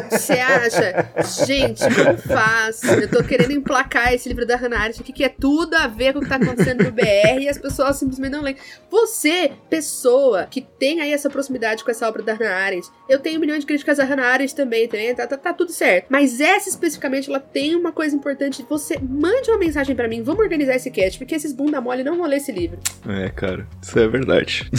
Você 0.10 0.34
acha? 0.34 1.10
Gente, 1.46 1.84
como 1.84 2.18
faço? 2.18 2.88
Eu 2.88 3.10
tô 3.10 3.24
querendo 3.24 3.52
emplacar 3.52 4.14
esse 4.14 4.30
livro 4.30 4.46
da 4.46 4.56
Hannah 4.56 4.80
Arendt 4.80 5.01
aqui, 5.02 5.14
que 5.14 5.24
é 5.24 5.30
tudo 5.30 5.76
a 5.76 5.88
ver 5.88 6.14
com 6.14 6.20
o 6.20 6.22
que 6.22 6.30
tá 6.30 6.36
acontecendo 6.36 6.84
no 6.84 6.92
BR 6.92 7.42
e 7.42 7.50
as 7.50 7.58
pessoas 7.58 7.98
simplesmente 7.98 8.32
não 8.32 8.42
leem. 8.42 8.56
Você, 8.90 9.52
pessoa 9.70 10.46
que 10.46 10.62
tem 10.62 11.02
aí 11.02 11.12
essa 11.14 11.30
proximidade 11.30 11.84
com 11.84 11.92
essa 11.92 12.08
obra 12.08 12.24
da 12.24 12.34
Hannah 12.34 12.56
Arendt, 12.56 12.88
eu 13.10 13.20
tenho 13.20 13.38
um 13.38 13.42
milhão 13.42 13.58
de 13.58 13.66
críticas 13.66 14.00
a 14.00 14.04
Hannah 14.04 14.28
Arendt 14.28 14.56
também, 14.56 14.88
também 14.88 15.14
tá, 15.14 15.28
tá, 15.28 15.38
tá 15.38 15.54
tudo 15.54 15.72
certo. 15.72 16.08
Mas 16.10 16.40
essa 16.40 16.70
especificamente, 16.70 17.30
ela 17.30 17.40
tem 17.40 17.76
uma 17.76 17.92
coisa 17.92 18.16
importante. 18.16 18.66
Você 18.70 18.98
mande 19.00 19.50
uma 19.50 19.60
mensagem 19.60 19.96
pra 19.96 20.08
mim, 20.08 20.24
vamos 20.24 20.42
organizar 20.42 20.76
esse 20.76 20.90
cast, 20.90 21.18
porque 21.18 21.36
esses 21.36 21.54
bunda 21.54 21.82
mole 21.82 22.04
não 22.04 22.18
vão 22.18 22.28
ler 22.28 22.38
esse 22.38 22.52
livro. 22.52 22.80
É, 23.08 23.30
cara, 23.30 23.68
isso 23.82 23.98
é 24.00 24.08
verdade. 24.08 24.70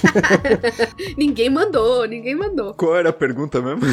ninguém 1.16 1.50
mandou, 1.50 2.06
ninguém 2.06 2.34
mandou. 2.34 2.74
Qual 2.74 2.96
era 2.96 3.10
a 3.10 3.12
pergunta 3.12 3.60
mesmo? 3.60 3.80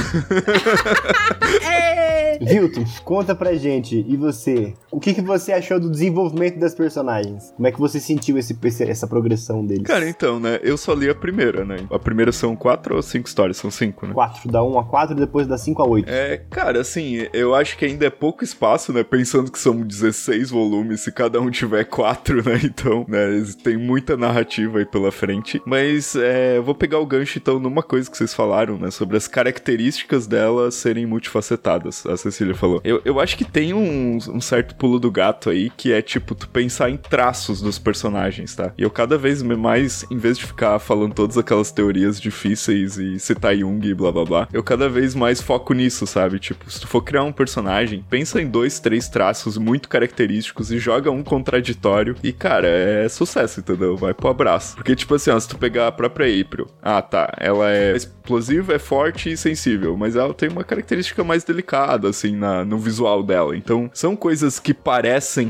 É... 1.63 2.37
Vilton, 2.39 2.85
conta 3.03 3.33
pra 3.33 3.55
gente, 3.55 4.05
e 4.07 4.15
você? 4.15 4.73
O 4.91 4.99
que, 4.99 5.13
que 5.17 5.21
você 5.27 5.51
achou 5.51 5.79
do 5.79 5.89
desenvolvimento 5.89 6.59
das 6.59 6.75
personagens? 6.75 7.51
Como 7.55 7.67
é 7.67 7.71
que 7.71 7.79
você 7.79 7.99
sentiu 7.99 8.37
esse, 8.37 8.55
essa 8.83 9.07
progressão 9.07 9.65
deles? 9.65 9.83
Cara, 9.83 10.07
então, 10.07 10.39
né? 10.39 10.59
Eu 10.61 10.77
só 10.77 10.93
li 10.93 11.09
a 11.09 11.15
primeira, 11.15 11.65
né? 11.65 11.77
A 11.89 11.97
primeira 11.97 12.31
são 12.31 12.55
quatro 12.55 12.95
ou 12.95 13.01
cinco 13.01 13.27
histórias? 13.27 13.57
São 13.57 13.71
cinco, 13.71 14.05
né? 14.05 14.13
4, 14.13 14.51
da 14.51 14.63
1 14.63 14.79
a 14.79 14.85
4 14.85 15.15
depois 15.15 15.47
da 15.47 15.57
5 15.57 15.81
a 15.81 15.87
8. 15.87 16.09
É, 16.09 16.37
cara, 16.49 16.81
assim, 16.81 17.27
eu 17.33 17.55
acho 17.55 17.77
que 17.77 17.85
ainda 17.85 18.05
é 18.05 18.09
pouco 18.11 18.43
espaço, 18.43 18.93
né? 18.93 19.03
Pensando 19.03 19.51
que 19.51 19.57
são 19.57 19.81
16 19.81 20.51
volumes, 20.51 21.01
se 21.01 21.11
cada 21.11 21.41
um 21.41 21.49
tiver 21.49 21.85
quatro, 21.85 22.37
né? 22.47 22.59
Então, 22.63 23.05
né, 23.07 23.43
tem 23.63 23.75
muita 23.75 24.15
narrativa 24.15 24.77
aí 24.77 24.85
pela 24.85 25.11
frente. 25.11 25.59
Mas 25.65 26.15
é, 26.15 26.57
eu 26.57 26.63
vou 26.63 26.75
pegar 26.75 26.99
o 26.99 27.05
gancho, 27.07 27.39
então, 27.39 27.59
numa 27.59 27.81
coisa 27.81 28.09
que 28.09 28.15
vocês 28.15 28.33
falaram, 28.33 28.77
né? 28.77 28.91
Sobre 28.91 29.17
as 29.17 29.27
características 29.27 30.27
dela 30.27 30.69
serem 30.69 31.07
multifacetadas, 31.07 32.05
a 32.05 32.15
Cecília 32.15 32.53
falou. 32.53 32.81
Eu, 32.83 33.01
eu 33.03 33.19
acho 33.19 33.35
que 33.35 33.45
tem 33.45 33.73
um, 33.73 34.17
um 34.17 34.41
certo 34.41 34.75
pulo 34.75 34.99
do 34.99 35.06
gato 35.11 35.49
aí, 35.49 35.69
que 35.69 35.91
é, 35.91 36.01
tipo, 36.01 36.35
tu 36.35 36.47
pensar 36.49 36.89
em 36.89 36.97
traços 36.97 37.61
dos 37.61 37.79
personagens, 37.79 38.55
tá? 38.55 38.73
E 38.77 38.83
eu 38.83 38.89
cada 38.89 39.17
vez 39.17 39.41
mais, 39.41 40.05
em 40.09 40.17
vez 40.17 40.37
de 40.37 40.45
ficar 40.45 40.79
falando 40.79 41.13
todas 41.13 41.37
aquelas 41.37 41.71
teorias 41.71 42.19
difíceis 42.19 42.97
e 42.97 43.19
citar 43.19 43.55
Jung 43.55 43.85
e 43.87 43.93
blá 43.93 44.11
blá 44.11 44.25
blá, 44.25 44.47
eu 44.51 44.63
cada 44.63 44.89
vez 44.89 45.15
mais 45.15 45.41
foco 45.41 45.73
nisso, 45.73 46.05
sabe? 46.07 46.39
Tipo, 46.39 46.69
se 46.69 46.81
tu 46.81 46.87
for 46.87 47.01
criar 47.01 47.23
um 47.23 47.31
personagem, 47.31 48.03
pensa 48.09 48.41
em 48.41 48.47
dois, 48.47 48.79
três 48.79 49.07
traços 49.07 49.57
muito 49.57 49.89
característicos 49.89 50.71
e 50.71 50.79
joga 50.79 51.11
um 51.11 51.23
contraditório 51.23 52.15
e, 52.23 52.31
cara, 52.31 52.67
é 52.67 53.07
sucesso, 53.09 53.59
entendeu? 53.59 53.95
Vai 53.95 54.13
pro 54.13 54.29
abraço. 54.29 54.75
Porque, 54.75 54.95
tipo 54.95 55.15
assim, 55.15 55.29
ó, 55.29 55.39
se 55.39 55.47
tu 55.47 55.57
pegar 55.57 55.87
a 55.87 55.91
própria 55.91 56.41
April, 56.41 56.67
ah, 56.81 57.01
tá, 57.01 57.33
ela 57.37 57.71
é 57.71 57.95
explosiva, 57.95 58.73
é 58.73 58.79
forte 58.79 59.31
e 59.31 59.37
sensível, 59.37 59.95
mas 59.95 60.15
ela 60.15 60.33
tem 60.33 60.49
uma 60.49 60.63
característica 60.63 61.23
mais 61.23 61.43
delicada, 61.43 62.09
assim, 62.09 62.35
na, 62.35 62.65
no 62.65 62.77
visual 62.77 63.23
dela. 63.23 63.55
Então, 63.55 63.89
são 63.93 64.15
coisas 64.15 64.59
que 64.59 64.73
parecem 64.73 64.96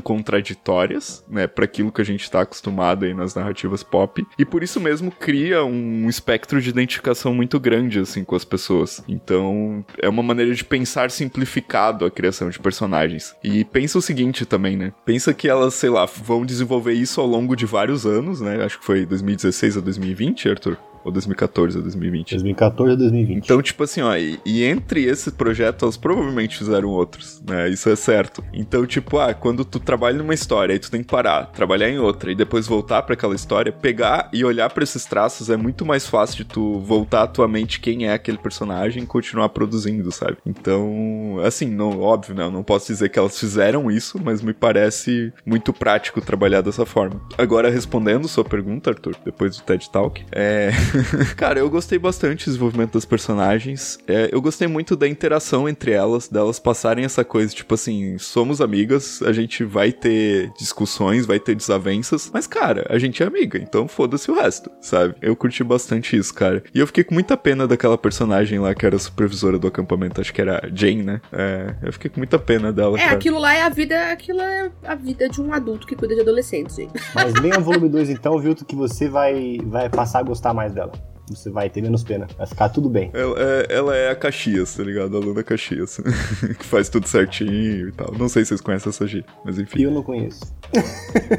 contraditórias, 0.04 1.24
né, 1.30 1.48
para 1.48 1.66
aquilo 1.66 1.92
que 1.92 2.02
a 2.02 2.06
gente 2.06 2.30
tá 2.30 2.42
acostumado 2.42 3.06
aí 3.06 3.14
nas 3.14 3.36
narrativas 3.36 3.84
pop, 3.84 4.26
e 4.38 4.46
por 4.46 4.64
isso 4.64 4.80
mesmo 4.80 5.12
cria 5.12 5.64
um 5.64 6.10
espectro 6.10 6.62
de 6.62 6.70
identificação 6.70 7.34
muito 7.34 7.60
grande, 7.60 8.00
assim, 8.00 8.24
com 8.24 8.36
as 8.36 8.46
pessoas. 8.46 9.04
Então, 9.08 9.86
é 10.02 10.10
uma 10.10 10.24
maneira 10.24 10.54
de 10.54 10.64
pensar 10.64 11.12
simplificado 11.12 12.06
a 12.06 12.12
criação 12.12 12.50
de 12.50 12.60
personagens. 12.60 13.36
E 13.44 13.64
pensa 13.66 13.98
o 13.98 14.02
seguinte 14.02 14.46
também, 14.46 14.76
né? 14.76 14.94
Pensa 15.06 15.34
que 15.34 15.48
elas, 15.48 15.74
sei 15.74 15.90
lá, 15.90 16.06
vão 16.06 16.46
desenvolver 16.46 16.94
isso 16.94 17.22
ao 17.22 17.28
longo 17.28 17.56
de 17.56 17.66
vários 17.66 18.06
anos, 18.06 18.42
né? 18.42 18.64
Acho 18.64 18.80
que 18.80 18.86
foi 18.86 19.06
2016 19.06 19.78
a 19.78 19.82
2020, 19.82 20.50
Arthur? 20.50 20.78
Ou 21.08 21.12
2014 21.14 21.78
a 21.78 21.82
2020? 21.82 22.32
2014 22.32 22.92
a 22.92 22.96
2020. 22.98 23.46
Então, 23.46 23.62
tipo 23.62 23.82
assim, 23.82 24.02
ó, 24.02 24.14
e, 24.18 24.38
e 24.46 24.66
entre 24.66 25.06
esse 25.06 25.32
projeto, 25.32 25.86
elas 25.86 25.96
provavelmente 25.96 26.58
fizeram 26.58 26.90
outros, 26.90 27.42
né? 27.48 27.70
Isso 27.70 27.90
é 27.90 27.96
certo. 27.96 28.44
Então, 28.54 28.86
tipo, 28.86 29.18
ah, 29.18 29.34
quando 29.34 29.64
tu 29.64 29.80
trabalha 29.80 30.18
numa 30.18 30.34
história, 30.34 30.74
aí 30.74 30.80
tu 30.80 30.92
tem 30.92 31.02
que 31.02 31.08
parar, 31.08 31.46
trabalhar 31.46 31.90
em 31.90 31.98
outra 31.98 32.30
e 32.30 32.36
depois 32.36 32.68
voltar 32.68 33.02
pra 33.04 33.14
aquela 33.14 33.34
história, 33.34 33.72
pegar 33.72 34.30
e 34.34 34.44
olhar 34.44 34.70
pra 34.70 34.84
esses 34.84 35.06
traços 35.06 35.50
é 35.50 35.56
muito 35.56 35.86
mais 35.86 36.06
fácil 36.06 36.40
de 36.40 36.44
tu 36.44 36.78
voltar 36.80 37.24
à 37.24 37.28
tua 37.28 37.48
mente 37.48 37.80
quem 37.80 38.06
é 38.06 38.12
aquele 38.12 38.38
personagem 38.38 39.04
e 39.04 39.06
continuar 39.06 39.48
produzindo, 39.48 40.12
sabe? 40.12 40.36
Então, 40.46 41.40
assim, 41.42 41.68
não, 41.68 42.02
óbvio, 42.02 42.36
né? 42.36 42.44
Eu 42.44 42.52
não 42.52 42.64
posso 42.64 42.88
dizer 42.88 43.08
que 43.08 43.18
elas 43.18 43.40
fizeram 43.40 43.90
isso, 43.90 44.20
mas 44.22 44.42
me 44.42 44.54
parece 44.54 45.32
muito 45.46 45.72
prático 45.72 46.20
trabalhar 46.20 46.60
dessa 46.60 46.86
forma. 46.86 47.22
Agora, 47.38 47.70
respondendo 47.70 48.28
sua 48.28 48.44
pergunta, 48.44 48.90
Arthur, 48.90 49.16
depois 49.24 49.56
do 49.56 49.64
TED 49.64 49.90
Talk, 49.90 50.26
é. 50.34 50.72
Cara, 51.36 51.60
eu 51.60 51.70
gostei 51.70 51.98
bastante 52.00 52.46
do 52.46 52.52
desenvolvimento 52.52 52.94
das 52.94 53.06
personagens. 53.06 53.98
É, 54.08 54.30
eu 54.32 54.42
gostei 54.42 54.68
muito 54.68 54.96
da 54.96 55.08
interação 55.08 55.68
entre 55.68 55.92
elas, 55.92 56.28
delas 56.28 56.60
passarem 56.60 57.06
essa 57.06 57.24
coisa, 57.24 57.54
tipo 57.54 57.74
assim, 57.74 58.18
somos 58.18 58.62
amigas, 58.62 59.22
a 59.22 59.32
gente 59.32 59.64
vai 59.64 59.92
ter 59.92 60.52
discussões, 60.58 61.26
vai 61.26 61.40
ter 61.40 61.56
desavenças, 61.56 62.30
mas, 62.34 62.48
cara, 62.48 62.86
a 62.90 62.98
gente 62.98 63.22
é 63.22 63.26
amiga, 63.26 63.58
então 63.58 63.88
foda-se 63.88 64.30
o 64.32 64.36
resto, 64.36 64.70
sabe? 64.82 65.16
Eu 65.22 65.36
curti 65.36 65.64
bastante 65.64 66.16
isso, 66.18 66.34
cara. 66.34 66.64
E 66.74 66.80
eu 66.80 66.88
fiquei 66.88 67.04
com 67.04 67.14
muita 67.14 67.36
pena 67.38 67.68
daquela 67.68 67.98
personagem 67.98 68.60
lá 68.60 68.74
que 68.74 68.86
era 68.86 68.96
a 68.96 69.00
supervisora 69.00 69.58
do 69.60 69.68
acampamento, 69.68 70.22
acho 70.22 70.34
que 70.34 70.42
era 70.42 70.62
a 70.66 70.70
Jane, 70.74 71.04
né? 71.04 71.22
É, 71.32 71.76
eu 71.84 71.94
fiquei 71.94 72.10
com 72.10 72.20
muita 72.20 72.40
pena 72.40 72.72
dela, 72.72 72.98
É, 72.98 73.04
cara. 73.04 73.16
aquilo 73.16 73.40
lá 73.40 73.54
é 73.54 73.62
a 73.64 73.70
vida, 73.70 74.12
aquilo 74.12 74.42
é 74.42 74.72
a 74.84 74.96
vida 74.96 75.30
de 75.30 75.42
um 75.42 75.54
adulto 75.54 75.86
que 75.88 75.96
cuida 75.96 76.16
de 76.16 76.22
adolescentes, 76.22 76.76
gente. 76.76 76.94
Mas 77.14 77.34
leia 77.36 77.58
o 77.60 77.62
volume 77.62 77.90
2 77.90 78.10
então, 78.10 78.38
Vilton, 78.40 78.66
que 78.66 78.76
você 78.76 79.08
vai, 79.10 79.58
vai 79.66 79.90
passar 79.90 80.20
a 80.20 80.24
gostar 80.24 80.54
mais 80.54 80.74
dela. 80.74 80.87
Marcelo. 80.88 81.17
Você 81.30 81.50
vai 81.50 81.70
ter 81.70 81.82
menos 81.82 82.04
pena. 82.04 82.28
Vai 82.38 82.48
ficar 82.48 82.70
tudo 82.70 82.90
bem. 82.90 83.12
Ela 83.14 83.36
é, 83.40 83.68
ela 83.70 83.96
é 83.96 84.10
a 84.10 84.16
Caxias, 84.16 84.76
tá 84.76 84.84
ligado? 84.84 85.18
A 85.18 85.20
Luna 85.20 85.44
Caxias. 85.44 86.00
que 86.58 86.66
faz 86.66 86.90
tudo 86.90 87.08
certinho 87.08 87.90
e 87.90 87.92
tal. 87.92 88.14
Não 88.18 88.30
sei 88.30 88.44
se 88.44 88.50
vocês 88.50 88.62
conhecem 88.62 88.90
essa 88.90 89.06
gíria, 89.06 89.26
mas 89.44 89.60
enfim. 89.60 89.80
E 89.80 89.84
eu 89.84 89.92
não 89.92 90.04
conheço. 90.04 90.56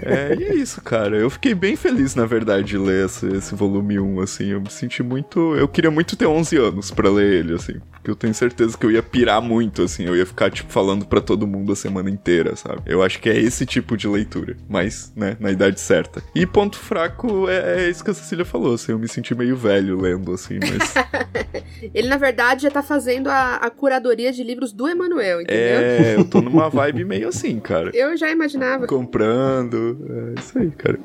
É, 0.03 0.37
e 0.39 0.45
é 0.45 0.55
isso, 0.55 0.81
cara. 0.83 1.17
Eu 1.17 1.31
fiquei 1.31 1.55
bem 1.55 1.77
feliz, 1.77 2.15
na 2.15 2.27
verdade, 2.27 2.69
de 2.69 2.79
ler 2.79 3.07
esse, 3.07 3.27
esse 3.29 3.55
volume 3.55 3.99
1, 3.99 4.21
assim. 4.21 4.49
Eu 4.49 4.61
me 4.61 4.71
senti 4.71 5.03
muito. 5.03 5.55
Eu 5.57 5.69
queria 5.69 5.91
muito 5.91 6.17
ter 6.17 6.27
11 6.27 6.57
anos 6.57 6.91
pra 6.91 7.11
ler 7.11 7.41
ele, 7.41 7.55
assim. 7.55 7.75
Porque 7.93 8.11
eu 8.11 8.17
tenho 8.17 8.35
certeza 8.35 8.77
que 8.77 8.85
eu 8.85 8.91
ia 8.91 9.03
pirar 9.03 9.41
muito, 9.41 9.83
assim. 9.83 10.05
Eu 10.05 10.17
ia 10.17 10.27
ficar, 10.27 10.51
tipo, 10.51 10.71
falando 10.71 11.07
pra 11.07 11.21
todo 11.21 11.47
mundo 11.47 11.73
a 11.73 11.77
semana 11.77 12.11
inteira, 12.11 12.57
sabe? 12.57 12.83
Eu 12.87 13.03
acho 13.03 13.21
que 13.21 13.29
é 13.29 13.39
esse 13.39 13.65
tipo 13.65 13.97
de 13.97 14.07
leitura. 14.07 14.57
Mas, 14.69 15.13
né, 15.17 15.37
na 15.41 15.51
idade 15.51 15.81
certa. 15.81 16.23
E 16.35 16.47
ponto 16.47 16.79
fraco 16.79 17.49
é, 17.49 17.85
é 17.85 17.91
isso 17.91 18.05
que 18.05 18.11
a 18.11 18.15
Cecília 18.15 18.45
falou, 18.45 18.75
assim. 18.75 18.93
Eu 18.93 18.99
me 18.99 19.09
senti 19.09 19.35
meio 19.35 19.57
velho 19.57 19.78
lendo, 19.81 20.33
assim, 20.33 20.59
mas. 20.61 20.95
Ele, 21.95 22.09
na 22.09 22.17
verdade, 22.17 22.63
já 22.63 22.71
tá 22.71 22.83
fazendo 22.83 23.29
a, 23.29 23.57
a 23.57 23.71
curadoria 23.71 24.33
de 24.33 24.43
livros 24.43 24.73
do 24.73 24.89
Emanuel, 24.89 25.41
entendeu? 25.41 25.81
é, 25.81 26.15
eu 26.17 26.25
tô 26.25 26.41
numa 26.41 26.69
vibe 26.69 27.05
meio 27.05 27.29
assim, 27.29 27.59
cara. 27.61 27.91
Eu 27.95 28.17
já 28.17 28.31
imaginava. 28.31 28.87
Comprando. 28.87 29.99
É 30.37 30.41
isso 30.41 30.59
aí, 30.59 30.71
cara. 30.71 30.99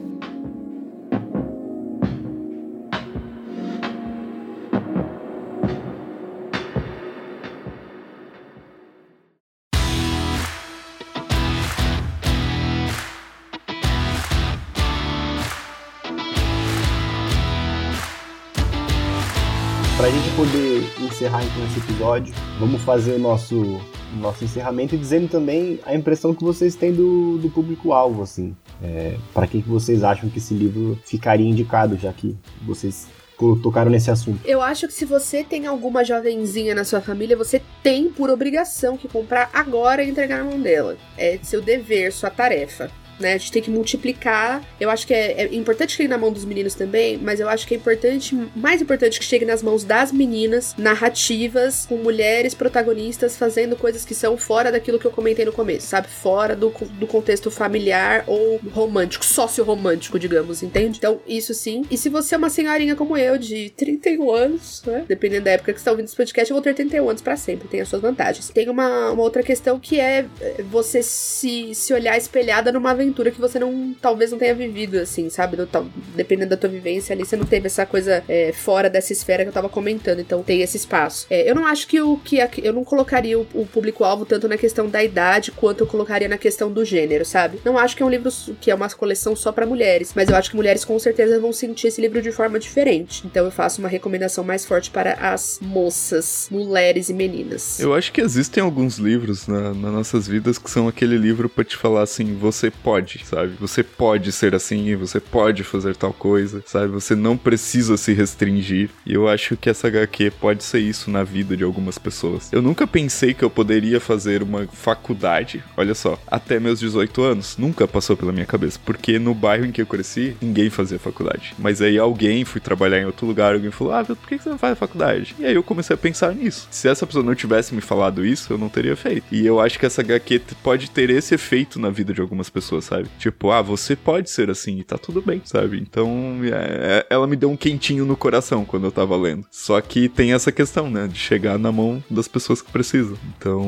Pra 20.04 20.12
gente 20.12 20.30
poder 20.36 20.84
encerrar 21.02 21.46
então 21.46 21.66
esse 21.66 21.80
episódio, 21.80 22.36
vamos 22.60 22.82
fazer 22.82 23.14
o 23.14 23.20
nosso, 23.20 23.80
nosso 24.20 24.44
encerramento 24.44 24.96
e 24.96 24.98
dizendo 24.98 25.30
também 25.30 25.80
a 25.86 25.96
impressão 25.96 26.36
que 26.36 26.44
vocês 26.44 26.76
têm 26.76 26.92
do, 26.92 27.38
do 27.38 27.50
público-alvo, 27.50 28.22
assim. 28.22 28.54
É, 28.84 29.16
para 29.34 29.48
quem 29.48 29.62
que 29.62 29.70
vocês 29.70 30.04
acham 30.04 30.30
que 30.30 30.40
esse 30.40 30.54
livro 30.54 31.00
ficaria 31.06 31.48
indicado, 31.48 31.96
já 31.98 32.12
que 32.12 32.36
vocês 32.64 33.08
to- 33.40 33.56
tocaram 33.64 33.90
nesse 33.90 34.12
assunto. 34.12 34.42
Eu 34.44 34.62
acho 34.62 34.88
que 34.90 34.94
se 34.94 35.06
você 35.06 35.42
tem 35.42 35.68
alguma 35.68 36.04
jovenzinha 36.04 36.76
na 36.76 36.84
sua 36.84 37.00
família, 37.00 37.38
você 37.38 37.62
tem 37.82 38.10
por 38.10 38.30
obrigação 38.30 38.98
que 38.98 39.08
comprar 39.08 39.52
agora 39.54 40.04
e 40.04 40.10
entregar 40.10 40.40
na 40.40 40.44
mão 40.44 40.60
dela. 40.60 40.98
É 41.18 41.40
seu 41.42 41.62
dever, 41.62 42.12
sua 42.12 42.30
tarefa. 42.30 42.92
Né? 43.20 43.34
A 43.34 43.38
gente 43.38 43.52
tem 43.52 43.62
que 43.62 43.70
multiplicar. 43.70 44.64
Eu 44.80 44.90
acho 44.90 45.06
que 45.06 45.14
é, 45.14 45.44
é 45.44 45.56
importante 45.56 45.90
que 45.90 45.98
chegue 45.98 46.10
na 46.10 46.18
mão 46.18 46.32
dos 46.32 46.46
meninos 46.46 46.76
também, 46.76 47.18
mas 47.18 47.40
eu 47.40 47.50
acho 47.50 47.68
que 47.68 47.74
é 47.74 47.78
importante, 47.78 48.36
mais 48.56 48.82
importante 48.82 49.20
que 49.20 49.26
chegue 49.26 49.46
nas 49.46 49.62
mãos 49.62 49.84
das 49.84 50.12
meninas, 50.12 50.76
narrativas, 50.78 51.86
com 51.86 51.98
mulheres 51.98 52.54
protagonistas 52.54 53.38
fazendo 53.38 53.76
coisas 53.76 54.06
que 54.06 54.16
são 54.16 54.38
fora 54.38 54.72
daquilo 54.72 55.00
que 55.00 55.06
eu 55.06 55.12
comentei 55.12 55.46
no 55.46 55.52
começo, 55.52 55.88
sabe? 55.88 56.08
Fora 56.08 56.56
do, 56.56 56.70
do 56.70 57.08
contexto 57.08 57.52
familiar 57.52 58.24
ou 58.28 58.60
romântico, 58.72 59.26
sócio-romântico, 59.26 60.18
digamos, 60.18 60.64
entende? 60.64 60.98
Então, 60.98 61.20
isso 61.28 61.54
sim. 61.54 61.84
E 61.90 61.98
se 61.98 62.10
você 62.10 62.36
é 62.36 62.38
uma 62.38 62.50
senhorinha 62.50 62.96
como 62.96 63.18
eu, 63.18 63.38
de 63.38 63.72
31 63.72 64.32
anos, 64.32 64.82
né? 64.86 65.06
Dependendo 65.08 65.46
da 65.46 65.52
época 65.52 65.74
que 65.74 65.80
você 65.80 65.82
está 65.82 65.92
ouvindo 65.92 66.06
esse 66.06 66.16
podcast, 66.16 66.52
eu 66.52 66.56
vou 66.56 66.64
ter 66.64 66.74
31 66.74 67.10
anos 67.10 67.22
pra 67.22 67.36
sempre, 67.36 67.68
tem 67.68 67.82
as 67.82 67.88
suas 67.88 68.02
vantagens. 68.02 68.50
Tem 68.50 68.70
uma, 68.70 69.12
uma 69.12 69.24
outra 69.24 69.44
questão 69.44 69.80
que 69.80 70.00
é 70.00 70.14
é, 70.14 70.62
você 70.64 71.02
se, 71.02 71.74
se 71.74 71.94
olhar 71.94 72.18
espelhada 72.18 72.72
numa 72.72 72.92
aventura 72.92 73.03
que 73.12 73.42
você 73.42 73.60
não, 73.60 73.96
talvez 74.02 74.32
não 74.32 74.38
tenha 74.38 74.54
vivido, 74.54 74.98
assim, 74.98 75.30
sabe? 75.30 75.58
Tal, 75.66 75.86
dependendo 76.16 76.52
da 76.52 76.58
tua 76.58 76.70
vivência 76.70 77.14
ali, 77.14 77.26
você 77.26 77.36
não 77.36 77.46
teve 77.46 77.68
essa 77.68 77.86
coisa 77.86 78.24
é, 78.28 78.52
fora 78.54 78.90
dessa 78.90 79.12
esfera 79.12 79.44
que 79.44 79.50
eu 79.50 79.54
tava 79.54 79.70
comentando, 79.70 80.20
então 80.20 80.44
tem 80.44 80.62
esse 80.62 80.78
espaço. 80.78 81.26
É, 81.30 81.50
eu 81.50 81.56
não 81.56 81.66
acho 81.66 81.88
que 81.88 82.00
o 82.02 82.18
que 82.18 82.40
a, 82.40 82.50
eu 82.62 82.74
não 82.74 82.84
colocaria 82.84 83.38
o, 83.38 83.48
o 83.54 83.66
público-alvo 83.66 84.26
tanto 84.26 84.48
na 84.48 84.58
questão 84.58 84.88
da 84.88 85.04
idade 85.04 85.52
quanto 85.52 85.82
eu 85.82 85.88
colocaria 85.88 86.28
na 86.28 86.38
questão 86.38 86.72
do 86.72 86.86
gênero, 86.86 87.26
sabe? 87.26 87.60
Não 87.66 87.78
acho 87.78 87.96
que 87.96 88.04
é 88.04 88.06
um 88.06 88.10
livro 88.10 88.30
que 88.62 88.70
é 88.70 88.76
uma 88.76 88.90
coleção 88.90 89.36
só 89.36 89.52
para 89.52 89.66
mulheres, 89.66 90.14
mas 90.16 90.30
eu 90.30 90.36
acho 90.36 90.50
que 90.52 90.56
mulheres 90.56 90.86
com 90.86 90.98
certeza 91.00 91.40
vão 91.40 91.52
sentir 91.52 91.88
esse 91.88 92.00
livro 92.00 92.22
de 92.22 92.32
forma 92.32 92.60
diferente. 92.60 93.24
Então 93.26 93.46
eu 93.46 93.52
faço 93.52 93.80
uma 93.80 93.90
recomendação 93.90 94.44
mais 94.44 94.66
forte 94.66 94.92
para 94.92 95.14
as 95.14 95.60
moças, 95.62 96.48
mulheres 96.52 97.10
e 97.10 97.14
meninas. 97.14 97.80
Eu 97.80 97.94
acho 97.94 98.12
que 98.12 98.22
existem 98.22 98.62
alguns 98.62 98.98
livros 98.98 99.48
na, 99.48 99.74
nas 99.74 99.94
nossas 99.94 100.28
vidas 100.28 100.58
que 100.58 100.70
são 100.70 100.88
aquele 100.88 101.18
livro 101.18 101.50
para 101.50 101.64
te 101.64 101.76
falar 101.76 102.04
assim, 102.04 102.36
você 102.36 102.70
pode, 102.70 102.93
sabe? 103.26 103.54
Você 103.60 103.84
pode 103.84 104.32
ser 104.32 104.56
assim, 104.56 104.96
você 104.96 105.20
pode 105.20 105.64
fazer 105.64 105.96
tal 105.96 106.14
coisa, 106.14 106.64
sabe? 106.66 106.88
Você 106.88 107.16
não 107.16 107.38
precisa 107.38 107.98
se 107.98 108.14
restringir. 108.14 108.90
E 109.06 109.14
eu 109.14 109.28
acho 109.28 109.58
que 109.58 109.70
essa 109.70 109.88
HQ 109.88 110.32
pode 110.40 110.64
ser 110.64 110.80
isso 110.80 111.10
na 111.10 111.24
vida 111.24 111.56
de 111.56 111.64
algumas 111.64 111.98
pessoas. 111.98 112.52
Eu 112.52 112.62
nunca 112.62 112.86
pensei 112.86 113.34
que 113.34 113.44
eu 113.44 113.50
poderia 113.50 114.00
fazer 114.00 114.44
uma 114.44 114.68
faculdade, 114.68 115.64
olha 115.76 115.94
só, 115.94 116.20
até 116.28 116.60
meus 116.60 116.80
18 116.80 117.22
anos. 117.22 117.58
Nunca 117.58 117.88
passou 117.88 118.16
pela 118.16 118.32
minha 118.32 118.46
cabeça, 118.46 118.80
porque 118.84 119.20
no 119.20 119.34
bairro 119.34 119.66
em 119.66 119.72
que 119.72 119.82
eu 119.82 119.86
cresci, 119.86 120.36
ninguém 120.42 120.70
fazia 120.70 121.00
faculdade. 121.00 121.54
Mas 121.58 121.82
aí 121.82 121.98
alguém, 121.98 122.46
fui 122.46 122.62
trabalhar 122.62 123.00
em 123.00 123.06
outro 123.06 123.26
lugar, 123.26 123.54
alguém 123.54 123.72
falou: 123.72 123.94
Ah, 123.94 124.04
por 124.04 124.18
que 124.28 124.38
você 124.38 124.50
não 124.50 124.58
faz 124.58 124.78
faculdade? 124.78 125.36
E 125.40 125.46
aí 125.46 125.56
eu 125.56 125.64
comecei 125.64 125.94
a 125.94 125.98
pensar 125.98 126.34
nisso. 126.34 126.68
Se 126.72 126.88
essa 126.88 127.06
pessoa 127.06 127.24
não 127.24 127.36
tivesse 127.36 127.74
me 127.74 127.82
falado 127.82 128.26
isso, 128.26 128.54
eu 128.54 128.58
não 128.58 128.70
teria 128.70 128.96
feito. 128.96 129.26
E 129.32 129.46
eu 129.46 129.60
acho 129.60 129.80
que 129.80 129.86
essa 129.86 130.02
HQ 130.02 130.42
pode 130.62 130.90
ter 130.90 131.10
esse 131.10 131.36
efeito 131.36 131.80
na 131.80 131.90
vida 131.90 132.14
de 132.14 132.22
algumas 132.22 132.50
pessoas, 132.50 132.83
sabe? 132.84 133.10
Tipo, 133.18 133.52
ah, 133.52 133.62
você 133.62 133.96
pode 133.96 134.30
ser 134.30 134.50
assim 134.50 134.80
e 134.80 134.84
tá 134.84 134.98
tudo 134.98 135.22
bem, 135.22 135.42
sabe? 135.44 135.80
Então, 135.80 136.40
é, 136.44 137.00
é, 137.00 137.06
ela 137.10 137.26
me 137.26 137.36
deu 137.36 137.50
um 137.50 137.58
quentinho 137.58 138.06
no 138.06 138.16
coração 138.16 138.66
quando 138.66 138.86
eu 138.86 138.92
tava 138.92 139.16
lendo. 139.16 139.46
Só 139.50 139.80
que 139.82 140.10
tem 140.10 140.34
essa 140.34 140.52
questão, 140.52 140.90
né? 140.90 141.08
De 141.08 141.18
chegar 141.18 141.58
na 141.58 141.72
mão 141.72 142.04
das 142.10 142.28
pessoas 142.28 142.62
que 142.62 142.72
precisam. 142.72 143.18
Então, 143.38 143.64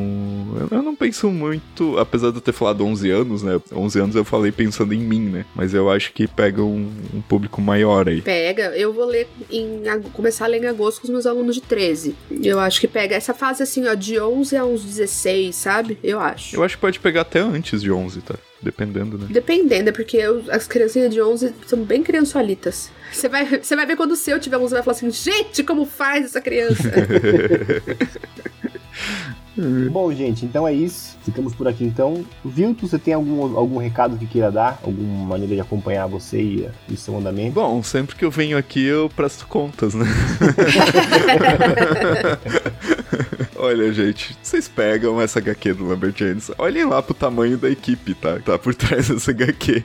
eu 0.72 0.84
não 0.84 0.96
penso 0.96 1.30
muito, 1.30 1.98
apesar 1.98 2.32
de 2.32 2.38
eu 2.38 2.42
ter 2.42 2.52
falado 2.52 2.86
11 2.86 3.10
anos, 3.10 3.44
né? 3.44 3.60
11 3.72 4.00
anos 4.00 4.16
eu 4.16 4.26
falei 4.26 4.52
pensando 4.52 4.94
em 4.94 5.00
mim, 5.00 5.22
né? 5.22 5.46
Mas 5.56 5.74
eu 5.74 5.90
acho 5.90 6.14
que 6.14 6.28
pega 6.28 6.62
um, 6.62 6.92
um 7.14 7.22
público 7.22 7.62
maior 7.62 8.08
aí. 8.08 8.22
Pega. 8.22 8.76
Eu 8.76 8.94
vou 8.94 9.06
ler 9.06 9.28
em 9.52 9.84
começar 10.14 10.46
a 10.46 10.48
ler 10.48 10.64
em 10.64 10.68
agosto 10.68 11.02
com 11.02 11.08
os 11.08 11.12
meus 11.12 11.26
alunos 11.26 11.56
de 11.56 11.62
13. 11.62 12.16
Eu 12.44 12.60
acho 12.60 12.80
que 12.80 12.88
pega 12.88 13.16
essa 13.16 13.34
fase 13.34 13.64
assim, 13.64 13.88
ó, 13.88 13.94
de 13.94 14.20
11 14.20 14.58
a 14.58 14.66
uns 14.66 14.84
16, 14.84 15.56
sabe? 15.56 15.98
Eu 16.04 16.20
acho. 16.20 16.56
Eu 16.56 16.64
acho 16.64 16.76
que 16.76 16.82
pode 16.82 17.00
pegar 17.00 17.22
até 17.22 17.40
antes 17.40 17.82
de 17.82 17.92
11, 17.92 18.22
tá? 18.22 18.36
Dependendo, 18.62 19.18
né? 19.18 19.28
Dependendo, 19.30 19.90
é 19.90 19.92
porque 19.92 20.18
eu, 20.18 20.44
as 20.50 20.68
criancinhas 20.68 21.14
de 21.14 21.22
11 21.22 21.54
são 21.68 21.84
bem 21.84 22.02
criançolitas. 22.02 22.90
Você 23.12 23.30
vai, 23.30 23.46
você 23.46 23.76
vai 23.76 23.86
ver 23.86 23.96
quando 23.96 24.12
o 24.12 24.16
seu 24.16 24.40
tiver 24.40 24.58
11, 24.58 24.74
vai 24.74 24.84
falar 24.84 24.98
assim: 24.98 25.12
gente, 25.12 25.64
como 25.64 25.86
faz 25.86 26.26
essa 26.26 26.42
criança? 26.42 26.84
Bom, 29.90 30.12
gente, 30.14 30.46
então 30.46 30.68
é 30.68 30.74
isso. 30.74 31.18
Ficamos 31.24 31.56
por 31.56 31.66
aqui 31.68 31.86
então. 31.86 32.26
Vilto, 32.44 32.88
você 32.88 33.00
tem 33.00 33.14
algum, 33.14 33.58
algum 33.58 33.78
recado 33.78 34.18
que 34.18 34.28
queira 34.28 34.52
dar? 34.52 34.80
Alguma 34.84 35.26
maneira 35.28 35.56
de 35.56 35.62
acompanhar 35.62 36.08
você 36.08 36.42
e, 36.42 36.70
e 36.90 36.98
seu 36.98 37.18
andamento? 37.18 37.54
Bom, 37.54 37.82
sempre 37.82 38.16
que 38.16 38.26
eu 38.26 38.32
venho 38.32 38.58
aqui 38.58 38.84
eu 38.84 39.10
presto 39.16 39.48
contas, 39.48 39.94
né? 39.94 40.06
Olha, 43.58 43.92
gente, 43.94 44.38
vocês 44.44 44.68
pegam 44.68 45.22
essa 45.22 45.40
HQ 45.40 45.74
do 45.74 45.86
Lumberjanes, 45.86 46.52
olhem 46.58 46.86
lá 46.86 47.02
pro 47.02 47.14
tamanho 47.14 47.58
da 47.58 47.70
equipe, 47.70 48.14
tá? 48.14 48.38
Tá 48.40 48.60
por 48.60 48.76
trás 48.76 49.08
dessa 49.08 49.32
HQ. 49.32 49.84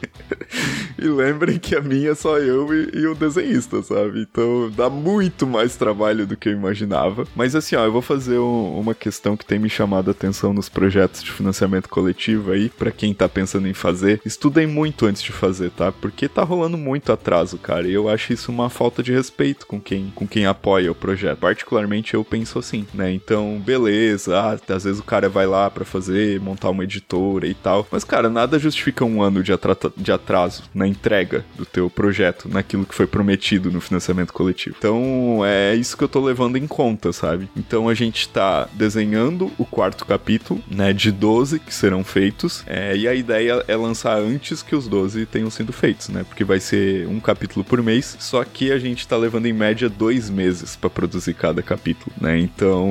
e 0.99 1.07
lembrem 1.07 1.59
que 1.59 1.77
a 1.77 1.81
minha 1.81 2.11
é 2.11 2.15
só 2.15 2.39
eu 2.39 2.75
e, 2.75 2.99
e, 2.99 3.07
o 3.07 3.15
desenhista, 3.15 3.81
sabe? 3.83 4.23
Então 4.23 4.71
dá 4.71 4.91
muito 4.91 5.47
mais 5.47 5.77
trabalho 5.77 6.27
do 6.27 6.37
que 6.37 6.49
eu 6.49 6.53
imaginava. 6.53 7.27
Mas 7.35 7.55
assim, 7.55 7.77
ó, 7.77 7.85
eu 7.85 7.93
vou 7.93 8.03
fazer 8.03 8.39
um, 8.39 8.79
uma 8.79 8.95
questão 8.95 9.37
que 9.37 9.47
tem 9.47 9.59
me 9.59 9.71
chamado 9.71 10.09
a 10.09 10.13
atenção 10.13 10.53
nos 10.53 10.69
projetos 10.69 11.23
de 11.23 11.31
financiamento 11.31 11.89
coletivo 11.89 12.51
aí, 12.51 12.69
para 12.69 12.91
quem 12.91 13.15
tá 13.15 13.29
pensando 13.29 13.69
em 13.69 13.75
fazer. 13.75 14.21
Estudem 14.25 14.67
muito 14.67 15.07
antes 15.07 15.23
de 15.23 15.33
fazer, 15.33 15.71
tá? 15.71 15.93
Porque 15.93 16.29
tá 16.29 16.43
rolando 16.43 16.77
muito 16.77 17.13
atraso, 17.13 17.57
cara. 17.57 17.87
E 17.87 17.93
eu 17.93 18.09
acho 18.09 18.33
isso 18.33 18.51
uma 18.51 18.69
falta 18.69 19.01
de 19.03 19.13
respeito 19.13 19.67
com 19.67 19.81
quem, 19.81 20.11
com 20.15 20.27
quem 20.27 20.47
apoia 20.47 20.91
o 20.91 20.95
projeto. 20.95 21.39
Particularmente 21.39 22.15
eu 22.15 22.25
penso 22.25 22.59
assim, 22.59 22.85
né? 22.93 23.13
Então, 23.13 23.60
beleza, 23.61 24.39
ah, 24.39 24.75
às 24.75 24.85
vezes 24.85 25.01
o 25.01 25.05
cara 25.05 25.29
vai 25.29 25.47
lá 25.47 25.71
para 25.71 25.85
fazer, 25.85 26.41
montar 26.41 26.71
uma 26.71 26.85
editora 26.85 27.47
e 27.47 27.55
tal. 27.55 27.87
Mas, 27.91 28.05
cara, 28.05 28.29
nada 28.29 28.59
justifica 28.59 29.05
um 29.05 29.23
ano 29.23 29.43
de, 29.43 29.53
de 29.97 30.13
atraso 30.13 30.65
na 30.75 30.87
entrega 30.87 31.45
do 31.57 31.65
teu 31.65 31.89
projeto, 31.89 32.49
naquilo 32.49 32.87
que 32.87 32.95
foi 32.95 33.07
prometido 33.07 33.71
no 33.71 33.81
financiamento 33.81 34.33
coletivo. 34.33 34.77
Então, 34.79 35.43
é 35.45 35.75
isso 35.75 35.97
que 35.97 36.05
eu 36.05 36.09
tô 36.09 36.21
levando 36.21 36.57
em 36.57 36.67
conta, 36.67 37.13
sabe? 37.13 37.49
Então, 37.57 37.89
a 37.89 37.95
gente 37.95 38.29
tá 38.29 38.69
desenhando 38.73 39.51
o 39.59 39.65
quarto 39.65 40.05
capítulo, 40.07 40.63
né, 40.71 40.93
de 40.93 41.13
12 41.13 41.59
que 41.59 41.75
serão 41.75 42.03
feitos, 42.03 42.65
é, 42.67 42.97
e 42.97 43.07
a 43.07 43.15
ideia 43.15 43.65
é 43.67 43.77
lançar 43.77 44.19
antes 44.19 44.63
que 44.63 44.75
os 44.75 44.89
12 44.89 45.27
tenham 45.27 45.51
sido 45.51 45.73
feitos, 45.73 46.09
né? 46.09 46.25
Porque 46.25 46.45
vai 46.45 46.61
ser 46.61 47.07
um 47.09 47.21
capítulo 47.21 47.65
por 47.65 47.83
mês, 47.83 48.17
só 48.19 48.45
que 48.45 48.73
a 48.73 48.79
gente 48.79 49.07
tá 49.07 49.17
levando 49.17 49.47
em 49.47 49.53
média 49.53 49.89
dois 49.89 50.31
meses 50.31 50.77
para 50.77 50.91
produzir 50.91 51.35
cada 51.35 51.63
capítulo, 51.63 52.13
né? 52.21 52.39
Então, 52.39 52.89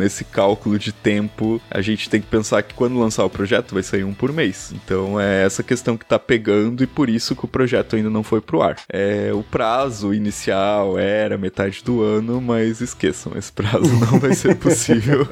nesse 0.00 0.20
esse 0.20 0.24
cálculo 0.24 0.78
de 0.78 0.92
tempo, 0.92 1.60
a 1.70 1.80
gente 1.80 2.10
tem 2.10 2.20
que 2.20 2.26
pensar 2.26 2.62
que 2.62 2.74
quando 2.74 2.98
lançar 2.98 3.24
o 3.24 3.30
projeto 3.30 3.72
vai 3.72 3.82
sair 3.82 4.04
um 4.04 4.12
por 4.12 4.32
mês. 4.32 4.72
Então 4.74 5.18
é 5.18 5.44
essa 5.44 5.62
questão 5.62 5.96
que 5.96 6.04
tá 6.04 6.18
pegando 6.18 6.84
e 6.84 6.86
por 6.86 7.08
isso 7.08 7.34
que 7.34 7.44
o 7.44 7.48
projeto 7.48 7.96
ainda 7.96 8.10
não 8.10 8.22
foi 8.22 8.40
pro 8.40 8.60
ar. 8.60 8.76
É, 8.92 9.30
o 9.32 9.42
prazo 9.42 10.12
inicial 10.12 10.98
era 10.98 11.38
metade 11.38 11.82
do 11.82 12.02
ano, 12.02 12.40
mas 12.40 12.80
esqueçam, 12.80 13.32
esse 13.36 13.50
prazo 13.50 13.88
não 13.98 14.18
vai 14.18 14.34
ser 14.34 14.56
possível. 14.56 15.26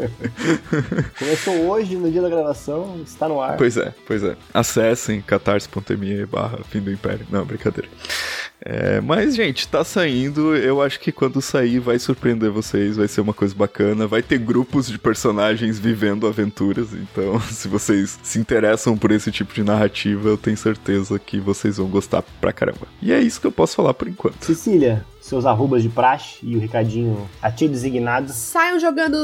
Começou 1.18 1.54
hoje, 1.68 1.96
no 1.96 2.10
dia 2.10 2.22
da 2.22 2.28
gravação, 2.28 3.00
está 3.04 3.28
no 3.28 3.40
ar. 3.40 3.56
Pois 3.56 3.76
é, 3.76 3.92
pois 4.06 4.22
é. 4.24 4.36
Acessem 4.54 5.20
catarse.me 5.20 6.24
barra 6.26 6.60
fim 6.70 6.80
do 6.80 6.90
império. 6.90 7.26
Não, 7.30 7.44
brincadeira. 7.44 7.88
É, 8.60 9.00
mas, 9.00 9.36
gente, 9.36 9.68
tá 9.68 9.84
saindo. 9.84 10.56
Eu 10.56 10.82
acho 10.82 10.98
que 10.98 11.12
quando 11.12 11.40
sair 11.40 11.78
vai 11.78 11.98
surpreender 11.98 12.50
vocês, 12.50 12.96
vai 12.96 13.06
ser 13.06 13.20
uma 13.20 13.32
coisa 13.32 13.54
bacana. 13.54 14.06
Vai 14.06 14.22
ter 14.22 14.38
grupos 14.58 14.88
de 14.88 14.98
personagens 14.98 15.78
vivendo 15.78 16.26
aventuras. 16.26 16.88
Então, 16.92 17.40
se 17.48 17.68
vocês 17.68 18.18
se 18.24 18.40
interessam 18.40 18.98
por 18.98 19.12
esse 19.12 19.30
tipo 19.30 19.54
de 19.54 19.62
narrativa, 19.62 20.28
eu 20.28 20.36
tenho 20.36 20.56
certeza 20.56 21.16
que 21.16 21.38
vocês 21.38 21.76
vão 21.76 21.86
gostar 21.86 22.22
pra 22.40 22.52
caramba. 22.52 22.88
E 23.00 23.12
é 23.12 23.20
isso 23.20 23.40
que 23.40 23.46
eu 23.46 23.52
posso 23.52 23.76
falar 23.76 23.94
por 23.94 24.08
enquanto. 24.08 24.44
Cecília, 24.44 25.06
seus 25.28 25.46
arrobas 25.46 25.82
de 25.82 25.88
praxe 25.88 26.38
e 26.42 26.56
o 26.56 26.60
recadinho 26.60 27.28
a 27.40 27.50
ti 27.50 27.68
designado. 27.68 28.32
Saiam 28.32 28.78
jogando 28.78 29.18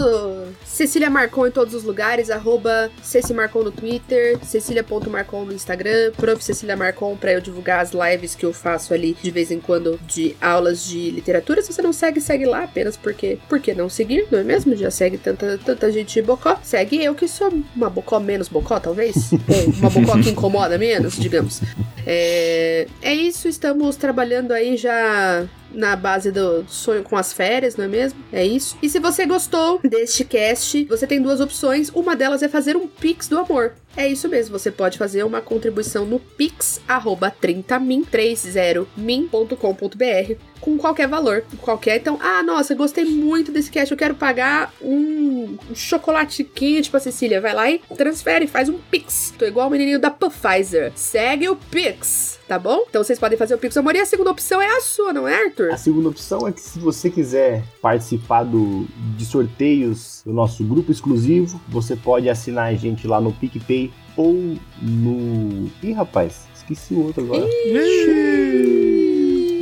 Cecília 0.64 1.10
Marcon 1.10 1.46
em 1.46 1.50
todos 1.50 1.74
os 1.74 1.82
lugares, 1.84 2.30
arroba 2.30 2.90
Ceci 3.02 3.32
Marcon 3.32 3.62
no 3.62 3.72
Twitter, 3.72 4.38
cecilia.marcon 4.44 5.44
no 5.44 5.52
Instagram, 5.52 6.12
prof. 6.16 6.44
Cecília 6.44 6.76
Marcon 6.76 7.16
pra 7.16 7.32
eu 7.32 7.40
divulgar 7.40 7.80
as 7.80 7.92
lives 7.92 8.34
que 8.34 8.44
eu 8.44 8.52
faço 8.52 8.92
ali 8.92 9.16
de 9.22 9.30
vez 9.30 9.50
em 9.50 9.60
quando 9.60 9.98
de 10.06 10.36
aulas 10.40 10.84
de 10.84 11.10
literatura. 11.10 11.62
Se 11.62 11.72
você 11.72 11.80
não 11.80 11.92
segue, 11.92 12.20
segue 12.20 12.44
lá 12.44 12.64
apenas 12.64 12.96
porque, 12.96 13.38
por 13.48 13.60
que 13.60 13.72
não 13.72 13.88
seguir, 13.88 14.26
não 14.30 14.38
é 14.38 14.42
mesmo? 14.42 14.76
Já 14.76 14.90
segue 14.90 15.16
tanta, 15.16 15.58
tanta 15.58 15.90
gente 15.90 16.20
bocó. 16.20 16.58
Segue 16.62 17.02
eu 17.02 17.14
que 17.14 17.26
sou 17.26 17.52
uma 17.74 17.88
bocó 17.88 18.20
menos 18.20 18.48
bocó, 18.48 18.78
talvez? 18.78 19.32
Ou 19.48 19.74
uma 19.78 19.90
bocó 19.90 20.20
que 20.20 20.30
incomoda 20.30 20.76
menos, 20.76 21.16
digamos. 21.16 21.62
É, 22.06 22.86
é 23.02 23.14
isso, 23.14 23.48
estamos 23.48 23.96
trabalhando 23.96 24.52
aí 24.52 24.76
já 24.76 25.46
na 25.74 25.96
base 25.96 26.30
do 26.30 26.64
sonho 26.68 27.02
com 27.02 27.16
as 27.16 27.32
férias, 27.32 27.76
não 27.76 27.84
é 27.84 27.88
mesmo? 27.88 28.18
É 28.32 28.44
isso. 28.44 28.78
E 28.80 28.88
se 28.88 28.98
você 28.98 29.26
gostou 29.26 29.80
deste 29.82 30.24
cast, 30.24 30.84
você 30.84 31.06
tem 31.06 31.20
duas 31.20 31.40
opções. 31.40 31.90
Uma 31.90 32.14
delas 32.14 32.42
é 32.42 32.48
fazer 32.48 32.76
um 32.76 32.86
Pix 32.86 33.28
do 33.28 33.38
amor. 33.38 33.74
É 33.96 34.08
isso 34.08 34.28
mesmo, 34.28 34.58
você 34.58 34.70
pode 34.70 34.98
fazer 34.98 35.22
uma 35.22 35.40
contribuição 35.40 36.04
no 36.04 36.18
pix, 36.18 36.80
arroba 36.86 37.30
30min, 37.30 38.04
30min.com.br, 38.04 40.34
com 40.60 40.76
qualquer 40.76 41.06
valor, 41.06 41.44
qualquer. 41.60 42.00
Então, 42.00 42.18
ah, 42.20 42.42
nossa, 42.42 42.74
gostei 42.74 43.04
muito 43.04 43.52
desse 43.52 43.70
cast, 43.70 43.92
eu 43.92 43.98
quero 43.98 44.16
pagar 44.16 44.72
um 44.82 45.56
chocolate 45.74 46.42
quente 46.42 46.90
pra 46.90 46.98
Cecília. 46.98 47.40
Vai 47.40 47.54
lá 47.54 47.70
e 47.70 47.80
transfere, 47.96 48.46
faz 48.46 48.68
um 48.68 48.78
pix. 48.78 49.32
Tô 49.38 49.44
igual 49.44 49.68
o 49.68 49.70
menininho 49.70 50.00
da 50.00 50.10
Pfizer. 50.10 50.92
Segue 50.96 51.48
o 51.48 51.56
pix, 51.56 52.40
tá 52.46 52.58
bom? 52.58 52.84
Então 52.88 53.02
vocês 53.02 53.18
podem 53.18 53.38
fazer 53.38 53.54
o 53.54 53.58
pix 53.58 53.76
amor. 53.76 53.94
E 53.94 54.00
a 54.00 54.06
segunda 54.06 54.30
opção 54.30 54.60
é 54.60 54.76
a 54.76 54.80
sua, 54.80 55.12
não 55.12 55.26
é, 55.26 55.44
Arthur? 55.44 55.70
A 55.70 55.76
segunda 55.76 56.08
opção 56.08 56.46
é 56.46 56.52
que 56.52 56.60
se 56.60 56.78
você 56.78 57.10
quiser 57.10 57.62
participar 57.80 58.44
do, 58.44 58.86
de 59.16 59.24
sorteios 59.24 60.22
do 60.24 60.32
nosso 60.32 60.64
grupo 60.64 60.90
exclusivo, 60.90 61.60
você 61.68 61.96
pode 61.96 62.28
assinar 62.28 62.66
a 62.66 62.74
gente 62.74 63.06
lá 63.06 63.20
no 63.20 63.32
PicPay 63.32 63.92
ou 64.16 64.56
no. 64.80 65.70
Ih, 65.82 65.92
rapaz, 65.92 66.46
esqueci 66.54 66.94
o 66.94 67.06
outro 67.06 67.24
agora. 67.24 67.46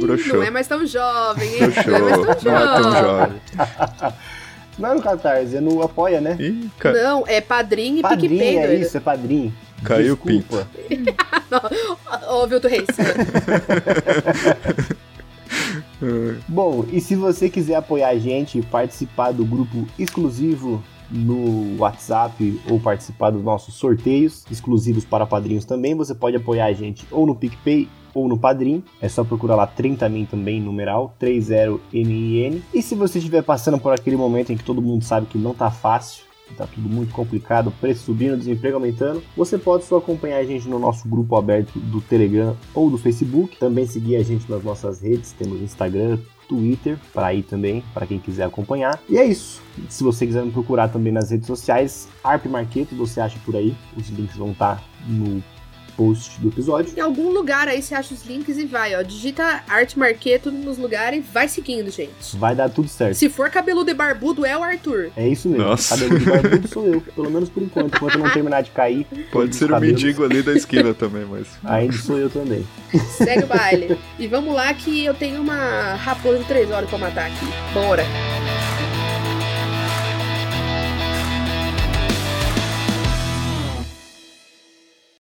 Broxou. 0.00 0.36
Não 0.38 0.42
é 0.42 0.50
mais 0.50 0.66
tão 0.66 0.84
jovem, 0.86 1.48
hein? 1.54 1.58
Broxou. 1.60 1.92
Não 1.92 2.08
é 2.08 2.16
mais 2.16 2.42
tão 2.42 2.52
jovem. 2.52 2.52
Não 2.52 2.56
é 2.56 2.82
tão 2.82 2.92
jovem. 2.92 3.40
Não 4.78 4.90
é 4.90 4.94
no 4.94 5.02
Catarse, 5.02 5.56
é 5.56 5.60
no 5.60 5.82
Apoia, 5.82 6.20
né? 6.20 6.36
Ih, 6.40 6.70
ca... 6.78 6.92
Não, 6.92 7.24
é 7.26 7.40
padrinho 7.40 7.98
e 7.98 8.02
padrinho, 8.02 8.30
PicPay. 8.30 8.56
É 8.56 8.74
isso, 8.74 8.96
é 8.96 9.00
padrinho. 9.00 9.52
Caiu 9.84 10.14
o 10.14 10.16
Desculpa. 10.16 10.66
Ô, 12.30 12.46
Vilto 12.46 12.66
Reis. 12.72 12.86
Bom, 16.48 16.84
e 16.90 17.00
se 17.00 17.14
você 17.14 17.48
quiser 17.48 17.76
apoiar 17.76 18.08
a 18.08 18.18
gente 18.18 18.58
e 18.58 18.62
participar 18.62 19.32
do 19.32 19.44
grupo 19.44 19.86
exclusivo 19.98 20.82
no 21.10 21.78
WhatsApp 21.78 22.60
ou 22.68 22.80
participar 22.80 23.30
dos 23.30 23.42
nossos 23.42 23.74
sorteios 23.74 24.44
exclusivos 24.50 25.04
para 25.04 25.26
padrinhos 25.26 25.64
também, 25.64 25.94
você 25.94 26.14
pode 26.14 26.36
apoiar 26.36 26.66
a 26.66 26.72
gente 26.72 27.06
ou 27.10 27.26
no 27.26 27.36
PicPay 27.36 27.88
ou 28.14 28.28
no 28.28 28.38
Padrim. 28.38 28.82
É 29.00 29.08
só 29.08 29.24
procurar 29.24 29.56
lá 29.56 29.66
30min 29.66 30.26
também, 30.26 30.60
numeral 30.60 31.14
30min. 31.20 32.62
E 32.72 32.82
se 32.82 32.94
você 32.94 33.18
estiver 33.18 33.42
passando 33.42 33.78
por 33.78 33.92
aquele 33.92 34.16
momento 34.16 34.52
em 34.52 34.56
que 34.56 34.64
todo 34.64 34.82
mundo 34.82 35.04
sabe 35.04 35.26
que 35.26 35.38
não 35.38 35.54
tá 35.54 35.70
fácil, 35.70 36.24
tá 36.52 36.66
tudo 36.66 36.88
muito 36.88 37.12
complicado, 37.12 37.72
preço 37.80 38.04
subindo, 38.04 38.36
desemprego 38.36 38.76
aumentando, 38.76 39.22
você 39.36 39.58
pode 39.58 39.84
só 39.84 39.98
acompanhar 39.98 40.38
a 40.38 40.44
gente 40.44 40.68
no 40.68 40.78
nosso 40.78 41.08
grupo 41.08 41.36
aberto 41.36 41.78
do 41.78 42.00
Telegram 42.00 42.56
ou 42.74 42.90
do 42.90 42.98
Facebook. 42.98 43.56
Também 43.58 43.86
seguir 43.86 44.16
a 44.16 44.22
gente 44.22 44.50
nas 44.50 44.62
nossas 44.62 45.00
redes, 45.00 45.32
temos 45.32 45.60
Instagram, 45.60 46.18
Twitter, 46.48 46.98
para 47.12 47.32
ir 47.32 47.42
também, 47.42 47.82
para 47.94 48.06
quem 48.06 48.18
quiser 48.18 48.44
acompanhar. 48.44 49.00
E 49.08 49.16
é 49.16 49.24
isso. 49.24 49.62
Se 49.88 50.04
você 50.04 50.26
quiser 50.26 50.44
me 50.44 50.50
procurar 50.50 50.88
também 50.88 51.12
nas 51.12 51.30
redes 51.30 51.46
sociais, 51.46 52.08
Arp 52.22 52.44
Marqueto, 52.46 52.94
você 52.94 53.20
acha 53.20 53.38
por 53.44 53.56
aí. 53.56 53.74
Os 53.96 54.08
links 54.10 54.36
vão 54.36 54.52
estar 54.52 54.82
no 55.06 55.42
post 55.96 56.40
do 56.40 56.48
episódio. 56.48 56.92
Em 56.96 57.00
algum 57.00 57.30
lugar 57.30 57.68
aí 57.68 57.82
você 57.82 57.94
acha 57.94 58.14
os 58.14 58.24
links 58.24 58.58
e 58.58 58.64
vai, 58.66 58.94
ó. 58.94 59.02
Digita 59.02 59.62
Arte 59.68 59.98
Marqueto 59.98 60.50
nos 60.50 60.78
lugares 60.78 61.18
e 61.18 61.22
vai 61.22 61.48
seguindo, 61.48 61.90
gente. 61.90 62.36
Vai 62.36 62.54
dar 62.54 62.68
tudo 62.68 62.88
certo. 62.88 63.14
Se 63.14 63.28
for 63.28 63.50
cabeludo 63.50 63.90
e 63.90 63.94
barbudo, 63.94 64.44
é 64.44 64.56
o 64.56 64.62
Arthur. 64.62 65.10
É 65.16 65.26
isso 65.28 65.48
mesmo. 65.48 65.64
Nossa. 65.64 65.96
Cabelo 65.96 66.18
de 66.18 66.24
barbudo 66.24 66.68
sou 66.68 66.86
eu, 66.86 67.00
pelo 67.00 67.30
menos 67.30 67.48
por 67.48 67.62
enquanto. 67.62 67.94
Enquanto 67.96 68.14
eu 68.14 68.20
não 68.20 68.30
terminar 68.30 68.62
de 68.62 68.70
cair. 68.70 69.06
Pode 69.30 69.54
ser 69.54 69.66
o 69.66 69.68
cabelos, 69.68 70.02
mendigo 70.02 70.24
ali 70.24 70.42
da 70.42 70.52
esquina 70.54 70.92
também, 70.94 71.24
mas. 71.24 71.46
Ainda 71.64 71.96
sou 71.96 72.18
eu 72.18 72.30
também. 72.30 72.66
Segue 73.16 73.44
o 73.44 73.46
baile. 73.46 73.98
E 74.18 74.26
vamos 74.26 74.54
lá 74.54 74.72
que 74.74 75.04
eu 75.04 75.14
tenho 75.14 75.40
uma 75.40 75.94
raposa 75.94 76.38
de 76.38 76.44
três 76.44 76.70
horas 76.70 76.88
pra 76.88 76.98
matar 76.98 77.26
aqui. 77.26 77.46
Bora. 77.72 78.04